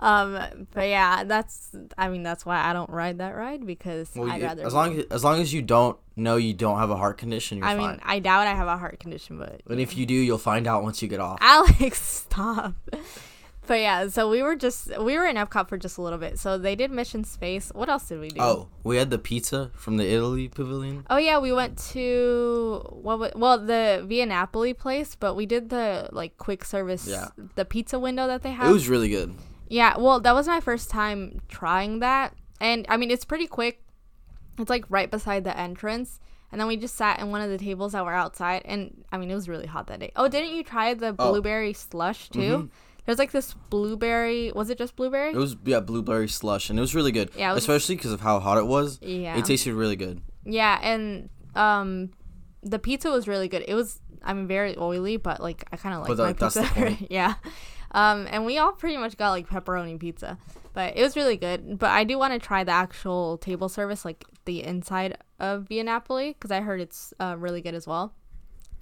Um, 0.02 0.40
but 0.74 0.88
yeah, 0.88 1.24
that's. 1.26 1.70
I 1.98 2.08
mean, 2.10 2.24
that's 2.24 2.46
why 2.46 2.58
I 2.64 2.72
don't 2.74 2.90
ride 2.90 3.18
that 3.18 3.36
ride 3.36 3.66
because 3.66 4.10
Well, 4.16 4.30
I'd 4.32 4.42
you- 4.42 4.48
rather. 4.48 4.66
as 4.66 4.74
long 4.74 4.98
as 4.98 5.06
as 5.12 5.24
long 5.24 5.42
as 5.42 5.54
you 5.54 5.62
don't 5.62 5.98
know 6.16 6.38
you 6.38 6.54
don't 6.54 6.78
have 6.80 6.90
a 6.90 6.96
heart 6.98 7.18
condition, 7.18 7.58
you're 7.60 7.68
I 7.68 7.76
fine. 7.76 7.90
mean, 7.92 8.00
I 8.04 8.20
doubt 8.20 8.48
I 8.48 8.54
have 8.56 8.68
a 8.68 8.78
heart 8.78 9.00
condition, 9.00 9.38
but 9.38 9.62
and 9.70 9.80
if 9.82 9.98
you 9.98 10.06
do, 10.06 10.14
you'll 10.14 10.38
find 10.38 10.68
out 10.68 10.84
once 10.84 11.02
you 11.02 11.08
get 11.10 11.20
off. 11.20 11.38
Alex, 11.42 12.02
stop. 12.30 12.76
But 13.68 13.82
yeah, 13.82 14.08
so 14.08 14.28
we 14.32 14.42
were 14.42 14.56
just 14.56 14.88
we 15.00 15.16
were 15.16 15.26
in 15.28 15.36
Epcot 15.36 15.70
for 15.70 15.78
just 15.78 15.98
a 16.00 16.02
little 16.02 16.18
bit. 16.18 16.40
So 16.40 16.58
they 16.58 16.76
did 16.76 16.90
Mission 16.90 17.24
Space. 17.24 17.70
What 17.76 17.88
else 17.88 18.08
did 18.08 18.20
we 18.20 18.30
do? 18.30 18.42
Oh, 18.42 18.68
we 18.84 18.98
had 18.98 19.12
the 19.12 19.20
pizza 19.20 19.70
from 19.76 19.98
the 19.98 20.08
Italy 20.12 20.48
pavilion. 20.48 21.06
Oh 21.10 21.18
yeah, 21.18 21.38
we 21.40 21.52
went 21.54 21.78
to 21.94 22.84
what? 22.90 23.38
Well, 23.38 23.60
the 23.60 24.04
Via 24.08 24.26
Napoli 24.26 24.74
place, 24.74 25.14
but 25.16 25.36
we 25.36 25.46
did 25.46 25.70
the 25.70 26.10
like 26.12 26.38
quick 26.38 26.64
service, 26.66 27.06
Yeah. 27.06 27.28
the 27.56 27.66
pizza 27.66 28.00
window 28.00 28.26
that 28.28 28.42
they 28.42 28.52
have. 28.52 28.70
It 28.70 28.74
was 28.74 28.90
really 28.90 29.10
good. 29.10 29.36
Yeah, 29.70 29.98
well, 29.98 30.20
that 30.20 30.34
was 30.34 30.48
my 30.48 30.60
first 30.60 30.90
time 30.90 31.40
trying 31.48 32.00
that, 32.00 32.34
and 32.60 32.86
I 32.90 32.98
mean 32.98 33.12
it's 33.12 33.26
pretty 33.26 33.48
quick. 33.48 33.82
It's 34.58 34.70
like 34.70 34.84
right 34.90 35.10
beside 35.10 35.44
the 35.46 35.58
entrance, 35.58 36.20
and 36.52 36.60
then 36.60 36.68
we 36.68 36.76
just 36.76 36.96
sat 36.96 37.20
in 37.20 37.32
one 37.32 37.42
of 37.42 37.50
the 37.50 37.58
tables 37.58 37.94
that 37.94 38.04
were 38.04 38.14
outside, 38.14 38.64
and 38.66 39.06
I 39.12 39.18
mean 39.18 39.32
it 39.32 39.36
was 39.36 39.48
really 39.48 39.68
hot 39.68 39.88
that 39.88 40.00
day. 40.00 40.12
Oh, 40.16 40.28
didn't 40.28 40.54
you 40.56 40.64
try 40.64 40.94
the 40.94 41.16
Oh. 41.18 41.32
blueberry 41.32 41.74
slush 41.74 42.30
too? 42.30 42.70
There's 43.06 43.18
like 43.18 43.32
this 43.32 43.56
blueberry. 43.70 44.52
Was 44.54 44.70
it 44.70 44.78
just 44.78 44.96
blueberry? 44.96 45.32
It 45.32 45.36
was 45.38 45.56
yeah, 45.66 45.80
blueberry 45.80 46.28
slush, 46.28 46.70
and 46.70 46.78
it 46.78 46.82
was 46.82 46.94
really 46.94 47.12
good. 47.12 47.32
Yeah, 47.38 47.56
especially 47.56 47.96
because 47.96 48.12
of 48.12 48.22
how 48.22 48.40
hot 48.40 48.58
it 48.58 48.68
was. 48.68 49.00
Yeah. 49.02 49.38
it 49.38 49.46
tasted 49.46 49.74
really 49.74 49.96
good. 49.96 50.22
Yeah, 50.46 50.78
and 50.82 51.30
um, 51.56 52.12
the 52.62 52.78
pizza 52.80 53.10
was 53.10 53.28
really 53.28 53.48
good. 53.48 53.64
It 53.68 53.74
was, 53.74 54.00
I 54.24 54.34
mean, 54.34 54.48
very 54.48 54.78
oily, 54.78 55.18
but 55.18 55.40
like 55.42 55.64
I 55.72 55.78
kind 55.78 55.96
of 55.96 56.02
like 56.08 56.18
my 56.18 56.34
that- 56.34 56.40
pizza. 56.40 56.98
yeah, 57.10 57.36
um, 57.92 58.28
and 58.30 58.46
we 58.46 58.58
all 58.58 58.72
pretty 58.72 58.98
much 58.98 59.18
got 59.18 59.32
like 59.32 59.48
pepperoni 59.48 60.00
pizza, 60.00 60.38
but 60.74 60.96
it 60.96 61.02
was 61.02 61.16
really 61.16 61.38
good. 61.38 61.80
But 61.80 61.92
I 61.92 62.04
do 62.04 62.18
want 62.18 62.34
to 62.34 62.40
try 62.40 62.64
the 62.64 62.72
actual 62.72 63.38
table 63.38 63.70
service, 63.70 64.06
like 64.06 64.26
the 64.46 64.64
inside 64.64 65.18
of 65.40 65.64
Via 65.64 65.84
Napoli, 65.84 66.34
because 66.34 66.52
I 66.52 66.62
heard 66.62 66.82
it's 66.82 67.14
uh, 67.20 67.36
really 67.38 67.62
good 67.62 67.76
as 67.76 67.88
well. 67.88 68.14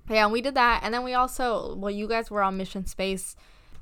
Yeah, 0.10 0.24
and 0.24 0.32
we 0.32 0.42
did 0.42 0.56
that, 0.56 0.82
and 0.84 0.94
then 0.94 1.04
we 1.04 1.14
also, 1.14 1.76
well, 1.76 1.92
you 1.92 2.08
guys 2.08 2.32
were 2.32 2.42
on 2.42 2.58
Mission 2.58 2.86
Space. 2.86 3.36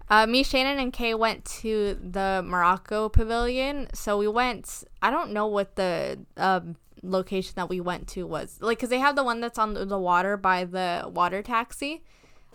Uh, 0.10 0.28
me, 0.28 0.44
Shannon, 0.44 0.80
and 0.80 0.94
Kay 0.94 1.16
went 1.16 1.46
to 1.46 1.96
the 1.96 2.44
Morocco 2.46 3.10
Pavilion. 3.10 3.88
So 3.94 4.18
we 4.18 4.28
went. 4.28 4.84
I 5.02 5.10
don't 5.10 5.32
know 5.32 5.48
what 5.48 5.76
the 5.76 6.20
um, 6.38 6.76
location 7.02 7.54
that 7.56 7.70
we 7.70 7.80
went 7.80 8.08
to 8.10 8.26
was 8.26 8.58
like, 8.62 8.80
cause 8.80 8.90
they 8.90 9.00
have 9.00 9.16
the 9.16 9.24
one 9.24 9.40
that's 9.40 9.58
on 9.58 9.74
the 9.74 10.00
water 10.00 10.38
by 10.38 10.66
the 10.66 11.10
water 11.12 11.42
taxi. 11.42 12.04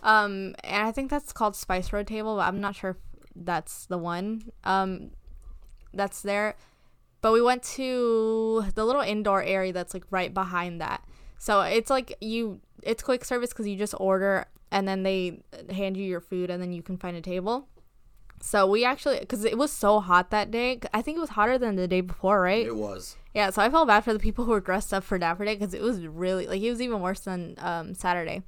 Um, 0.03 0.55
and 0.65 0.87
I 0.87 0.93
think 0.93 1.11
that's 1.11 1.33
called 1.33 1.57
Spice 1.57 1.93
Road 1.93 2.07
Table, 2.07 2.37
but 2.37 2.43
I'm 2.43 2.61
not 2.61 2.75
sure 2.75 2.91
if 2.91 2.97
that's 3.35 3.87
the 3.87 3.99
one. 3.99 4.51
Um, 4.65 5.11
that's 5.93 6.23
there. 6.23 6.57
But 7.23 7.33
we 7.33 7.43
went 7.43 7.63
to 7.75 8.65
the 8.75 8.85
little 8.85 9.03
indoor 9.03 9.43
area 9.43 9.73
that's 9.73 9.93
like 9.93 10.05
right 10.11 10.33
behind 10.33 10.81
that. 10.81 11.05
So 11.39 11.61
it's 11.61 11.91
like 11.91 12.17
you, 12.21 12.61
it's 12.83 13.03
quick 13.03 13.25
service 13.25 13.51
because 13.51 13.67
you 13.67 13.77
just 13.77 13.95
order 13.99 14.47
and 14.71 14.87
then 14.89 15.03
they 15.03 15.43
hand 15.71 15.97
you 15.97 16.05
your 16.05 16.21
food 16.21 16.51
and 16.51 16.63
then 16.63 16.73
you 16.73 16.83
can 16.83 16.97
find 16.97 17.17
a 17.17 17.21
table. 17.21 17.69
So 18.43 18.67
we 18.67 18.85
actually, 18.85 19.21
because 19.21 19.45
it 19.45 19.59
was 19.59 19.71
so 19.71 20.01
hot 20.01 20.31
that 20.31 20.51
day, 20.51 20.81
I 20.95 21.03
think 21.03 21.19
it 21.19 21.21
was 21.21 21.31
hotter 21.31 21.59
than 21.59 21.77
the 21.77 21.87
day 21.87 22.01
before, 22.01 22.41
right? 22.41 22.67
It 22.67 22.77
was. 22.77 23.17
Yeah, 23.35 23.51
so 23.51 23.61
I 23.61 23.69
felt 23.69 23.87
bad 23.87 24.03
for 24.03 24.15
the 24.15 24.19
people 24.19 24.47
who 24.47 24.53
were 24.53 24.61
dressed 24.71 24.95
up 24.95 25.05
for 25.05 25.19
Dapper 25.19 25.45
Day 25.45 25.57
because 25.57 25.75
it 25.75 25.83
was 25.83 26.07
really 26.07 26.47
like 26.47 26.63
it 26.63 26.71
was 26.71 26.81
even 26.81 27.01
worse 27.01 27.21
than 27.21 27.55
um, 27.59 27.95
Saturday, 27.95 28.43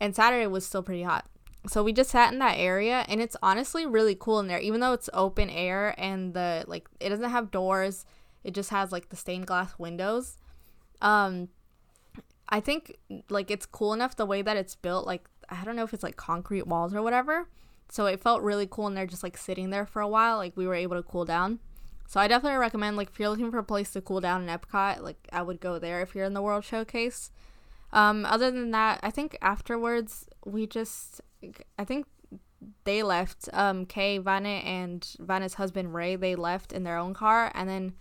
and 0.00 0.14
Saturday 0.14 0.46
was 0.46 0.64
still 0.64 0.82
pretty 0.82 1.02
hot. 1.02 1.26
so 1.66 1.82
we 1.82 1.92
just 1.92 2.10
sat 2.10 2.32
in 2.32 2.38
that 2.38 2.56
area 2.56 3.04
and 3.08 3.20
it's 3.20 3.36
honestly 3.42 3.84
really 3.84 4.14
cool 4.14 4.38
in 4.40 4.46
there. 4.46 4.60
Even 4.60 4.80
though 4.80 4.92
it's 4.92 5.10
open 5.12 5.50
air 5.50 5.94
and 5.98 6.34
the 6.34 6.64
like 6.66 6.88
it 7.00 7.08
doesn't 7.08 7.30
have 7.30 7.50
doors 7.50 8.04
it 8.44 8.54
just 8.54 8.70
has 8.70 8.92
like 8.92 9.08
the 9.08 9.16
stained 9.16 9.46
glass 9.46 9.78
windows. 9.78 10.38
Um 11.02 11.48
i 12.50 12.60
think 12.60 12.96
like 13.28 13.50
it's 13.50 13.66
cool 13.66 13.92
enough 13.92 14.16
the 14.16 14.24
way 14.24 14.40
that 14.40 14.56
it's 14.56 14.74
built 14.74 15.06
like 15.06 15.28
i 15.50 15.62
don't 15.66 15.76
know 15.76 15.82
if 15.84 15.92
it's 15.92 16.02
like 16.02 16.16
concrete 16.16 16.66
walls 16.66 16.94
or 16.94 17.02
whatever. 17.02 17.48
So 17.90 18.06
it 18.06 18.20
felt 18.20 18.42
really 18.42 18.66
cool 18.70 18.86
in 18.86 18.94
there 18.94 19.06
just 19.06 19.22
like 19.22 19.36
sitting 19.36 19.70
there 19.70 19.86
for 19.86 20.00
a 20.00 20.08
while 20.08 20.36
like 20.36 20.56
we 20.56 20.66
were 20.66 20.74
able 20.74 20.96
to 20.96 21.02
cool 21.02 21.24
down. 21.24 21.58
So 22.06 22.20
i 22.20 22.28
definitely 22.28 22.58
recommend 22.58 22.96
like 22.96 23.10
if 23.10 23.18
you're 23.18 23.28
looking 23.28 23.50
for 23.50 23.58
a 23.58 23.64
place 23.64 23.90
to 23.92 24.00
cool 24.00 24.20
down 24.20 24.48
in 24.48 24.58
epcot 24.58 25.02
like 25.02 25.28
i 25.32 25.42
would 25.42 25.60
go 25.60 25.78
there 25.78 26.00
if 26.00 26.14
you're 26.14 26.24
in 26.24 26.34
the 26.34 26.42
world 26.42 26.64
showcase 26.64 27.30
um 27.92 28.24
other 28.26 28.50
than 28.50 28.70
that 28.70 28.98
i 29.02 29.10
think 29.10 29.36
afterwards 29.42 30.26
we 30.44 30.66
just 30.66 31.20
I 31.78 31.84
think 31.84 32.06
they 32.82 33.04
left. 33.04 33.48
Um, 33.52 33.86
Kay, 33.86 34.18
Vanna, 34.18 34.48
and 34.66 35.06
Vanna's 35.20 35.54
husband 35.54 35.94
Ray, 35.94 36.16
they 36.16 36.34
left 36.34 36.72
in 36.72 36.82
their 36.82 36.96
own 36.98 37.14
car, 37.14 37.52
and 37.54 37.68
then 37.68 37.92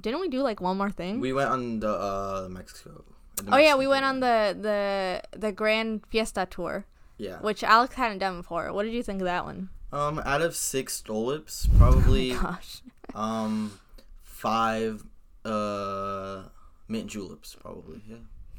didn't 0.00 0.20
we 0.20 0.28
do 0.28 0.42
like 0.42 0.60
one 0.60 0.76
more 0.76 0.90
thing? 0.90 1.20
We 1.20 1.32
went 1.32 1.50
on 1.50 1.78
the 1.78 1.90
uh 1.90 2.48
Mexico. 2.50 3.04
the 3.36 3.54
oh 3.54 3.58
yeah, 3.58 3.76
we 3.76 3.86
went 3.86 4.04
on 4.04 4.18
the 4.18 4.56
the 4.60 5.22
the 5.38 5.52
Grand 5.52 6.04
Fiesta 6.10 6.44
tour, 6.50 6.86
Yeah. 7.18 7.38
which 7.38 7.62
Alex 7.62 7.94
hadn't 7.94 8.18
done 8.18 8.38
before. 8.38 8.72
What 8.72 8.82
did 8.82 8.92
you 8.94 9.04
think 9.04 9.20
of 9.20 9.26
that 9.26 9.44
one? 9.44 9.68
Um, 9.92 10.18
out 10.24 10.42
of 10.42 10.56
six 10.56 11.00
tulips, 11.00 11.68
probably 11.78 12.32
Gosh, 12.34 12.82
um 13.14 13.78
five 14.24 15.04
uh 15.44 16.42
mint 16.88 17.06
juleps, 17.06 17.54
probably. 17.60 18.02
Yeah. 18.08 18.16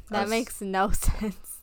That 0.10 0.14
That's- 0.14 0.30
makes 0.30 0.62
no 0.62 0.92
sense. 0.92 1.62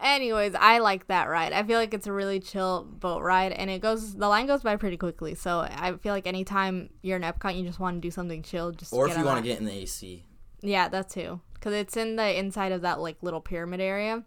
Anyways, 0.00 0.54
I 0.54 0.78
like 0.80 1.06
that 1.06 1.24
ride. 1.28 1.54
I 1.54 1.62
feel 1.62 1.78
like 1.78 1.94
it's 1.94 2.06
a 2.06 2.12
really 2.12 2.38
chill 2.38 2.84
boat 2.84 3.22
ride, 3.22 3.52
and 3.52 3.70
it 3.70 3.80
goes 3.80 4.14
the 4.14 4.28
line 4.28 4.46
goes 4.46 4.62
by 4.62 4.76
pretty 4.76 4.98
quickly. 4.98 5.34
So 5.34 5.60
I 5.60 5.94
feel 6.02 6.12
like 6.12 6.26
anytime 6.26 6.90
you're 7.00 7.16
in 7.16 7.22
Epcot, 7.22 7.56
you 7.56 7.64
just 7.64 7.80
want 7.80 7.96
to 7.96 8.00
do 8.06 8.10
something 8.10 8.42
chill. 8.42 8.72
Just 8.72 8.92
Or 8.92 9.06
get 9.06 9.14
if 9.14 9.18
you 9.20 9.24
want 9.24 9.38
to 9.42 9.48
get 9.48 9.58
in 9.58 9.64
the 9.64 9.72
AC. 9.72 10.22
Yeah, 10.60 10.88
that 10.90 11.08
too. 11.08 11.40
Because 11.54 11.72
it's 11.72 11.96
in 11.96 12.16
the 12.16 12.38
inside 12.38 12.72
of 12.72 12.82
that 12.82 13.00
like 13.00 13.22
little 13.22 13.40
pyramid 13.40 13.80
area. 13.80 14.22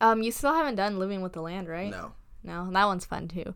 Um, 0.00 0.22
you 0.22 0.32
still 0.32 0.52
haven't 0.52 0.74
done 0.74 0.98
Living 0.98 1.22
with 1.22 1.34
the 1.34 1.42
Land, 1.42 1.68
right? 1.68 1.90
No. 1.90 2.12
No, 2.42 2.68
that 2.72 2.84
one's 2.86 3.04
fun 3.04 3.28
too. 3.28 3.54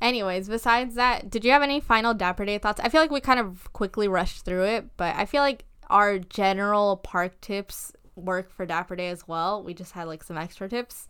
Anyways, 0.00 0.48
besides 0.48 0.94
that, 0.94 1.28
did 1.30 1.44
you 1.44 1.50
have 1.50 1.62
any 1.62 1.80
final 1.80 2.14
Dapper 2.14 2.44
Day 2.44 2.58
thoughts? 2.58 2.80
I 2.80 2.88
feel 2.88 3.00
like 3.00 3.10
we 3.10 3.20
kind 3.20 3.40
of 3.40 3.72
quickly 3.72 4.06
rushed 4.06 4.44
through 4.44 4.64
it, 4.64 4.96
but 4.96 5.16
I 5.16 5.24
feel 5.24 5.42
like 5.42 5.64
our 5.90 6.18
general 6.18 6.96
park 6.96 7.40
tips 7.40 7.92
work 8.16 8.50
for 8.50 8.66
Dapper 8.66 8.96
Day 8.96 9.08
as 9.08 9.26
well. 9.26 9.62
We 9.62 9.74
just 9.74 9.92
had 9.92 10.06
like 10.06 10.22
some 10.22 10.38
extra 10.38 10.68
tips. 10.68 11.08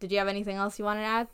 Did 0.00 0.12
you 0.12 0.18
have 0.18 0.28
anything 0.28 0.56
else 0.56 0.78
you 0.78 0.84
wanted 0.84 1.00
to 1.00 1.06
add? 1.06 1.28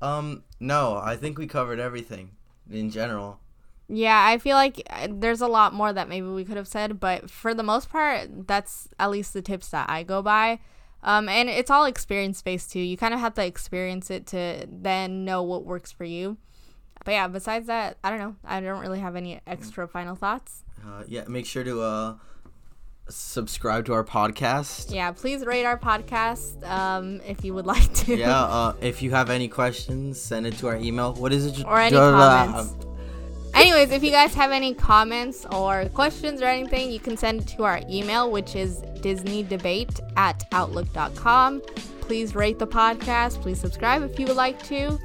Um, 0.00 0.44
no, 0.60 1.00
I 1.02 1.16
think 1.16 1.38
we 1.38 1.46
covered 1.46 1.80
everything 1.80 2.30
in 2.70 2.90
general. 2.90 3.40
Yeah, 3.88 4.24
I 4.26 4.38
feel 4.38 4.56
like 4.56 4.82
uh, 4.90 5.08
there's 5.10 5.40
a 5.40 5.46
lot 5.46 5.72
more 5.72 5.92
that 5.92 6.08
maybe 6.08 6.26
we 6.26 6.44
could 6.44 6.56
have 6.56 6.66
said, 6.66 6.98
but 6.98 7.30
for 7.30 7.54
the 7.54 7.62
most 7.62 7.88
part, 7.88 8.46
that's 8.46 8.88
at 8.98 9.10
least 9.10 9.32
the 9.32 9.42
tips 9.42 9.68
that 9.68 9.88
I 9.88 10.02
go 10.02 10.22
by. 10.22 10.58
Um, 11.02 11.28
and 11.28 11.48
it's 11.48 11.70
all 11.70 11.84
experience 11.84 12.42
based 12.42 12.72
too. 12.72 12.80
You 12.80 12.96
kind 12.96 13.14
of 13.14 13.20
have 13.20 13.34
to 13.34 13.44
experience 13.44 14.10
it 14.10 14.26
to 14.28 14.66
then 14.68 15.24
know 15.24 15.42
what 15.42 15.64
works 15.64 15.92
for 15.92 16.04
you. 16.04 16.36
But 17.04 17.12
yeah, 17.12 17.28
besides 17.28 17.68
that, 17.68 17.98
I 18.02 18.10
don't 18.10 18.18
know. 18.18 18.36
I 18.44 18.60
don't 18.60 18.80
really 18.80 18.98
have 18.98 19.14
any 19.14 19.40
extra 19.46 19.86
final 19.86 20.16
thoughts. 20.16 20.64
Uh, 20.84 21.02
yeah, 21.06 21.24
make 21.28 21.46
sure 21.46 21.64
to 21.64 21.80
uh 21.82 22.14
subscribe 23.08 23.86
to 23.86 23.92
our 23.92 24.04
podcast. 24.04 24.92
Yeah, 24.92 25.12
please 25.12 25.44
rate 25.46 25.64
our 25.64 25.78
podcast 25.78 26.68
um, 26.68 27.20
if 27.26 27.44
you 27.44 27.54
would 27.54 27.66
like 27.74 27.92
to. 27.94 28.16
yeah, 28.16 28.42
uh, 28.44 28.74
if 28.80 29.02
you 29.02 29.10
have 29.12 29.30
any 29.30 29.48
questions, 29.48 30.20
send 30.20 30.46
it 30.46 30.54
to 30.58 30.68
our 30.68 30.76
email. 30.76 31.14
What 31.14 31.32
is 31.32 31.46
it? 31.46 31.64
Or 31.64 31.78
any 31.78 31.96
comments. 31.96 32.74
Anyways, 33.54 33.90
if 33.90 34.04
you 34.04 34.10
guys 34.10 34.34
have 34.34 34.50
any 34.50 34.74
comments 34.74 35.46
or 35.50 35.86
questions 35.94 36.42
or 36.42 36.44
anything, 36.44 36.90
you 36.90 37.00
can 37.00 37.16
send 37.16 37.40
it 37.40 37.48
to 37.56 37.64
our 37.64 37.80
email, 37.88 38.30
which 38.30 38.54
is 38.54 38.80
disneydebate 39.00 39.98
at 40.18 40.44
outlook.com. 40.52 41.62
Please 42.00 42.34
rate 42.34 42.58
the 42.58 42.66
podcast. 42.66 43.40
Please 43.40 43.58
subscribe 43.58 44.02
if 44.02 44.18
you 44.18 44.26
would 44.26 44.36
like 44.36 44.62
to. 44.64 44.98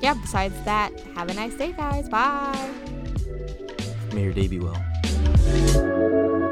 Yeah, 0.00 0.14
besides 0.14 0.54
that, 0.64 0.98
have 1.14 1.28
a 1.28 1.34
nice 1.34 1.54
day, 1.54 1.72
guys. 1.72 2.08
Bye. 2.08 2.70
May 4.14 4.24
your 4.24 4.32
day 4.32 4.48
be 4.48 4.58
well. 4.58 4.82
Thank 5.36 5.74
you. 5.74 6.47